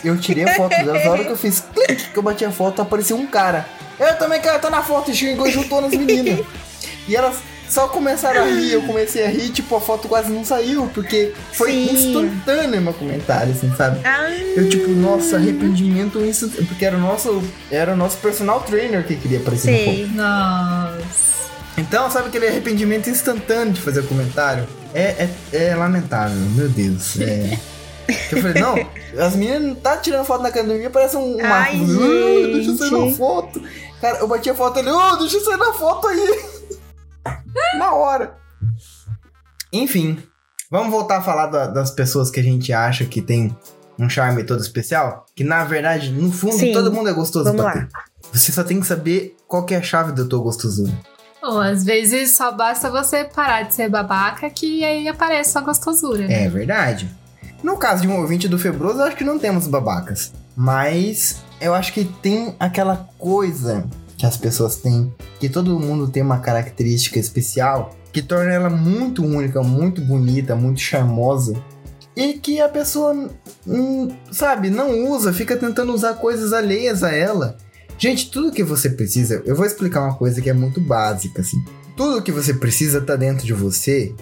[0.04, 2.50] Eu tirei a foto dela, na hora que eu fiz clique, que eu bati a
[2.50, 3.66] foto, apareceu um cara.
[3.98, 6.44] Eu também quero estar na foto, e chegou e juntou nas meninas.
[7.06, 7.36] E elas
[7.68, 11.32] só começaram a rir, eu comecei a rir, tipo, a foto quase não saiu, porque
[11.52, 11.92] foi Sim.
[11.94, 14.00] instantâneo meu comentário, assim, sabe?
[14.04, 19.04] Ah, Eu, tipo, nossa, arrependimento instantâneo, porque era o nosso, era o nosso personal trainer
[19.06, 20.06] que queria aparecer sei.
[20.14, 21.34] Nossa.
[21.76, 24.66] Então, sabe aquele arrependimento instantâneo de fazer comentário?
[24.94, 27.20] É, é, é lamentável, meu Deus.
[27.20, 27.58] É.
[28.30, 28.74] Eu falei, não,
[29.18, 31.90] as meninas não tá tirando foto na academia, parece um Ai, Marcos.
[31.96, 33.62] "Ah, Deixa eu sair na foto.
[34.00, 36.38] Cara, eu bati a foto ali, ô, deixa eu sair na foto aí.
[37.78, 38.36] Na hora.
[39.72, 40.18] Enfim,
[40.70, 43.56] vamos voltar a falar da- das pessoas que a gente acha que tem
[43.98, 45.26] um charme todo especial.
[45.34, 46.72] Que na verdade, no fundo, Sim.
[46.72, 47.80] todo mundo é gostoso Vamos pra lá.
[47.80, 47.88] ter.
[48.32, 50.92] Você só tem que saber qual que é a chave da tua gostosura.
[51.42, 56.26] Ou às vezes só basta você parar de ser babaca que aí aparece sua gostosura.
[56.26, 56.44] né?
[56.44, 57.08] É verdade.
[57.62, 60.32] No caso de um ouvinte do Febroso, eu acho que não temos babacas.
[60.56, 63.86] Mas eu acho que tem aquela coisa
[64.16, 69.24] que as pessoas têm, que todo mundo tem uma característica especial, que torna ela muito
[69.24, 71.54] única, muito bonita, muito charmosa.
[72.16, 73.28] E que a pessoa,
[73.66, 77.58] hum, sabe, não usa, fica tentando usar coisas alheias a ela.
[77.98, 81.56] Gente, tudo que você precisa, eu vou explicar uma coisa que é muito básica, assim.
[81.96, 84.14] Tudo que você precisa tá dentro de você.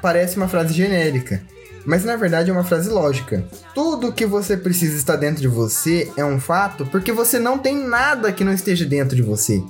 [0.00, 1.42] Parece uma frase genérica,
[1.84, 3.44] mas na verdade é uma frase lógica.
[3.74, 7.76] Tudo que você precisa estar dentro de você é um fato porque você não tem
[7.76, 9.62] nada que não esteja dentro de você.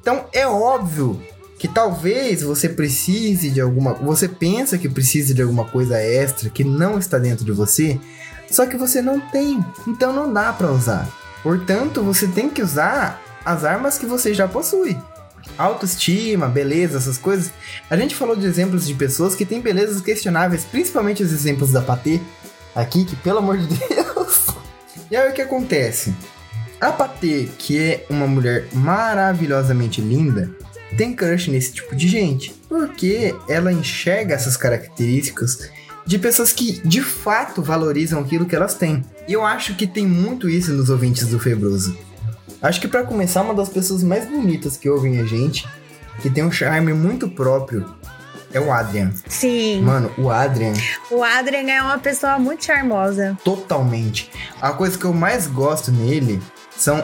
[0.00, 1.20] Então é óbvio
[1.58, 6.62] que talvez você precise de alguma, você pensa que precisa de alguma coisa extra que
[6.62, 7.98] não está dentro de você,
[8.50, 9.64] só que você não tem.
[9.86, 11.08] Então não dá para usar.
[11.42, 14.96] Portanto, você tem que usar as armas que você já possui.
[15.58, 17.50] Autoestima, beleza, essas coisas.
[17.88, 21.80] A gente falou de exemplos de pessoas que têm belezas questionáveis, principalmente os exemplos da
[21.80, 22.20] Patê
[22.74, 24.48] aqui, que pelo amor de Deus.
[25.10, 26.14] E aí o que acontece?
[26.80, 30.50] A Patê, que é uma mulher maravilhosamente linda,
[30.96, 32.54] tem crush nesse tipo de gente.
[32.68, 35.70] Porque ela enxerga essas características
[36.04, 39.04] de pessoas que de fato valorizam aquilo que elas têm.
[39.26, 41.96] E eu acho que tem muito isso nos ouvintes do Febroso.
[42.62, 45.66] Acho que pra começar, uma das pessoas mais bonitas que ouvem a gente,
[46.20, 47.84] que tem um charme muito próprio,
[48.52, 49.10] é o Adrian.
[49.28, 49.82] Sim.
[49.82, 50.72] Mano, o Adrian,
[51.10, 53.36] O Adrian é uma pessoa muito charmosa.
[53.44, 54.30] totalmente.
[54.60, 56.40] A coisa que eu mais gosto nele
[56.76, 56.98] são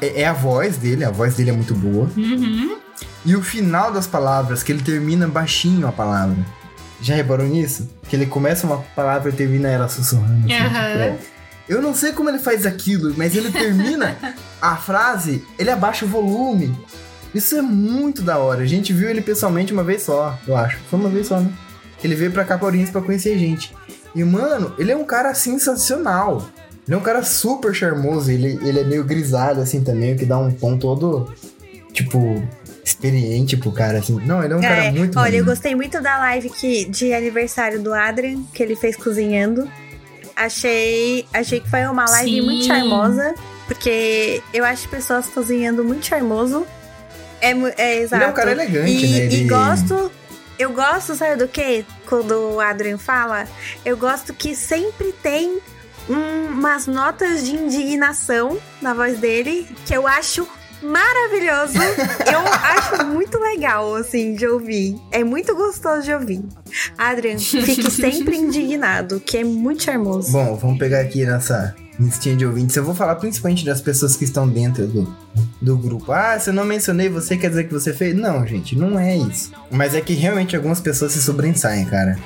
[0.00, 2.08] é é a voz dele, a voz dele é muito boa.
[2.16, 2.76] Uhum.
[3.26, 6.36] E o final das palavras, que ele termina baixinho a palavra.
[7.00, 7.90] Já reparou nisso?
[8.08, 10.46] Que ele começa uma palavra e termina ela sussurrando.
[10.46, 10.90] assim, Aham.
[10.90, 11.18] tipo, é.
[11.68, 14.16] Eu não sei como ele faz aquilo, mas ele termina
[14.60, 16.76] a frase, ele abaixa o volume.
[17.34, 18.62] Isso é muito da hora.
[18.62, 20.78] A gente viu ele pessoalmente uma vez só, eu acho.
[20.90, 21.50] Foi uma vez só, né?
[22.02, 23.74] Ele veio pra Caporinhos pra conhecer a gente.
[24.14, 26.48] E, mano, ele é um cara sensacional.
[26.86, 28.30] Ele é um cara super charmoso.
[28.30, 31.32] Ele, ele é meio grisalho, assim, também, o que dá um tom todo,
[31.92, 32.46] tipo,
[32.84, 34.20] experiente pro cara, assim.
[34.26, 35.46] Não, ele é um cara É, muito Olha, eu maneiro.
[35.46, 39.68] gostei muito da live que, de aniversário do Adrian, que ele fez cozinhando.
[40.36, 42.40] Achei, achei que foi uma live Sim.
[42.40, 43.34] muito charmosa,
[43.66, 46.66] porque eu acho pessoas cozinhando muito charmoso.
[47.40, 48.16] É, é exato.
[48.22, 49.18] Ele é um cara elegante, e, né?
[49.26, 49.36] Ele...
[49.36, 50.10] e gosto.
[50.58, 51.84] Eu gosto, sabe do que?
[52.06, 53.46] Quando o Adrian fala,
[53.84, 55.58] eu gosto que sempre tem
[56.08, 60.46] um- umas notas de indignação na voz dele, que eu acho
[60.84, 61.78] maravilhoso.
[61.78, 64.96] eu acho muito legal, assim, de ouvir.
[65.10, 66.42] É muito gostoso de ouvir.
[66.96, 70.32] Adrian, fique sempre indignado, que é muito charmoso.
[70.32, 72.76] Bom, vamos pegar aqui nessa listinha de ouvintes.
[72.76, 75.16] Eu vou falar principalmente das pessoas que estão dentro do,
[75.60, 76.12] do grupo.
[76.12, 78.14] Ah, se eu não mencionei você, quer dizer que você fez?
[78.14, 79.52] Não, gente, não é isso.
[79.70, 82.18] Mas é que realmente algumas pessoas se sobressaem, cara.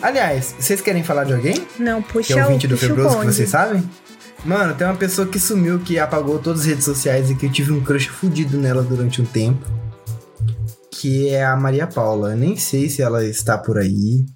[0.00, 1.64] Aliás, vocês querem falar de alguém?
[1.78, 3.88] Não, Que puxa é o ouvinte do o Febroso, que vocês sabem?
[4.44, 7.52] Mano, tem uma pessoa que sumiu, que apagou todas as redes sociais e que eu
[7.52, 9.64] tive um crush fudido nela durante um tempo.
[10.90, 12.30] Que é a Maria Paula.
[12.30, 14.26] Eu nem sei se ela está por aí.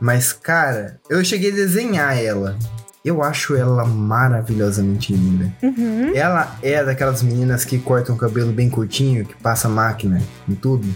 [0.00, 2.56] Mas, cara, eu cheguei a desenhar ela.
[3.04, 5.52] Eu acho ela maravilhosamente linda.
[5.60, 6.14] Uhum.
[6.14, 10.86] Ela é daquelas meninas que cortam o cabelo bem curtinho, que passa máquina em tudo.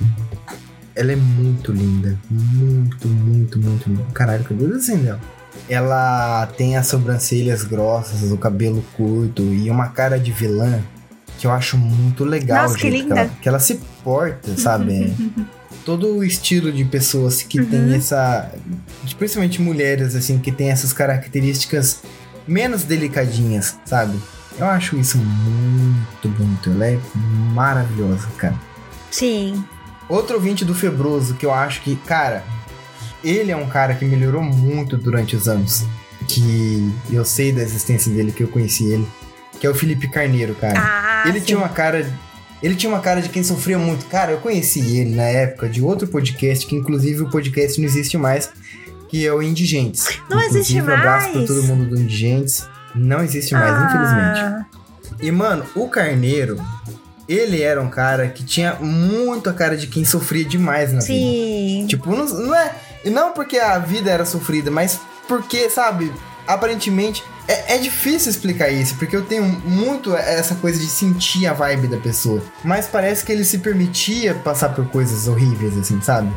[0.94, 2.16] Ela é muito linda.
[2.31, 4.05] Muito, muito, muito linda.
[4.14, 5.20] Caralho, cadê o desenho dela?
[5.68, 10.80] Ela tem as sobrancelhas grossas, o cabelo curto e uma cara de vilã
[11.38, 12.62] que eu acho muito legal.
[12.62, 13.18] Nossa, que linda.
[13.20, 15.12] ela, que ela se porta, sabe?
[15.84, 17.66] todo o estilo de pessoas que Uhum.
[17.66, 18.51] tem essa.
[19.18, 22.01] Principalmente mulheres, assim, que tem essas características
[22.47, 24.16] menos delicadinhas, sabe?
[24.59, 26.70] Eu acho isso muito bonito.
[26.70, 26.98] Ela é
[27.52, 28.55] maravilhosa, cara.
[29.10, 29.62] Sim.
[30.09, 32.43] Outro ouvinte do Febroso que eu acho que, cara,
[33.28, 35.85] ele é um cara que melhorou muito durante os anos.
[36.28, 39.07] Que eu sei da existência dele, que eu conheci ele.
[39.61, 40.74] Que é o Felipe Carneiro, cara.
[40.78, 41.47] Ah, ele sim.
[41.47, 42.07] tinha uma cara.
[42.62, 44.07] Ele tinha uma cara de quem sofria muito.
[44.07, 48.16] Cara, eu conheci ele na época de outro podcast, que inclusive o podcast não existe
[48.16, 48.51] mais,
[49.09, 50.07] que é o Indigentes.
[50.28, 51.48] Não existe Inclusive, um abraço pra mais?
[51.48, 52.66] todo mundo do Indigentes.
[52.94, 54.40] Não existe mais, infelizmente.
[54.40, 54.66] Ah,
[55.20, 56.59] E, mano, o Carneiro,
[57.28, 61.07] ele era um cara que tinha muito a cara de quem sofria demais na vida.
[61.12, 61.86] Sim.
[61.89, 62.74] Tipo, não, não é.
[63.07, 66.12] E não porque a vida era sofrida, mas porque, sabe,
[66.47, 67.23] aparentemente.
[67.49, 71.87] É, é difícil explicar isso, porque eu tenho muito essa coisa de sentir a vibe
[71.87, 72.43] da pessoa.
[72.65, 76.28] Mas parece que ele se permitia passar por coisas horríveis, assim, sabe?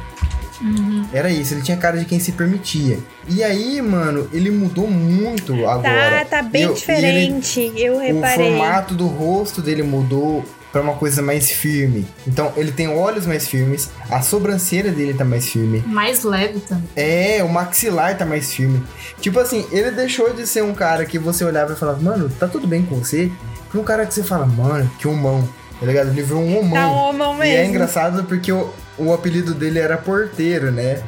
[1.14, 3.00] Era isso, ele tinha cara de quem se permitia.
[3.28, 6.26] E aí, mano, ele mudou muito agora.
[6.26, 7.74] Tá, tá bem Eu- e ele- diferente.
[7.76, 8.50] Eu o reparei.
[8.52, 12.06] formato do rosto dele mudou pra uma coisa mais firme.
[12.28, 15.84] Então, ele tem olhos mais firmes, a sobrancelha dele tá mais firme.
[15.88, 16.84] Mais leve também.
[16.96, 18.84] É, o maxilar tá mais firme.
[19.20, 22.48] Tipo assim, ele deixou de ser um cara que você olhava e falava, mano, tá
[22.48, 23.32] tudo bem com você?
[23.72, 25.48] Pra um cara que você fala, mano, que humão.
[25.80, 26.10] Tá ligado?
[26.10, 26.74] Ele virou um humão.
[26.74, 27.70] Tá um homão E é mesmo.
[27.74, 31.02] engraçado porque o, o apelido dele era porteiro, né?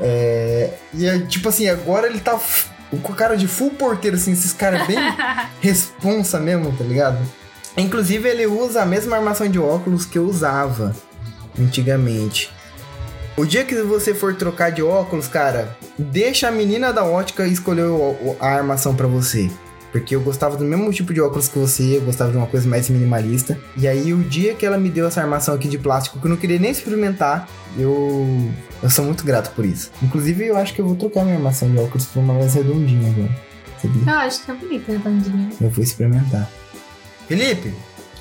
[0.00, 2.38] É, e é, tipo assim, agora ele tá
[2.90, 4.96] com cara de full porteiro, assim, esses caras bem
[5.60, 7.18] responsa mesmo, tá ligado?
[7.80, 10.94] Inclusive, ele usa a mesma armação de óculos que eu usava
[11.58, 12.52] antigamente.
[13.36, 17.86] O dia que você for trocar de óculos, cara, deixa a menina da ótica escolher
[18.38, 19.50] a armação pra você.
[19.90, 22.68] Porque eu gostava do mesmo tipo de óculos que você, eu gostava de uma coisa
[22.68, 23.58] mais minimalista.
[23.76, 26.28] E aí, o dia que ela me deu essa armação aqui de plástico, que eu
[26.28, 28.50] não queria nem experimentar, eu.
[28.82, 29.90] Eu sou muito grato por isso.
[30.02, 33.10] Inclusive, eu acho que eu vou trocar minha armação de óculos por uma mais redondinha
[33.10, 33.36] agora.
[33.80, 34.12] Sabia?
[34.12, 35.48] Eu acho que é bonita, redondinha.
[35.60, 36.48] Eu vou experimentar.
[37.30, 37.72] Felipe,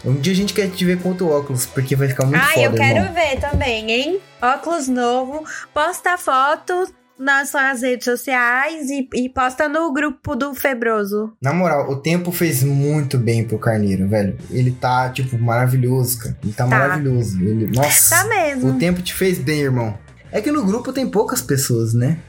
[0.05, 2.45] um dia a gente quer te ver com outro óculos, porque vai ficar muito Ah,
[2.49, 3.13] foda, eu quero irmão.
[3.15, 4.19] ver também, hein?
[4.39, 5.43] Óculos novo.
[5.73, 6.87] Posta foto
[7.17, 11.33] nas suas redes sociais e, e posta no grupo do Febroso.
[11.41, 14.37] Na moral, o tempo fez muito bem pro Carneiro, velho.
[14.51, 16.37] Ele tá, tipo, maravilhoso, cara.
[16.43, 16.69] Ele tá, Tá.
[16.69, 17.41] maravilhoso.
[17.41, 18.69] Ele, nossa, Tá mesmo.
[18.69, 19.97] o tempo te fez bem, irmão.
[20.31, 22.19] É que no grupo tem poucas pessoas, né?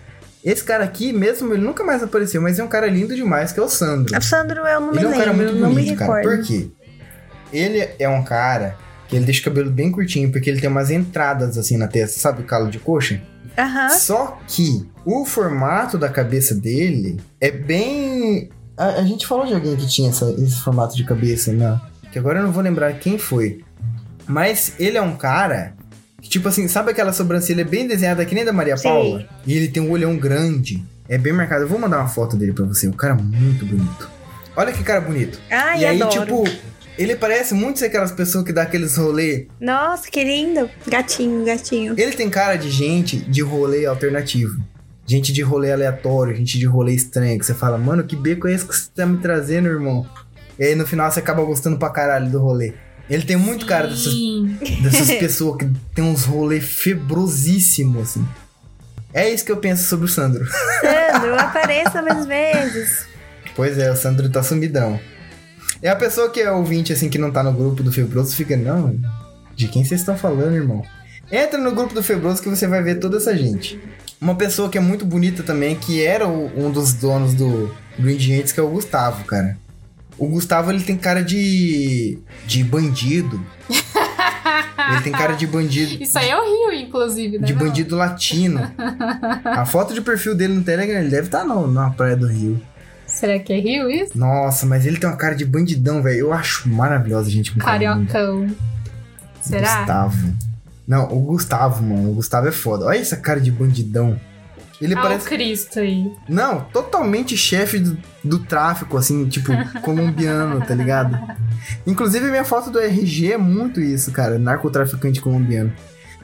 [0.45, 3.61] Esse cara aqui, mesmo, ele nunca mais apareceu, mas é um cara lindo demais, que
[3.61, 4.17] é o Sandro.
[4.17, 6.15] O Sandro, eu não me Ele é um cara muito não me bonito, cara.
[6.21, 6.37] recordo.
[6.39, 6.69] Por quê?
[7.53, 8.77] Ele é um cara
[9.09, 12.19] que ele deixa o cabelo bem curtinho, porque ele tem umas entradas assim na testa,
[12.21, 13.21] sabe o calo de coxa?
[13.59, 13.91] Aham.
[13.91, 18.49] Só que o formato da cabeça dele é bem.
[18.77, 21.79] A, a gente falou de alguém que tinha essa- esse formato de cabeça, né?
[22.13, 23.63] Que agora eu não vou lembrar quem foi.
[24.27, 25.75] Mas ele é um cara
[26.29, 28.89] tipo assim, sabe aquela sobrancelha bem desenhada que nem da Maria Sim.
[28.89, 29.29] Paula?
[29.47, 30.83] E ele tem um olhão grande.
[31.09, 31.65] É bem marcado.
[31.65, 32.87] Eu vou mandar uma foto dele pra você.
[32.87, 34.09] Um cara muito bonito.
[34.57, 35.41] Olha que cara bonito.
[35.51, 36.21] Ai, e aí, adoro.
[36.21, 36.45] tipo,
[36.99, 39.47] ele parece muito ser aquelas pessoas que dá aqueles rolê.
[39.61, 40.69] Nossa, que lindo.
[40.87, 41.95] Gatinho, gatinho.
[41.97, 44.63] Ele tem cara de gente de rolê alternativo.
[45.07, 47.39] Gente de rolê aleatório, gente de rolê estranho.
[47.39, 50.07] Que você fala, mano, que beco é esse que você tá me trazendo, irmão?
[50.59, 52.75] E aí no final você acaba gostando pra caralho do rolê.
[53.11, 54.57] Ele tem muito cara dessas, Sim.
[54.83, 58.27] dessas pessoas que tem uns rolês febrosíssimos, assim.
[59.13, 60.47] É isso que eu penso sobre o Sandro.
[60.81, 63.07] Sandro, apareça mais vezes.
[63.57, 65.01] Pois é, o Sandro tá sumidão.
[65.83, 68.57] É a pessoa que é ouvinte, assim, que não tá no grupo do Febroso, fica,
[68.57, 68.97] não,
[69.57, 70.83] de quem vocês estão falando, irmão?
[71.33, 73.81] Entra no grupo do Febroso que você vai ver toda essa gente.
[74.21, 78.11] Uma pessoa que é muito bonita também, que era o- um dos donos do, do
[78.11, 79.57] Indigentes, que é o Gustavo, cara.
[80.21, 82.19] O Gustavo, ele tem cara de.
[82.47, 83.45] de bandido.
[84.93, 86.03] Ele tem cara de bandido.
[86.03, 87.47] Isso aí é o Rio, inclusive, né?
[87.47, 87.61] De não?
[87.61, 88.61] bandido latino.
[89.45, 92.61] A foto de perfil dele no Telegram, ele deve estar no, na praia do Rio.
[93.07, 94.19] Será que é Rio isso?
[94.19, 96.19] Nossa, mas ele tem uma cara de bandidão, velho.
[96.19, 97.55] Eu acho maravilhosa a gente.
[97.55, 98.49] Cariocão.
[99.43, 99.79] Será?
[99.79, 100.35] Gustavo.
[100.89, 102.11] Não, o Gustavo, mano.
[102.11, 102.87] O Gustavo é foda.
[102.87, 104.19] Olha essa cara de bandidão.
[104.81, 105.27] Ele Ah, parece.
[105.27, 106.11] o Cristo aí.
[106.29, 109.53] Não, totalmente chefe do, do tráfico, assim, tipo,
[109.83, 111.19] colombiano, tá ligado?
[111.87, 114.39] Inclusive, minha foto do RG é muito isso, cara.
[114.39, 115.73] Narcotraficante colombiano.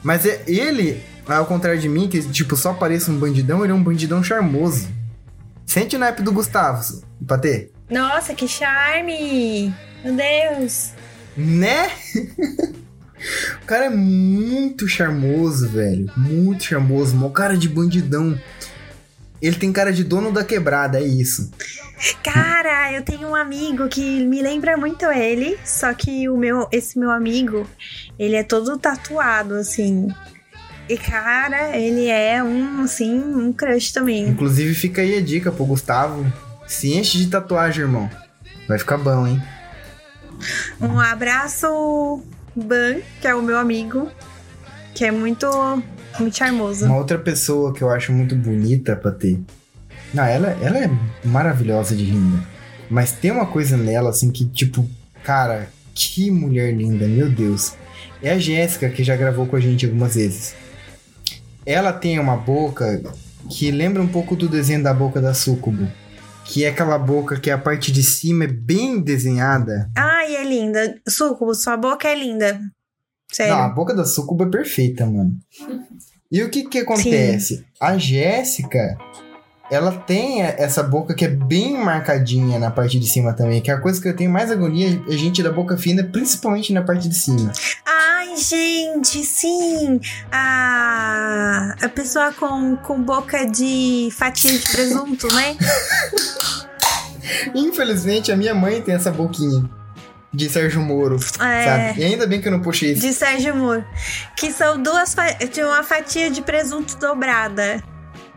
[0.03, 3.75] Mas é ele, ao contrário de mim, que, tipo, só parece um bandidão, ele é
[3.75, 4.87] um bandidão charmoso.
[5.65, 7.69] Sente o naipe do Gustavo, Patê.
[7.89, 9.73] Nossa, que charme.
[10.03, 10.91] Meu Deus.
[11.35, 11.89] Né?
[13.61, 16.11] o cara é muito charmoso, velho.
[16.15, 17.15] Muito charmoso.
[17.15, 18.39] Mó cara de bandidão.
[19.41, 21.51] Ele tem cara de dono da quebrada, é isso.
[22.23, 26.97] Cara, eu tenho um amigo que me lembra muito ele, só que o meu, esse
[26.97, 27.67] meu amigo,
[28.17, 30.07] ele é todo tatuado, assim.
[30.89, 34.27] E, cara, ele é um, assim, um crush também.
[34.27, 36.25] Inclusive, fica aí a dica pro Gustavo.
[36.65, 38.09] Se enche de tatuagem, irmão.
[38.67, 39.41] Vai ficar bom, hein?
[40.79, 42.21] Um abraço,
[42.63, 44.09] Ban, que é o meu amigo,
[44.93, 45.47] que é muito,
[46.19, 46.85] muito charmoso.
[46.85, 49.39] Uma outra pessoa que eu acho muito bonita pra ter.
[50.13, 50.89] Não, ela, ela é
[51.23, 52.43] maravilhosa de linda.
[52.89, 54.89] Mas tem uma coisa nela, assim, que, tipo,
[55.23, 57.73] cara, que mulher linda, meu Deus.
[58.21, 60.55] É a Jéssica, que já gravou com a gente algumas vezes.
[61.65, 63.01] Ela tem uma boca
[63.49, 65.87] que lembra um pouco do desenho da boca da Sucubo.
[66.47, 69.89] Que é aquela boca que a parte de cima é bem desenhada.
[69.95, 70.99] Ai, é linda.
[71.07, 72.59] Sucubo, sua boca é linda.
[73.31, 73.53] Sério.
[73.53, 75.37] Não, a boca da Sucubo é perfeita, mano.
[76.31, 77.65] E o que que acontece?
[77.79, 78.97] A Jéssica,
[79.69, 83.73] ela tem essa boca que é bem marcadinha na parte de cima também, que é
[83.73, 87.07] a coisa que eu tenho mais agonia é gente da boca fina, principalmente na parte
[87.09, 87.51] de cima.
[87.85, 89.99] Ai, gente, sim!
[90.31, 95.57] A, a pessoa com, com boca de fatia de presunto, né?
[97.53, 99.69] Infelizmente, a minha mãe tem essa boquinha
[100.33, 101.65] de Sérgio Moro, É.
[101.65, 102.01] sabe?
[102.01, 103.01] E ainda bem que eu não puxei isso.
[103.01, 103.83] De Sérgio Moro.
[104.35, 105.15] Que são duas.
[105.53, 107.83] De uma fatia de presunto dobrada.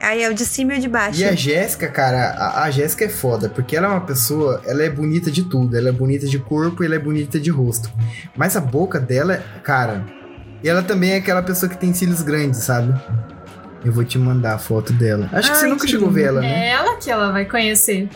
[0.00, 1.20] Aí é o de cima e o de baixo.
[1.20, 4.82] E a Jéssica, cara, a, a Jéssica é foda, porque ela é uma pessoa, ela
[4.82, 5.76] é bonita de tudo.
[5.76, 7.92] Ela é bonita de corpo e ela é bonita de rosto.
[8.34, 10.04] Mas a boca dela, cara.
[10.62, 12.98] E ela também é aquela pessoa que tem cílios grandes, sabe?
[13.84, 15.28] Eu vou te mandar a foto dela.
[15.32, 16.68] Acho que você Ai, nunca que chegou a ver ela, né?
[16.68, 18.08] É ela que ela vai conhecer.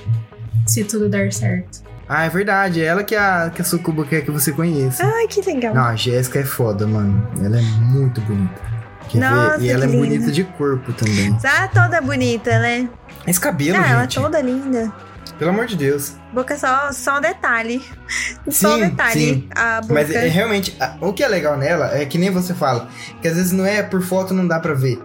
[0.66, 1.82] Se tudo der certo.
[2.09, 2.82] Ah, é verdade.
[2.82, 5.05] É ela que a, que a Sucuba quer que você conheça.
[5.05, 5.74] Ai, que legal.
[5.74, 7.27] Não, a Jéssica é foda, mano.
[7.43, 8.74] Ela é muito bonita.
[9.19, 9.65] Quer Nossa, ver?
[9.66, 9.99] E ela é linda.
[9.99, 11.35] bonita de corpo também.
[11.39, 12.89] Tá toda bonita, né?
[13.27, 14.20] Esse cabelo, ah, ela gente.
[14.20, 14.93] toda linda.
[15.39, 16.12] Pelo amor de Deus.
[16.32, 17.82] Boca só, só um detalhe.
[18.51, 19.20] só um Sim, detalhe.
[19.20, 19.49] sim.
[19.55, 19.95] A boca.
[19.95, 22.89] Mas é, realmente, a- o que é legal nela é que nem você fala,
[23.20, 25.03] que às vezes não é por foto não dá pra ver.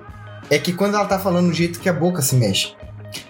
[0.49, 2.73] É que quando ela tá falando o jeito que a boca se mexe.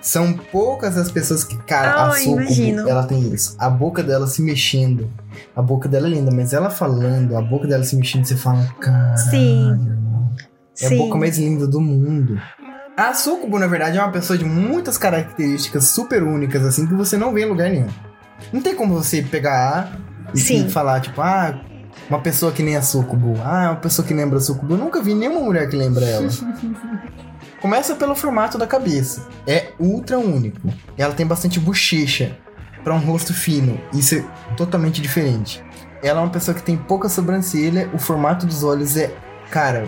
[0.01, 2.89] São poucas as pessoas que, cara, a Ai, Sucubo, imagino.
[2.89, 3.56] ela tem isso.
[3.57, 5.10] A boca dela se mexendo.
[5.56, 8.65] A boca dela é linda, mas ela falando, a boca dela se mexendo, você fala,
[8.81, 9.15] cara.
[9.15, 9.77] Sim.
[10.81, 10.97] É a Sim.
[10.97, 12.39] boca mais linda do mundo.
[12.95, 17.18] A Sucubo, na verdade, é uma pessoa de muitas características super únicas, assim, que você
[17.18, 17.88] não vê em lugar nenhum.
[18.51, 19.97] Não tem como você pegar
[20.34, 20.68] e, Sim.
[20.68, 21.61] e falar, tipo, ah,
[22.10, 23.35] uma pessoa que nem a Sucubo.
[23.43, 24.73] Ah, uma pessoa que lembra a Sucubo.
[24.73, 26.27] Eu nunca vi nenhuma mulher que lembra ela.
[27.61, 29.27] Começa pelo formato da cabeça.
[29.45, 30.60] É ultra único.
[30.97, 32.38] Ela tem bastante bochecha
[32.84, 33.80] para um rosto fino.
[33.93, 34.26] Isso é
[34.56, 35.64] totalmente diferente.
[36.01, 37.89] Ela é uma pessoa que tem pouca sobrancelha.
[37.93, 39.14] O formato dos olhos é.
[39.51, 39.88] Cara,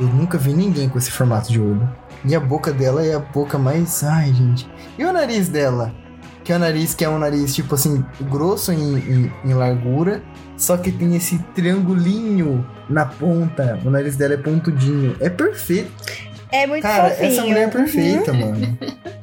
[0.00, 1.88] eu nunca vi ninguém com esse formato de olho.
[2.24, 4.02] E a boca dela é a boca mais.
[4.04, 4.68] Ai, gente.
[4.98, 5.92] E o nariz dela?
[6.44, 10.22] Que é o nariz que é um nariz, tipo assim, grosso em, em- em largura.
[10.56, 13.78] Só que tem esse triangulinho na ponta.
[13.84, 15.16] O nariz dela é pontudinho.
[15.20, 15.90] É perfeito.
[16.50, 17.28] É muito Cara, fofinho.
[17.28, 17.70] essa mulher é Uhum.
[17.72, 18.78] perfeita, mano.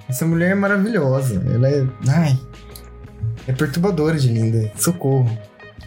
[0.09, 1.41] Essa mulher é maravilhosa.
[1.53, 1.85] Ela é.
[2.07, 2.39] Ai.
[3.47, 4.71] É perturbadora de linda.
[4.75, 5.29] Socorro.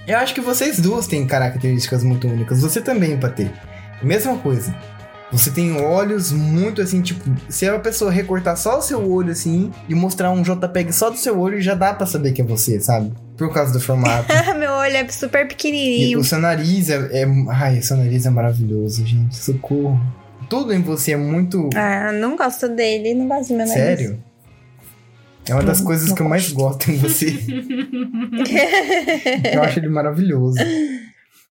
[0.07, 2.61] Eu acho que vocês duas têm características muito únicas.
[2.63, 3.51] Você também, Patê.
[4.03, 4.75] Mesma coisa.
[5.31, 9.73] Você tem olhos muito assim, tipo, se a pessoa recortar só o seu olho assim
[9.89, 12.79] e mostrar um JPEG só do seu olho, já dá pra saber que é você,
[12.79, 13.15] sabe?
[13.39, 14.27] Por causa do formato.
[14.59, 16.19] Meu olho é super e pequenininho.
[16.19, 17.27] o seu nariz é, é.
[17.49, 19.35] Ai, o seu nariz é maravilhoso, gente.
[19.35, 19.99] Socorro.
[20.51, 21.71] Tudo em você é muito.
[21.75, 23.83] Ah, não gosto dele, não gosto do meu nariz.
[23.83, 24.23] Sério?
[25.49, 27.27] É uma das Não, coisas não que eu mais gosto em você.
[29.55, 30.59] eu acho ele maravilhoso.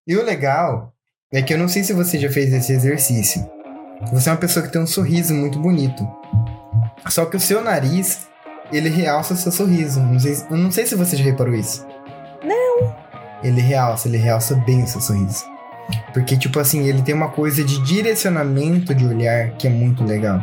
[0.08, 0.91] E o legal
[1.32, 3.50] é que eu não sei se você já fez esse exercício.
[4.12, 6.06] Você é uma pessoa que tem um sorriso muito bonito.
[7.08, 8.28] Só que o seu nariz,
[8.72, 10.02] ele realça o seu sorriso.
[10.02, 11.88] Não sei, eu não sei se você já reparou isso.
[12.44, 12.94] Não.
[13.42, 15.46] Ele realça, ele realça bem o seu sorriso.
[16.14, 20.42] Porque, tipo assim, ele tem uma coisa de direcionamento de olhar que é muito legal.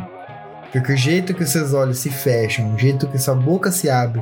[0.71, 3.89] Porque o jeito que os seus olhos se fecham, o jeito que sua boca se
[3.89, 4.21] abre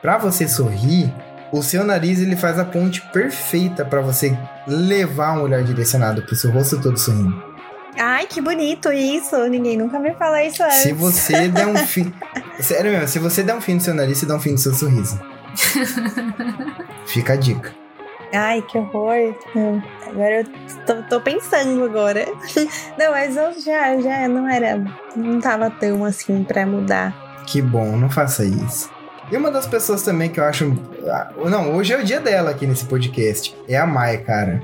[0.00, 1.12] pra você sorrir,
[1.58, 4.36] o seu nariz ele faz a ponte perfeita pra você
[4.66, 7.54] levar um olhar direcionado pro seu rosto todo sorrindo.
[7.98, 9.36] Ai, que bonito isso.
[9.48, 10.78] Ninguém nunca me falou isso antes.
[10.78, 12.12] Se você der um fim.
[12.58, 14.58] Sério mesmo, se você der um fim no seu nariz, você dá um fim no
[14.58, 15.20] seu sorriso.
[17.06, 17.72] Fica a dica.
[18.32, 19.36] Ai, que horror.
[19.54, 20.46] Hum, Agora eu
[20.86, 22.24] tô, tô pensando agora.
[22.98, 24.82] Não, mas eu já, já não era.
[25.16, 27.14] Não tava tão assim pra mudar.
[27.46, 28.90] Que bom, não faça isso.
[29.30, 30.72] E uma das pessoas também que eu acho.
[31.08, 33.54] ah, Não, hoje é o dia dela aqui nesse podcast.
[33.68, 34.62] É a Mai, cara.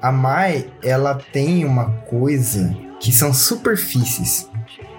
[0.00, 4.48] A Mai, ela tem uma coisa que são superfícies.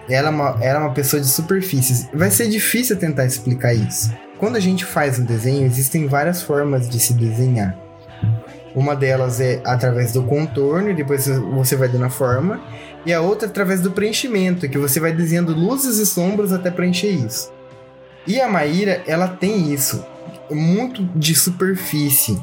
[0.09, 2.07] Ela é, uma, ela é uma pessoa de superfícies.
[2.13, 4.13] Vai ser difícil tentar explicar isso.
[4.37, 7.75] Quando a gente faz um desenho, existem várias formas de se desenhar.
[8.75, 12.59] Uma delas é através do contorno, e depois você vai dando a forma.
[13.05, 16.69] E a outra é através do preenchimento, que você vai desenhando luzes e sombras até
[16.69, 17.54] preencher isso.
[18.27, 20.03] E a Maíra, ela tem isso,
[20.49, 22.41] muito de superfície.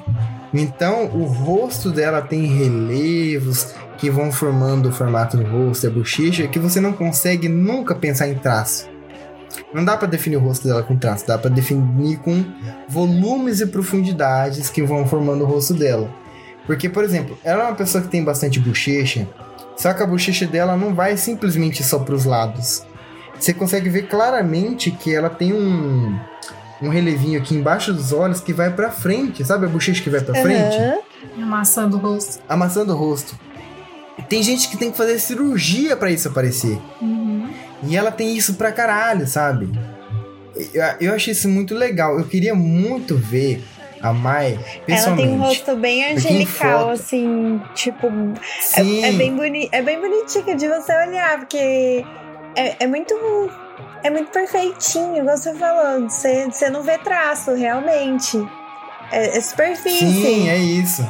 [0.54, 6.48] Então, o rosto dela tem relevos que vão formando o formato do rosto a bochecha,
[6.48, 8.88] que você não consegue nunca pensar em traço.
[9.72, 12.44] Não dá para definir o rosto dela com traço, dá para definir com
[12.88, 16.10] volumes e profundidades que vão formando o rosto dela.
[16.66, 19.28] Porque, por exemplo, ela é uma pessoa que tem bastante bochecha,
[19.76, 22.84] só que a bochecha dela não vai simplesmente só para os lados.
[23.42, 26.16] Você consegue ver claramente que ela tem um,
[26.80, 30.20] um relevinho aqui embaixo dos olhos que vai para frente, sabe a bochecha que vai
[30.20, 30.42] para Aham.
[30.44, 31.00] frente?
[31.36, 32.40] Amassando o rosto.
[32.48, 33.36] Amassando o rosto.
[34.28, 36.78] Tem gente que tem que fazer cirurgia para isso aparecer.
[37.00, 37.50] Uhum.
[37.82, 39.68] E ela tem isso pra caralho, sabe?
[40.72, 42.16] Eu, eu achei isso muito legal.
[42.20, 43.64] Eu queria muito ver
[44.00, 45.28] a Mai Ela pessoalmente.
[45.28, 48.06] tem um rosto bem angelical, assim, tipo.
[48.60, 52.04] Sim, É, é bem boni é bem bonitinho de você olhar, porque
[52.56, 53.14] é, é muito.
[54.04, 56.08] É muito perfeitinho, igual você falou.
[56.08, 58.36] Você, você não vê traço, realmente.
[59.12, 59.98] É, é superfície.
[59.98, 61.06] sim, é isso.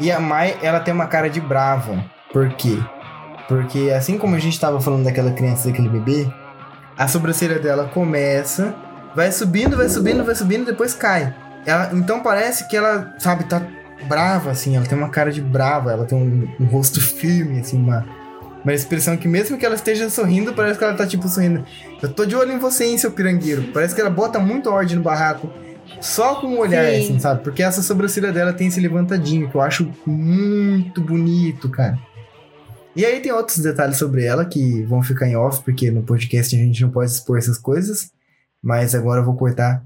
[0.00, 2.04] E a Mai, ela tem uma cara de brava.
[2.32, 2.78] Por quê?
[3.48, 6.26] Porque assim como a gente tava falando daquela criança, daquele bebê,
[6.96, 8.74] a sobrancelha dela começa,
[9.14, 11.34] vai subindo, vai subindo, vai subindo, depois cai.
[11.64, 13.62] Ela, então parece que ela, sabe, tá
[14.08, 17.78] brava, assim, ela tem uma cara de brava, ela tem um, um rosto firme, assim,
[17.78, 18.04] uma,
[18.64, 21.64] uma expressão que mesmo que ela esteja sorrindo, parece que ela tá, tipo, sorrindo.
[22.00, 23.64] Eu tô de olho em você, hein, seu pirangueiro.
[23.72, 25.50] Parece que ela bota muito ordem no barraco.
[26.00, 27.00] Só com o olhar, Sim.
[27.00, 27.42] assim, sabe?
[27.42, 31.98] Porque essa sobrancelha dela tem esse levantadinho, que eu acho muito bonito, cara.
[32.94, 36.54] E aí tem outros detalhes sobre ela que vão ficar em off, porque no podcast
[36.54, 38.10] a gente não pode expor essas coisas.
[38.62, 39.84] Mas agora eu vou cortar.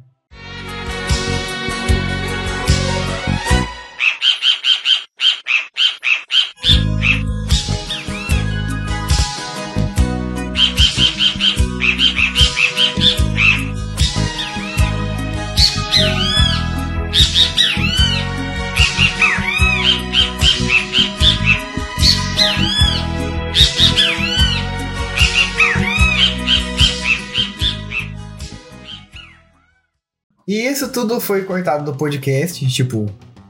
[30.97, 33.05] Tudo foi cortado do podcast, tipo,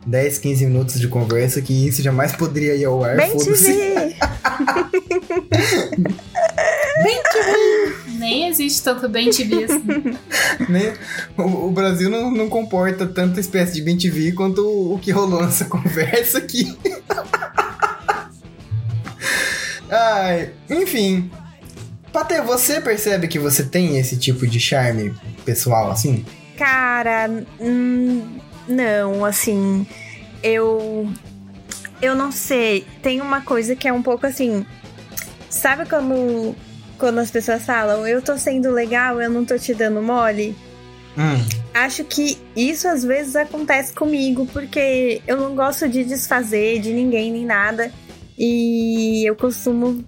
[0.05, 4.17] 10, 15 minutos de conversa, que isso jamais poderia ir ao ar, Bem foda-se.
[7.31, 8.17] TV!
[8.19, 10.19] Nem existe tanto bem TV assim.
[10.69, 10.95] né?
[11.39, 15.13] O, o Brasil não, não comporta tanta espécie de bem TV quanto o, o que
[15.13, 16.77] rolou nessa conversa aqui.
[19.89, 21.31] Ai, enfim.
[22.13, 25.15] Patê, você percebe que você tem esse tipo de charme
[25.45, 26.25] pessoal assim?
[26.57, 27.31] Cara,
[27.61, 29.87] hum, não, assim,
[30.43, 31.09] eu.
[32.01, 32.87] Eu não sei.
[33.03, 34.65] Tem uma coisa que é um pouco assim.
[35.49, 36.55] Sabe quando,
[36.99, 40.55] quando as pessoas falam, eu tô sendo legal, eu não tô te dando mole?
[41.17, 41.43] Hum,
[41.73, 47.33] Acho que isso às vezes acontece comigo, porque eu não gosto de desfazer de ninguém
[47.33, 47.91] nem nada.
[48.39, 50.05] E eu costumo.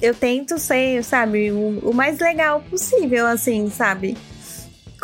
[0.00, 4.16] Eu tento ser, sabe, o, o mais legal possível, assim, sabe?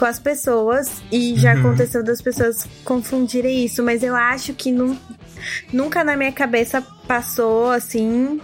[0.03, 0.91] Com as pessoas.
[1.13, 1.61] E já Uhum.
[1.61, 4.99] aconteceu das pessoas confundirem isso, mas eu acho que nu-
[5.73, 8.41] nunca na minha cabeça passou, assim,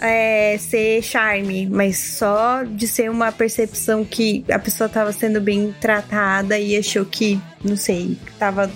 [0.00, 5.74] é, ser charme, mas só de ser uma percepção que a pessoa tava sendo bem
[5.80, 8.70] tratada e achou que, não sei, tava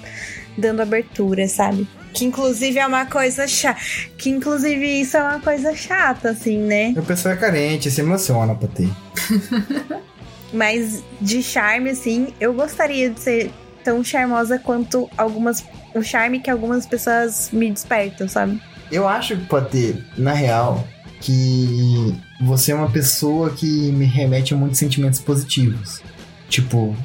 [0.58, 1.86] dando abertura, sabe?
[2.12, 3.78] Que inclusive é uma coisa chata.
[4.18, 6.94] Que inclusive isso é uma coisa chata, assim, né?
[6.98, 8.88] a pessoa é carente, se emociona, Patê.
[10.52, 13.50] Mas de charme, assim, eu gostaria de ser
[13.82, 15.64] tão charmosa quanto algumas.
[15.94, 18.60] O charme que algumas pessoas me despertam, sabe?
[18.90, 20.86] Eu acho, Patê, na real,
[21.20, 26.02] que você é uma pessoa que me remete a muitos sentimentos positivos.
[26.48, 26.96] Tipo,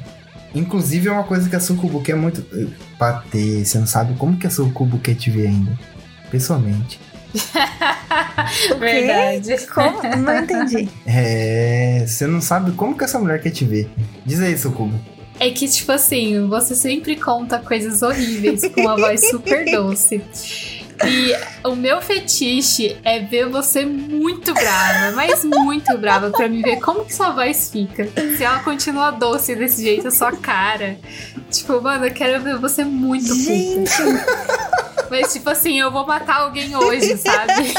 [0.54, 2.44] inclusive é uma coisa que a Sucubu quer muito.
[2.98, 5.78] Patê, você não sabe como que a Sucubu quer te ver ainda.
[6.30, 7.00] Pessoalmente.
[8.78, 9.66] Verdade.
[9.66, 10.02] Como?
[10.16, 10.88] Não entendi.
[11.06, 12.04] É.
[12.06, 13.90] Você não sabe como que essa mulher quer te ver.
[14.24, 14.98] Diz aí, Sucubu.
[15.38, 20.22] É que, tipo assim, você sempre conta coisas horríveis com uma voz super doce.
[21.06, 21.34] E
[21.66, 27.06] o meu fetiche é ver você muito brava, mas muito brava, pra me ver como
[27.06, 28.06] que sua voz fica.
[28.36, 30.98] Se ela continua doce desse jeito, a sua cara.
[31.50, 34.79] Tipo, mano, eu quero ver você muito puta.
[35.10, 37.74] Mas, tipo assim, eu vou matar alguém hoje, sabe?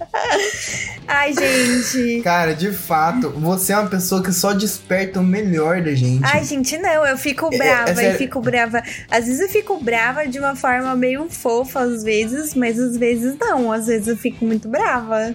[1.06, 2.22] Ai, gente.
[2.22, 6.24] Cara, de fato, você é uma pessoa que só desperta o melhor da gente.
[6.24, 8.18] Ai, gente, não, eu fico É, brava, é eu sério.
[8.18, 8.82] fico brava.
[9.10, 13.36] Às vezes eu fico brava de uma forma meio fofa, às vezes, mas às vezes
[13.38, 13.70] não.
[13.70, 15.34] Às vezes eu fico muito brava.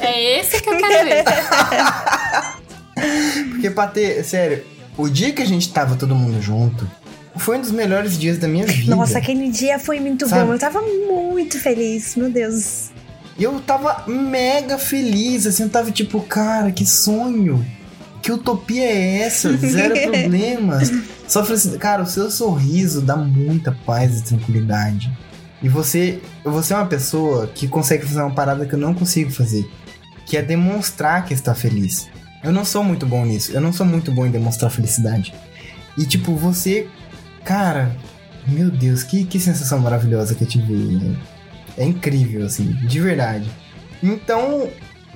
[0.00, 1.24] É esse que eu quero ver.
[3.50, 4.64] Porque, Patê, sério,
[4.96, 6.88] o dia que a gente tava todo mundo junto
[7.36, 8.94] foi um dos melhores dias da minha vida.
[8.94, 10.46] Nossa, aquele dia foi muito Sabe?
[10.46, 10.52] bom.
[10.52, 12.90] Eu tava muito feliz, meu Deus.
[13.38, 17.64] Eu tava mega feliz, assim, eu tava tipo, cara, que sonho.
[18.20, 19.56] Que utopia é essa?
[19.56, 20.92] Zero problemas.
[21.26, 25.10] Só falei assim, cara, o seu sorriso dá muita paz e tranquilidade.
[25.62, 29.30] E você, você é uma pessoa que consegue fazer uma parada que eu não consigo
[29.30, 29.68] fazer.
[30.26, 32.08] Que é demonstrar que está feliz.
[32.44, 33.52] Eu não sou muito bom nisso.
[33.52, 35.32] Eu não sou muito bom em demonstrar felicidade.
[35.96, 36.88] E tipo, você,
[37.44, 37.94] cara,
[38.46, 41.16] meu Deus, que, que sensação maravilhosa que eu tive.
[41.76, 43.50] É incrível, assim, de verdade.
[44.02, 44.68] Então,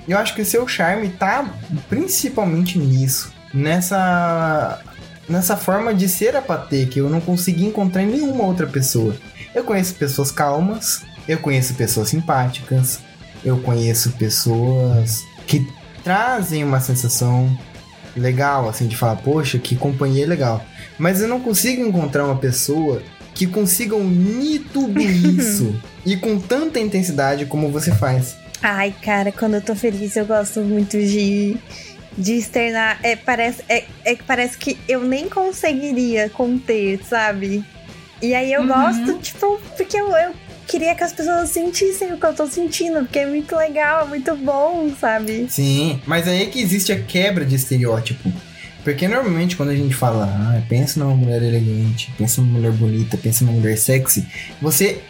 [0.07, 1.53] eu acho que o seu charme tá
[1.89, 3.31] principalmente nisso.
[3.53, 4.81] Nessa.
[5.27, 9.13] Nessa forma de ser a Patê, que eu não consegui encontrar em nenhuma outra pessoa.
[9.53, 13.01] Eu conheço pessoas calmas, eu conheço pessoas simpáticas,
[13.43, 15.67] eu conheço pessoas que
[16.01, 17.57] trazem uma sensação
[18.19, 20.63] legal, assim, de falar, poxa, que companhia legal.
[20.97, 23.01] Mas eu não consigo encontrar uma pessoa
[23.33, 28.35] que consiga unir tudo isso e com tanta intensidade como você faz.
[28.61, 31.55] Ai, cara, quando eu tô feliz, eu gosto muito de,
[32.17, 32.99] de externar.
[33.03, 37.63] É, parece, é, é que parece que eu nem conseguiria conter, sabe?
[38.21, 38.67] E aí eu Uhum.
[38.67, 40.31] gosto, tipo, porque eu, eu
[40.67, 44.09] queria que as pessoas sentissem o que eu tô sentindo, porque é muito legal, é
[44.09, 45.47] muito bom, sabe?
[45.49, 48.31] Sim, mas aí é que existe a quebra de estereótipo.
[48.83, 53.17] Porque normalmente quando a gente fala, ah, pensa numa mulher elegante, pensa numa mulher bonita,
[53.17, 54.25] pensa numa mulher sexy,
[54.61, 55.01] você,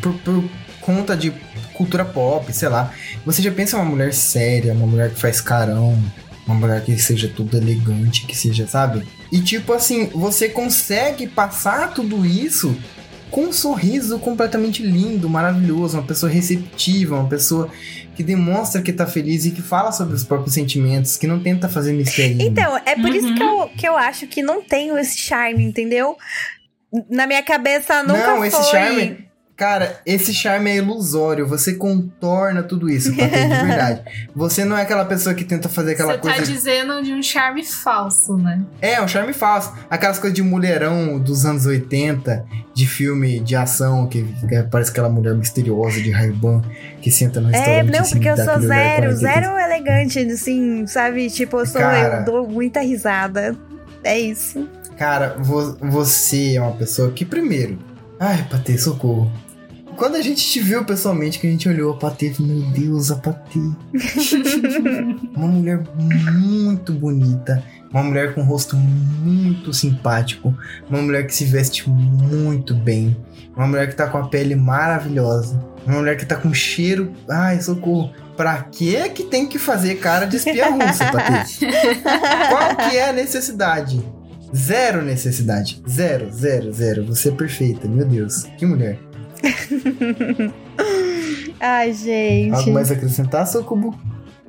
[0.00, 0.44] por, por
[0.80, 1.32] conta de
[1.74, 2.92] cultura pop, sei lá,
[3.24, 6.02] você já pensa uma mulher séria, uma mulher que faz carão,
[6.46, 9.06] uma mulher que seja tudo elegante, que seja, sabe?
[9.30, 12.74] E tipo assim, você consegue passar tudo isso
[13.30, 17.70] com um sorriso completamente lindo, maravilhoso, uma pessoa receptiva, uma pessoa
[18.16, 21.68] que demonstra que tá feliz e que fala sobre os próprios sentimentos, que não tenta
[21.68, 22.36] fazer mistério.
[22.40, 23.34] Então, é por isso Uhum.
[23.34, 26.16] que eu, que eu acho que não tenho esse charme, entendeu?
[27.10, 28.48] Na minha cabeça nunca não, foi.
[28.48, 29.27] esse charme.
[29.58, 31.44] Cara, esse charme é ilusório.
[31.48, 34.02] Você contorna tudo isso, Patê, de verdade.
[34.32, 36.36] Você não é aquela pessoa que tenta fazer aquela Você coisa.
[36.36, 38.62] tá dizendo de um charme falso, né?
[38.80, 39.72] É, um charme falso.
[39.90, 45.08] Aquelas coisas de mulherão dos anos 80, de filme de ação, que, que parece aquela
[45.08, 46.62] mulher misteriosa de Ray-Ban
[47.02, 47.90] que senta no É, restaurante.
[47.90, 49.14] não, assim, porque eu sou zero, 40.
[49.16, 51.28] zero elegante, assim, sabe?
[51.30, 52.18] Tipo, eu sou, Cara.
[52.20, 53.56] eu dou muita risada.
[54.04, 54.68] É isso.
[54.96, 57.76] Cara, vo- você é uma pessoa que, primeiro.
[58.20, 59.28] Ai, Patê, socorro.
[59.98, 62.70] Quando a gente te viu pessoalmente, que a gente olhou a Patê e falou, meu
[62.70, 63.58] Deus, a Patê.
[65.34, 67.64] uma mulher muito bonita.
[67.90, 70.56] Uma mulher com um rosto muito simpático.
[70.88, 73.16] Uma mulher que se veste muito bem.
[73.56, 75.60] Uma mulher que tá com a pele maravilhosa.
[75.84, 77.12] Uma mulher que tá com cheiro.
[77.28, 78.12] Ai, socorro.
[78.36, 81.66] Pra que que tem que fazer cara de espia russa, Patê?
[82.50, 84.00] Qual que é a necessidade?
[84.54, 85.82] Zero necessidade.
[85.88, 87.04] Zero, zero, zero.
[87.06, 88.44] Você é perfeita, meu Deus.
[88.56, 89.07] Que mulher.
[91.60, 92.54] Ai, gente.
[92.54, 93.98] Algo mais a acrescentar, Socubo?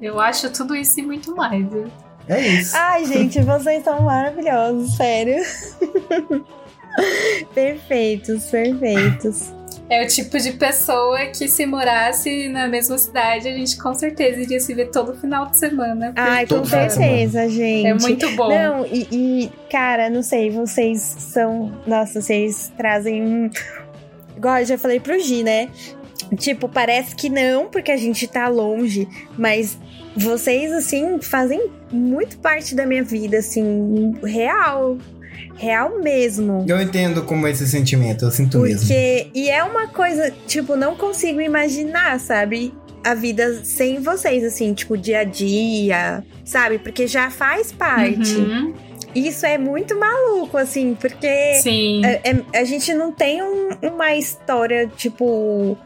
[0.02, 1.68] Eu acho tudo isso e muito mais.
[1.68, 1.88] viu?
[2.28, 2.76] É isso.
[2.78, 5.44] Ai, gente, vocês são maravilhosos, sério.
[7.54, 9.52] perfeitos, perfeitos.
[9.90, 14.40] É o tipo de pessoa que se morasse na mesma cidade, a gente com certeza
[14.40, 16.14] iria se ver todo final de semana.
[16.16, 17.88] Ai, com certeza, gente.
[17.88, 18.50] É muito bom.
[18.50, 21.74] Não, e, e, cara, não sei, vocês são.
[21.88, 23.50] Nossa, vocês trazem um.
[24.40, 25.68] Igual eu já falei pro Gi, né?
[26.38, 29.06] Tipo, parece que não, porque a gente tá longe,
[29.38, 29.78] mas
[30.16, 34.98] vocês, assim, fazem muito parte da minha vida, assim, real.
[35.58, 36.64] Real mesmo.
[36.66, 38.80] Eu entendo como é esse sentimento, eu sinto mesmo.
[38.80, 39.28] Porque.
[39.34, 42.74] E é uma coisa, tipo, não consigo imaginar, sabe?
[43.04, 46.80] A vida sem vocês, assim, tipo, dia a dia, sabe?
[46.80, 48.36] Porque já faz parte.
[48.36, 48.74] Uhum.
[49.16, 52.06] Isso é muito maluco, assim, porque Sim.
[52.06, 55.78] é- é- a gente não tem um- uma história, tipo,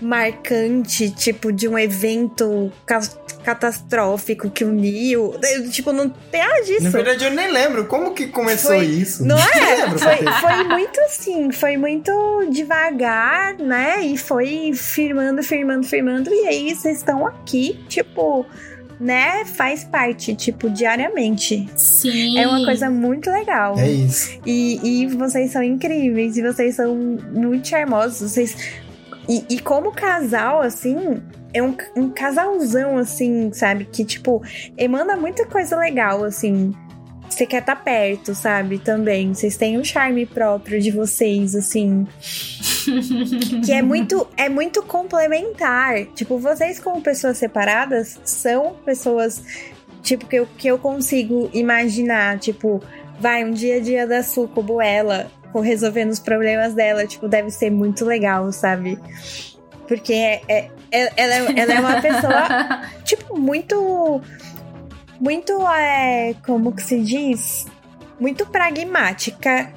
[0.00, 3.00] marcante, tipo, de um evento ca-
[3.44, 5.34] catastrófico que uniu.
[5.42, 6.82] É, Tipo, não tem nada disso.
[6.84, 9.24] Na verdade, eu nem lembro como que começou Foi- isso.
[9.24, 9.76] Não é?
[9.76, 12.12] lembro, Foi, foi muito assim, foi muito
[12.50, 14.02] devagar, né?
[14.04, 16.30] E foi firmando, firmando, firmando.
[16.32, 18.44] E aí vocês estão aqui, tipo,
[19.02, 21.68] né, faz parte, tipo, diariamente.
[21.74, 22.38] Sim.
[22.38, 23.76] É uma coisa muito legal.
[23.76, 24.38] É isso.
[24.46, 26.94] E, e vocês são incríveis, e vocês são
[27.32, 28.30] muito charmosos.
[28.30, 28.56] Vocês...
[29.28, 31.20] E, e como casal, assim,
[31.52, 33.84] é um, um casalzão, assim, sabe?
[33.86, 34.40] Que, tipo,
[34.78, 36.72] emana muita coisa legal, assim.
[37.32, 38.78] Você quer estar tá perto, sabe?
[38.78, 39.32] Também.
[39.32, 42.06] Vocês têm um charme próprio de vocês, assim.
[43.64, 46.04] que é muito, é muito complementar.
[46.14, 49.42] Tipo, vocês, como pessoas separadas, são pessoas,
[50.02, 52.38] tipo, que eu, que eu consigo imaginar.
[52.38, 52.82] Tipo,
[53.18, 57.70] vai, um dia a dia da Sucubo, ela, resolvendo os problemas dela, tipo, deve ser
[57.70, 58.98] muito legal, sabe?
[59.88, 64.20] Porque é, é, é ela, ela é uma pessoa, tipo, muito
[65.22, 67.64] muito, é, como que se diz?
[68.18, 69.72] Muito pragmática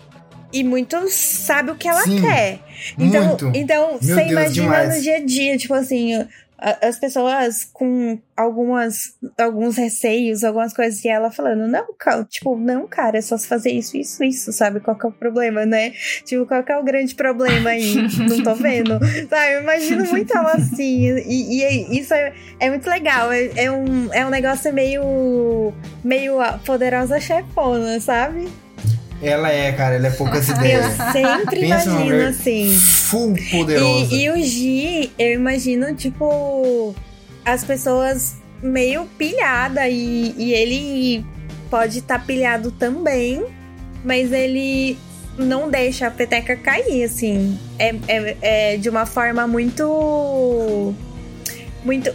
[0.52, 2.60] e muito sabe o que ela Sim, quer.
[2.98, 3.52] Então, muito.
[3.54, 4.96] então Meu você Deus, imagina demais.
[4.96, 6.26] no dia a dia, tipo assim,
[6.58, 11.86] as pessoas com algumas alguns receios, algumas coisas e ela falando, não,
[12.30, 14.80] tipo, não, cara, é só se fazer isso, isso, isso, sabe?
[14.80, 15.92] Qual que é o problema, né?
[16.24, 17.96] Tipo, qual que é o grande problema aí?
[18.28, 19.00] não tô vendo.
[19.30, 21.18] Sabe, eu imagino muito ela assim.
[21.20, 23.32] E, e isso é, é muito legal.
[23.32, 25.74] É, é um, é um negócio meio.
[26.04, 28.48] meio poderosa chefona, sabe?
[29.22, 30.94] Ela é, cara, ela é poucas Eu ideias.
[31.12, 32.78] sempre Pensa imagino assim.
[32.78, 34.14] Full poderosa.
[34.14, 36.94] E, e o Gi, eu imagino, tipo,
[37.44, 41.26] as pessoas meio pilhada e, e ele
[41.70, 43.46] pode estar pilhado também,
[44.04, 44.98] mas ele
[45.38, 47.58] não deixa a peteca cair, assim.
[47.78, 48.38] É, é,
[48.74, 50.94] é de uma forma muito.
[51.84, 52.12] Muito.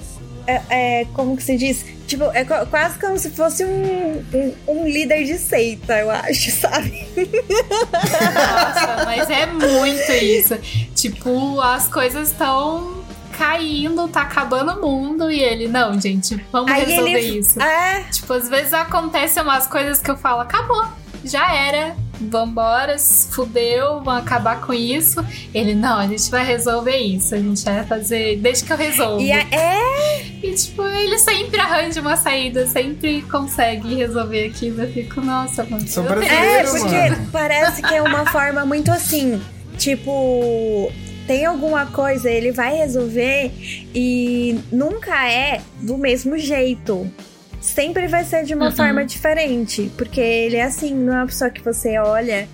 [0.69, 1.85] É, é, como que se diz?
[2.07, 6.51] Tipo, é qu- quase como se fosse um, um, um líder de seita, eu acho,
[6.59, 7.07] sabe?
[7.17, 10.57] Nossa, mas é muito isso.
[10.95, 13.01] Tipo, as coisas estão
[13.37, 17.61] caindo, tá acabando o mundo e ele, não, gente, vamos Aí resolver ele- isso.
[17.63, 20.85] É, Tipo, às vezes acontecem umas coisas que eu falo, acabou,
[21.25, 21.97] já era.
[22.21, 25.25] Vambora, se fudeu, vamos acabar com isso.
[25.55, 27.35] Ele, não, a gente vai resolver isso.
[27.35, 28.37] A gente vai fazer.
[28.39, 29.21] Deixa que eu resolvo.
[29.21, 29.81] e a- é
[30.43, 34.83] E, tipo, ele sempre arranja uma saída, sempre consegue resolver aquilo.
[34.83, 35.87] Eu fico, nossa, mano.
[35.89, 36.69] Sou eu tenho- brasileiro.
[36.69, 37.29] É, porque mano.
[37.33, 39.41] parece que é uma forma muito assim,
[39.77, 40.91] tipo,
[41.27, 43.51] tem alguma coisa, ele vai resolver
[43.95, 47.11] e nunca é do mesmo jeito.
[47.61, 48.73] Sempre vai ser de uma Uhum.
[48.73, 52.49] forma diferente, porque ele é assim, não é uma pessoa que você olha,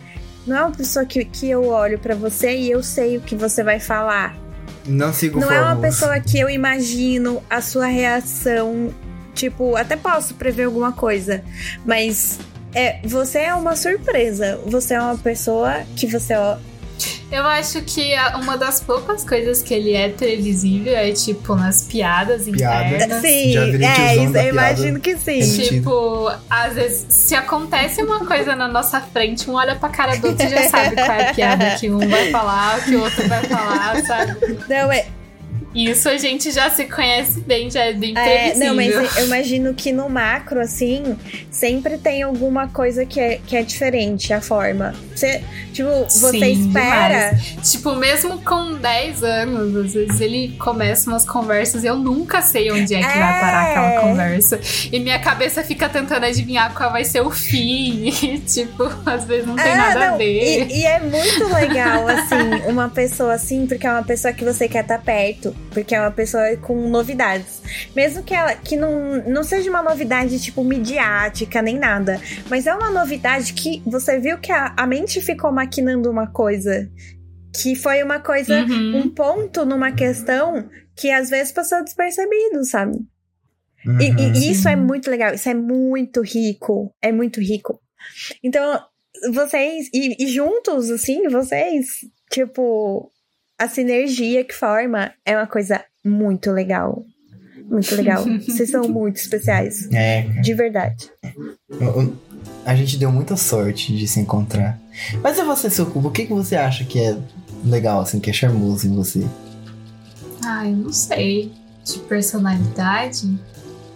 [0.47, 3.37] não é uma pessoa que, que eu olho pra você e eu sei o que
[3.37, 4.37] você vai falar.
[4.87, 8.93] Não sigo Não é uma pessoa que eu imagino a sua reação.
[9.35, 11.43] Tipo, até posso prever alguma coisa,
[11.85, 12.39] mas
[12.74, 14.59] é, você é uma surpresa.
[14.66, 16.35] Você é uma pessoa que você.
[17.31, 21.82] Eu acho que a- uma das poucas coisas que ele é previsível é, tipo, nas
[21.82, 22.86] piadas Piada.
[22.86, 23.20] internas.
[23.20, 24.36] Sim, é isso.
[24.36, 25.43] Eu imagino que sim.
[25.43, 25.62] Sim.
[25.62, 30.28] Tipo, às vezes, se acontece uma coisa na nossa frente, um olha pra cara do
[30.28, 33.03] outro e já sabe qual é a piada que um vai falar, o que o
[33.03, 34.36] outro vai falar, sabe?
[34.69, 35.07] Não, é,
[35.85, 38.23] Isso a gente já se conhece bem, já é bem é,
[38.53, 38.69] previsível.
[38.69, 41.16] não, mas eu imagino que no macro, assim,
[41.51, 44.94] sempre tem alguma coisa que é, que é diferente a forma.
[45.15, 45.43] Você,
[45.73, 47.39] tipo, você Sim, espera.
[47.62, 52.70] Tipo, mesmo com 10 anos, às vezes ele começa umas conversas e eu nunca sei
[52.70, 53.19] onde é que É.
[53.19, 54.61] vai parar aquela conversa.
[54.93, 58.12] E minha cabeça fica tentando adivinhar qual vai ser o fim.
[58.27, 60.66] E, tipo, às vezes não tem Ah, nada a não, ver.
[60.70, 64.69] E, e é muito legal, assim, uma pessoa assim, porque é uma pessoa que você
[64.69, 67.61] quer estar perto, porque é uma pessoa com novidades.
[67.95, 72.21] Mesmo que ela que não, não seja uma novidade, tipo, midiática, nem nada.
[72.49, 76.91] Mas é uma novidade que você viu que a, a mente ficou maquinando uma coisa.
[77.55, 78.97] Que foi uma coisa, Uhum.
[78.99, 82.97] um ponto numa questão que às vezes passou despercebido, sabe?
[83.87, 84.01] Uhum.
[84.01, 87.81] E, e- e isso é muito legal, isso é muito rico, é muito rico.
[88.43, 88.81] Então,
[89.33, 91.87] vocês, e, e juntos, assim, vocês,
[92.31, 93.11] tipo,
[93.59, 97.05] a sinergia que forma é uma coisa muito legal.
[97.69, 98.24] Muito legal.
[98.47, 100.41] vocês são muito especiais, É, cara.
[100.41, 101.11] de verdade.
[101.70, 102.16] Eu- eu-
[102.65, 104.78] A gente deu muita sorte de se encontrar.
[105.23, 107.16] Mas e você, Sucubo, o que, que você acha que é
[107.65, 109.24] legal, assim, que é charmoso em você?
[110.45, 111.53] Ai, não sei.
[111.85, 113.39] De personalidade.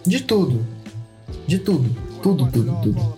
[0.05, 0.65] De tudo.
[1.47, 1.89] De tudo.
[2.21, 3.17] Tudo, tudo, tudo.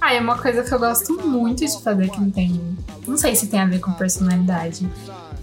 [0.00, 2.60] Ah, é uma coisa que eu gosto muito de fazer que não tem.
[3.06, 4.88] Não sei se tem a ver com personalidade.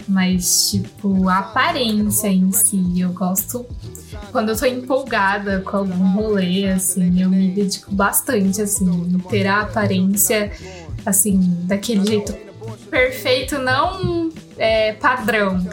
[0.08, 3.00] Mas, tipo, a aparência em si.
[3.00, 3.66] Eu gosto.
[4.32, 9.46] Quando eu tô empolgada com algum rolê, assim, eu me dedico bastante, assim, em ter
[9.46, 10.52] a aparência,
[11.04, 12.34] assim, daquele jeito
[12.90, 15.64] perfeito, não é, padrão.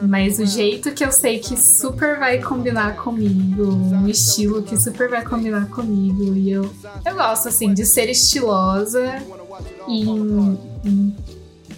[0.00, 5.08] Mas o jeito que eu sei que super vai combinar comigo, um estilo que super
[5.08, 6.34] vai combinar comigo.
[6.34, 6.68] E eu,
[7.04, 9.22] eu gosto, assim, de ser estilosa
[9.86, 10.58] em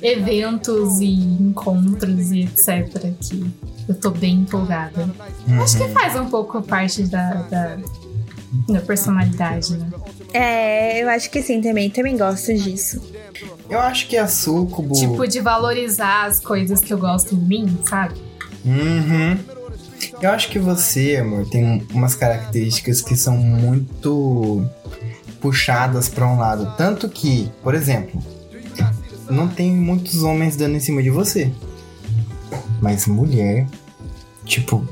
[0.04, 3.10] eventos e encontros e etc.
[3.18, 3.52] Que
[3.88, 5.08] eu tô bem empolgada.
[5.48, 5.62] Uhum.
[5.62, 7.78] Acho que faz um pouco parte da, da,
[8.68, 9.90] da personalidade, né?
[10.34, 11.88] É, eu acho que sim também.
[11.88, 13.00] Também gosto disso.
[13.70, 14.94] Eu acho que a Sucubo.
[14.94, 18.14] Tipo, de valorizar as coisas que eu gosto em mim, sabe?
[18.64, 19.38] Uhum.
[20.20, 24.68] Eu acho que você, amor, tem umas características que são muito
[25.40, 26.74] puxadas pra um lado.
[26.76, 28.22] Tanto que, por exemplo,
[29.30, 31.52] não tem muitos homens dando em cima de você.
[32.80, 33.66] Mas mulher,
[34.44, 34.86] tipo,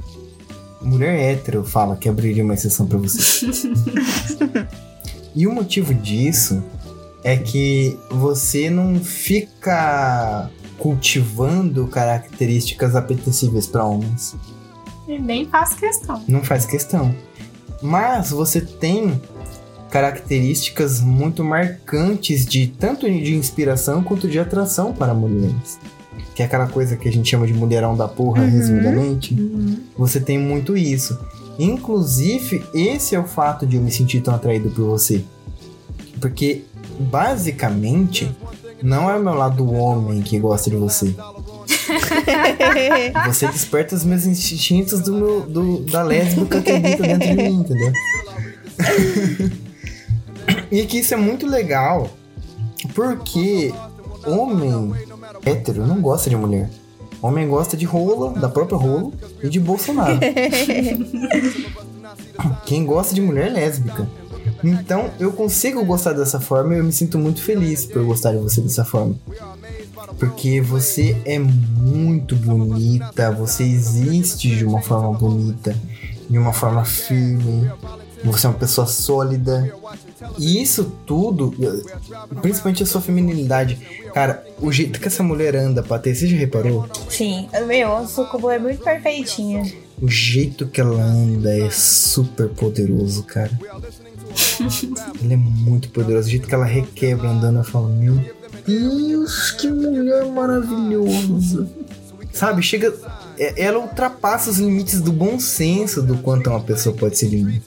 [0.80, 3.46] mulher hétero fala que abriria uma exceção pra você.
[5.34, 6.62] e o motivo disso
[7.22, 14.34] é que você não fica cultivando características apetecíveis para homens.
[15.06, 16.22] E nem faço questão.
[16.26, 17.14] Não faz questão.
[17.80, 19.20] Mas você tem
[19.93, 25.78] características muito marcantes de tanto de inspiração quanto de atração para mulheres.
[26.35, 28.51] Que é aquela coisa que a gente chama de mulherão da porra, Uhum.
[28.51, 29.36] resumidamente.
[29.98, 31.19] Você tem muito isso.
[31.59, 35.23] Inclusive, esse é o fato de eu me sentir tão atraído por você.
[36.19, 36.62] Porque,
[36.98, 38.35] basicamente,
[38.82, 41.14] não é o meu lado homem que gosta de você.
[43.27, 47.60] Você desperta os meus instintos do meu, do, da lésbica que habita dentro de mim,
[47.60, 47.93] entendeu?
[50.73, 52.09] e que isso é muito legal,
[52.94, 53.73] porque
[54.24, 54.94] homem
[55.44, 56.70] hétero não gosta de mulher.
[57.20, 59.12] Homem gosta de rola, da própria rola,
[59.43, 60.19] e de Bolsonaro.
[62.66, 64.09] Quem gosta de mulher é lésbica.
[64.65, 68.39] Então eu consigo gostar dessa forma e eu me sinto muito feliz por gostar de
[68.39, 69.15] você dessa forma.
[70.19, 75.77] Porque você é muito bonita, você existe de uma forma bonita,
[76.31, 77.70] de uma forma firme,
[78.24, 79.74] você é uma pessoa sólida.
[80.39, 81.55] E isso tudo,
[82.40, 83.78] principalmente a sua feminilidade,
[84.15, 86.86] cara, o jeito que essa mulher anda, Patê, você já reparou?
[87.09, 89.70] Sim, meu, a Sucubo é muito perfeitinha.
[90.01, 93.51] O jeito que ela anda é super poderoso, cara.
[95.23, 96.27] Ele é muito poderoso.
[96.27, 98.19] O jeito que ela requebra andando, eu falo, meu
[98.66, 101.69] Deus, que mulher maravilhosa.
[102.32, 102.93] Sabe, chega.
[103.39, 107.61] é- Ela ultrapassa os limites do bom senso do quanto uma pessoa pode ser linda.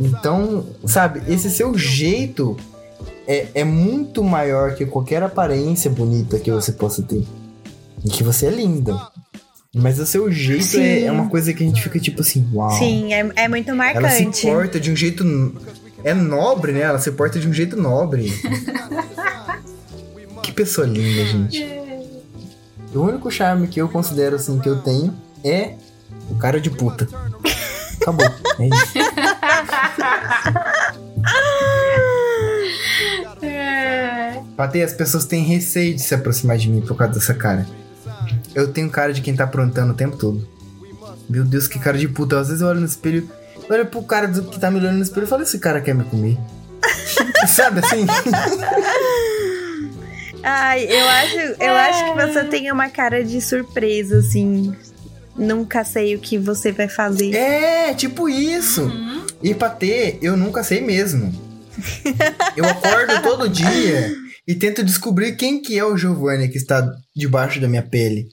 [0.00, 2.56] Então, sabe, esse seu jeito
[3.26, 7.22] é, é muito maior que qualquer aparência bonita que você possa ter.
[8.02, 8.98] E que você é linda.
[9.74, 12.70] Mas o seu jeito é, é uma coisa que a gente fica tipo assim, uau.
[12.70, 14.46] Sim, é, é muito Ela se marcante.
[14.46, 15.22] porta de um jeito.
[16.02, 16.80] É nobre, né?
[16.80, 18.32] Ela se porta de um jeito nobre.
[20.42, 21.80] que pessoa linda, gente.
[22.94, 25.14] O único charme que eu considero assim que eu tenho
[25.44, 25.74] é
[26.30, 27.08] o cara de puta.
[28.00, 28.26] Acabou.
[28.58, 28.98] É isso.
[33.42, 34.40] É.
[34.56, 37.66] Patê, as pessoas têm receio de se aproximar de mim por causa dessa cara.
[38.54, 40.46] Eu tenho cara de quem tá aprontando o tempo todo.
[41.28, 42.38] Meu Deus, que cara de puta.
[42.38, 43.28] Às vezes eu olho no espelho,
[43.68, 45.94] olho pro cara do- que tá me olhando no espelho e falo, esse cara quer
[45.94, 46.36] me comer.
[47.46, 48.06] Sabe assim?
[50.42, 54.74] Ai, eu acho, eu acho que você tem uma cara de surpresa, assim.
[55.40, 57.34] Nunca sei o que você vai fazer.
[57.34, 58.90] É, tipo isso.
[59.42, 61.32] E pra ter, eu nunca sei mesmo.
[62.56, 64.14] Eu acordo todo dia
[64.46, 66.86] e tento descobrir quem que é o Giovanni que está
[67.16, 68.26] debaixo da minha pele.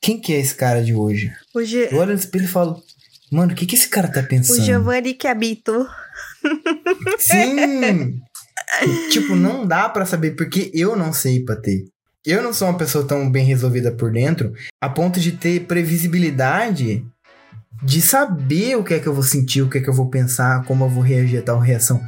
[0.00, 1.32] Quem que é esse cara de hoje?
[1.54, 2.80] O, Gi- Eu olho no espelho e falo,
[3.30, 4.62] mano, o que que esse cara tá o pensando?
[4.64, 5.86] Giovanni que habitou.
[7.18, 8.20] Sim!
[9.10, 11.84] tipo, não dá pra saber, porque eu não sei, Patê.
[12.24, 17.04] Eu não sou uma pessoa tão bem resolvida por dentro, a ponto de ter previsibilidade
[17.82, 20.08] de saber o que é que eu vou sentir, o que é que eu vou
[20.08, 22.00] pensar, como eu vou reagir a tal reação,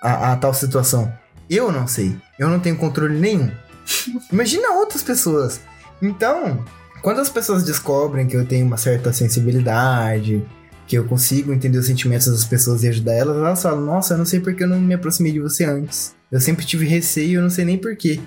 [0.00, 1.12] a, a tal situação.
[1.48, 2.16] Eu não sei.
[2.38, 3.50] Eu não tenho controle nenhum.
[4.32, 5.60] Imagina outras pessoas.
[6.00, 6.64] Então,
[7.02, 10.44] quando as pessoas descobrem que eu tenho uma certa sensibilidade,
[10.86, 14.18] que eu consigo entender os sentimentos das pessoas e ajudar elas, elas falam, nossa, eu
[14.18, 16.14] não sei porque eu não me aproximei de você antes.
[16.30, 18.20] Eu sempre tive receio, eu não sei nem porquê.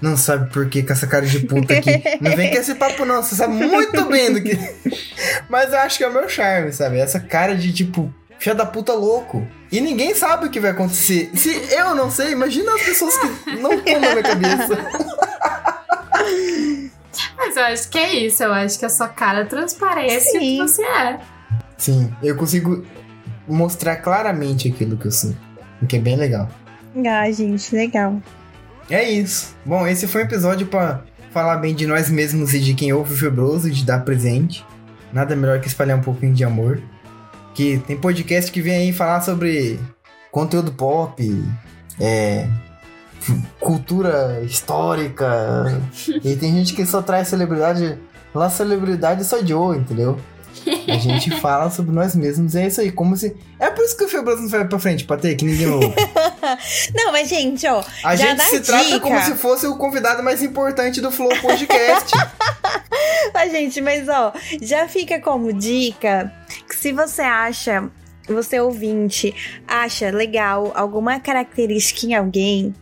[0.00, 2.02] Não sabe por quê com essa cara de puta aqui.
[2.20, 4.58] Não vem com esse papo não, você sabe muito bem do que...
[5.48, 6.98] Mas eu acho que é o meu charme, sabe?
[6.98, 9.46] Essa cara de, tipo, filha da puta louco.
[9.70, 11.30] E ninguém sabe o que vai acontecer.
[11.34, 14.76] Se eu não sei, imagina as pessoas que não estão na minha cabeça.
[17.36, 18.42] Mas eu acho que é isso.
[18.42, 20.58] Eu acho que a sua cara transparece o que Sim.
[20.58, 21.20] você é.
[21.76, 22.84] Sim, eu consigo
[23.46, 25.38] mostrar claramente aquilo que eu sinto.
[25.80, 26.48] O que é bem legal.
[27.06, 28.20] Ah, gente, legal.
[28.88, 29.54] É isso.
[29.64, 31.02] Bom, esse foi um episódio pra
[31.32, 34.64] falar bem de nós mesmos e de quem ouve o Febroso, de dar presente.
[35.12, 36.80] Nada melhor que espalhar um pouquinho de amor.
[37.54, 39.80] Que tem podcast que vem aí falar sobre
[40.30, 41.44] conteúdo pop,
[41.98, 42.46] é,
[43.58, 45.80] cultura histórica.
[46.22, 47.98] e tem gente que só traz celebridade.
[48.34, 50.18] Lá celebridade só Joe, entendeu?
[50.88, 53.34] A gente fala sobre nós mesmos, é isso aí, como se.
[53.58, 55.94] É por isso que o Febroso não vai pra frente, pra ter que ninguém ouve.
[56.94, 57.82] não, mas gente, ó.
[58.04, 58.78] A gente se dica.
[58.78, 62.12] trata como se fosse o convidado mais importante do Flow Podcast.
[63.32, 64.32] mas, gente, mas ó,
[64.62, 66.32] já fica como dica
[66.68, 67.88] que se você acha,
[68.28, 69.34] você ouvinte,
[69.66, 72.74] acha legal alguma característica em alguém,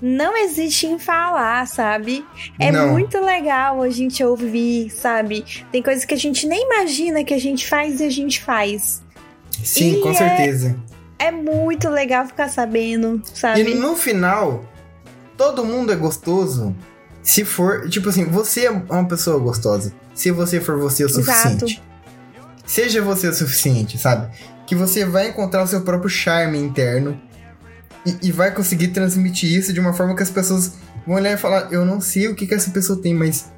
[0.00, 2.24] não existe em falar, sabe?
[2.58, 2.92] É não.
[2.92, 5.44] muito legal a gente ouvir, sabe?
[5.72, 9.02] Tem coisas que a gente nem imagina que a gente faz e a gente faz.
[9.62, 10.78] Sim, e com é, certeza.
[11.18, 13.62] É muito legal ficar sabendo, sabe?
[13.62, 14.64] E no final,
[15.36, 16.74] todo mundo é gostoso
[17.22, 17.88] se for.
[17.88, 19.92] Tipo assim, você é uma pessoa gostosa.
[20.14, 21.64] Se você for você o suficiente.
[21.64, 21.88] Exato.
[22.64, 24.28] Seja você o suficiente, sabe?
[24.66, 27.20] Que você vai encontrar o seu próprio charme interno
[28.04, 30.74] e, e, vai conseguir transmitir isso de uma forma que as pessoas
[31.06, 33.50] vão olhar e falar: Eu não sei o que, que essa pessoa tem, mas.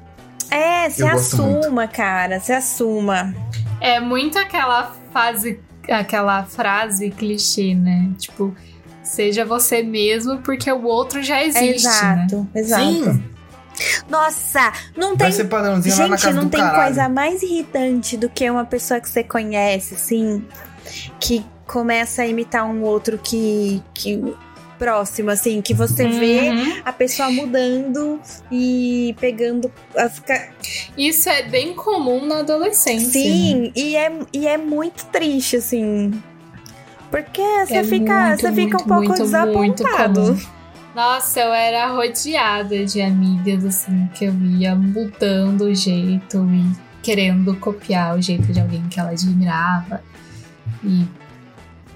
[0.49, 3.33] É, se assuma, cara, se assuma.
[3.79, 5.59] É muito aquela fase,
[5.89, 8.11] aquela frase clichê, né?
[8.17, 8.55] Tipo,
[9.03, 11.87] seja você mesmo, porque o outro já existe.
[11.87, 12.47] Exato, né?
[12.55, 12.83] exato.
[12.83, 13.23] Sim.
[14.09, 15.31] Nossa, não tem.
[15.31, 15.31] Vai
[15.81, 16.83] Gente, lá na casa não do tem caralho.
[16.83, 20.45] coisa mais irritante do que uma pessoa que você conhece, assim,
[21.19, 24.21] que começa a imitar um outro que, que
[24.81, 26.19] próximo, assim, que você uhum.
[26.19, 28.19] vê a pessoa mudando
[28.51, 29.71] e pegando.
[29.95, 30.49] A ficar...
[30.97, 33.11] Isso é bem comum na adolescência.
[33.11, 36.11] Sim, e, é, e é muito triste, assim.
[37.11, 40.41] Porque você é fica, muito, você fica um pouco muito, desapontado.
[40.95, 47.55] Nossa, eu era rodeada de amigas, assim, que eu ia mudando o jeito e querendo
[47.57, 50.01] copiar o jeito de alguém que ela admirava.
[50.83, 51.05] E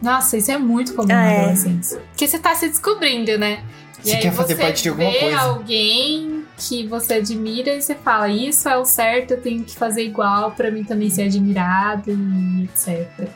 [0.06, 1.40] nossa, isso é muito comum na é.
[1.40, 1.99] adolescência.
[2.11, 3.64] Porque você tá se descobrindo, né?
[4.03, 5.40] E você quer fazer parte de alguma coisa.
[5.40, 10.03] alguém que você admira e você fala, isso é o certo, eu tenho que fazer
[10.03, 13.27] igual para mim também ser admirado e etc.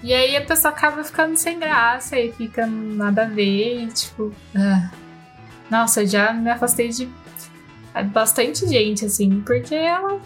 [0.00, 4.32] E aí a pessoa acaba ficando sem graça e fica nada a ver e tipo.
[4.54, 4.90] Ah.
[5.68, 7.08] Nossa, eu já me afastei de
[8.12, 10.20] bastante gente, assim, porque ela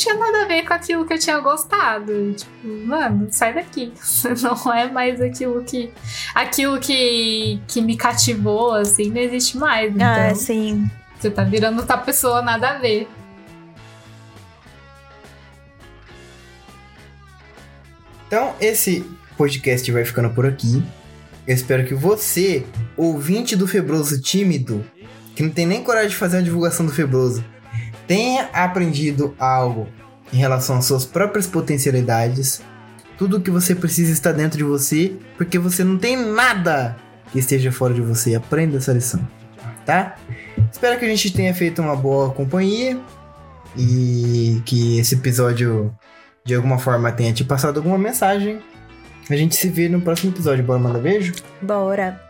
[0.00, 2.32] tinha nada a ver com aquilo que eu tinha gostado.
[2.32, 3.92] Tipo, mano, sai daqui.
[4.42, 5.92] Não é mais aquilo que.
[6.34, 9.94] Aquilo que, que me cativou, assim, não existe mais.
[9.94, 10.90] Então, ah, sim.
[11.18, 13.08] Você tá virando outra pessoa, nada a ver.
[18.26, 19.04] Então, esse
[19.36, 20.82] podcast vai ficando por aqui.
[21.46, 22.64] Eu espero que você,
[22.96, 24.84] ouvinte do Febroso tímido,
[25.34, 27.44] que não tem nem coragem de fazer uma divulgação do Febroso,
[28.10, 29.86] tenha aprendido algo
[30.32, 32.60] em relação às suas próprias potencialidades.
[33.16, 36.96] Tudo o que você precisa está dentro de você, porque você não tem nada
[37.30, 38.34] que esteja fora de você.
[38.34, 39.20] Aprenda essa lição,
[39.86, 40.16] tá?
[40.72, 42.98] Espero que a gente tenha feito uma boa companhia
[43.76, 45.94] e que esse episódio
[46.44, 48.60] de alguma forma tenha te passado alguma mensagem.
[49.30, 50.64] A gente se vê no próximo episódio.
[50.64, 51.32] Bora mandar beijo?
[51.62, 52.20] Bora.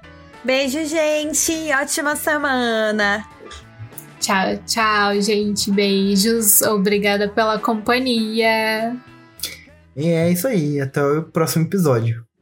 [0.44, 1.72] Beijo, gente.
[1.72, 3.24] Ótima semana.
[4.20, 5.70] Tchau, tchau, gente.
[5.70, 6.60] Beijos.
[6.62, 8.94] Obrigada pela companhia.
[9.96, 10.80] E é isso aí.
[10.80, 12.29] Até o próximo episódio.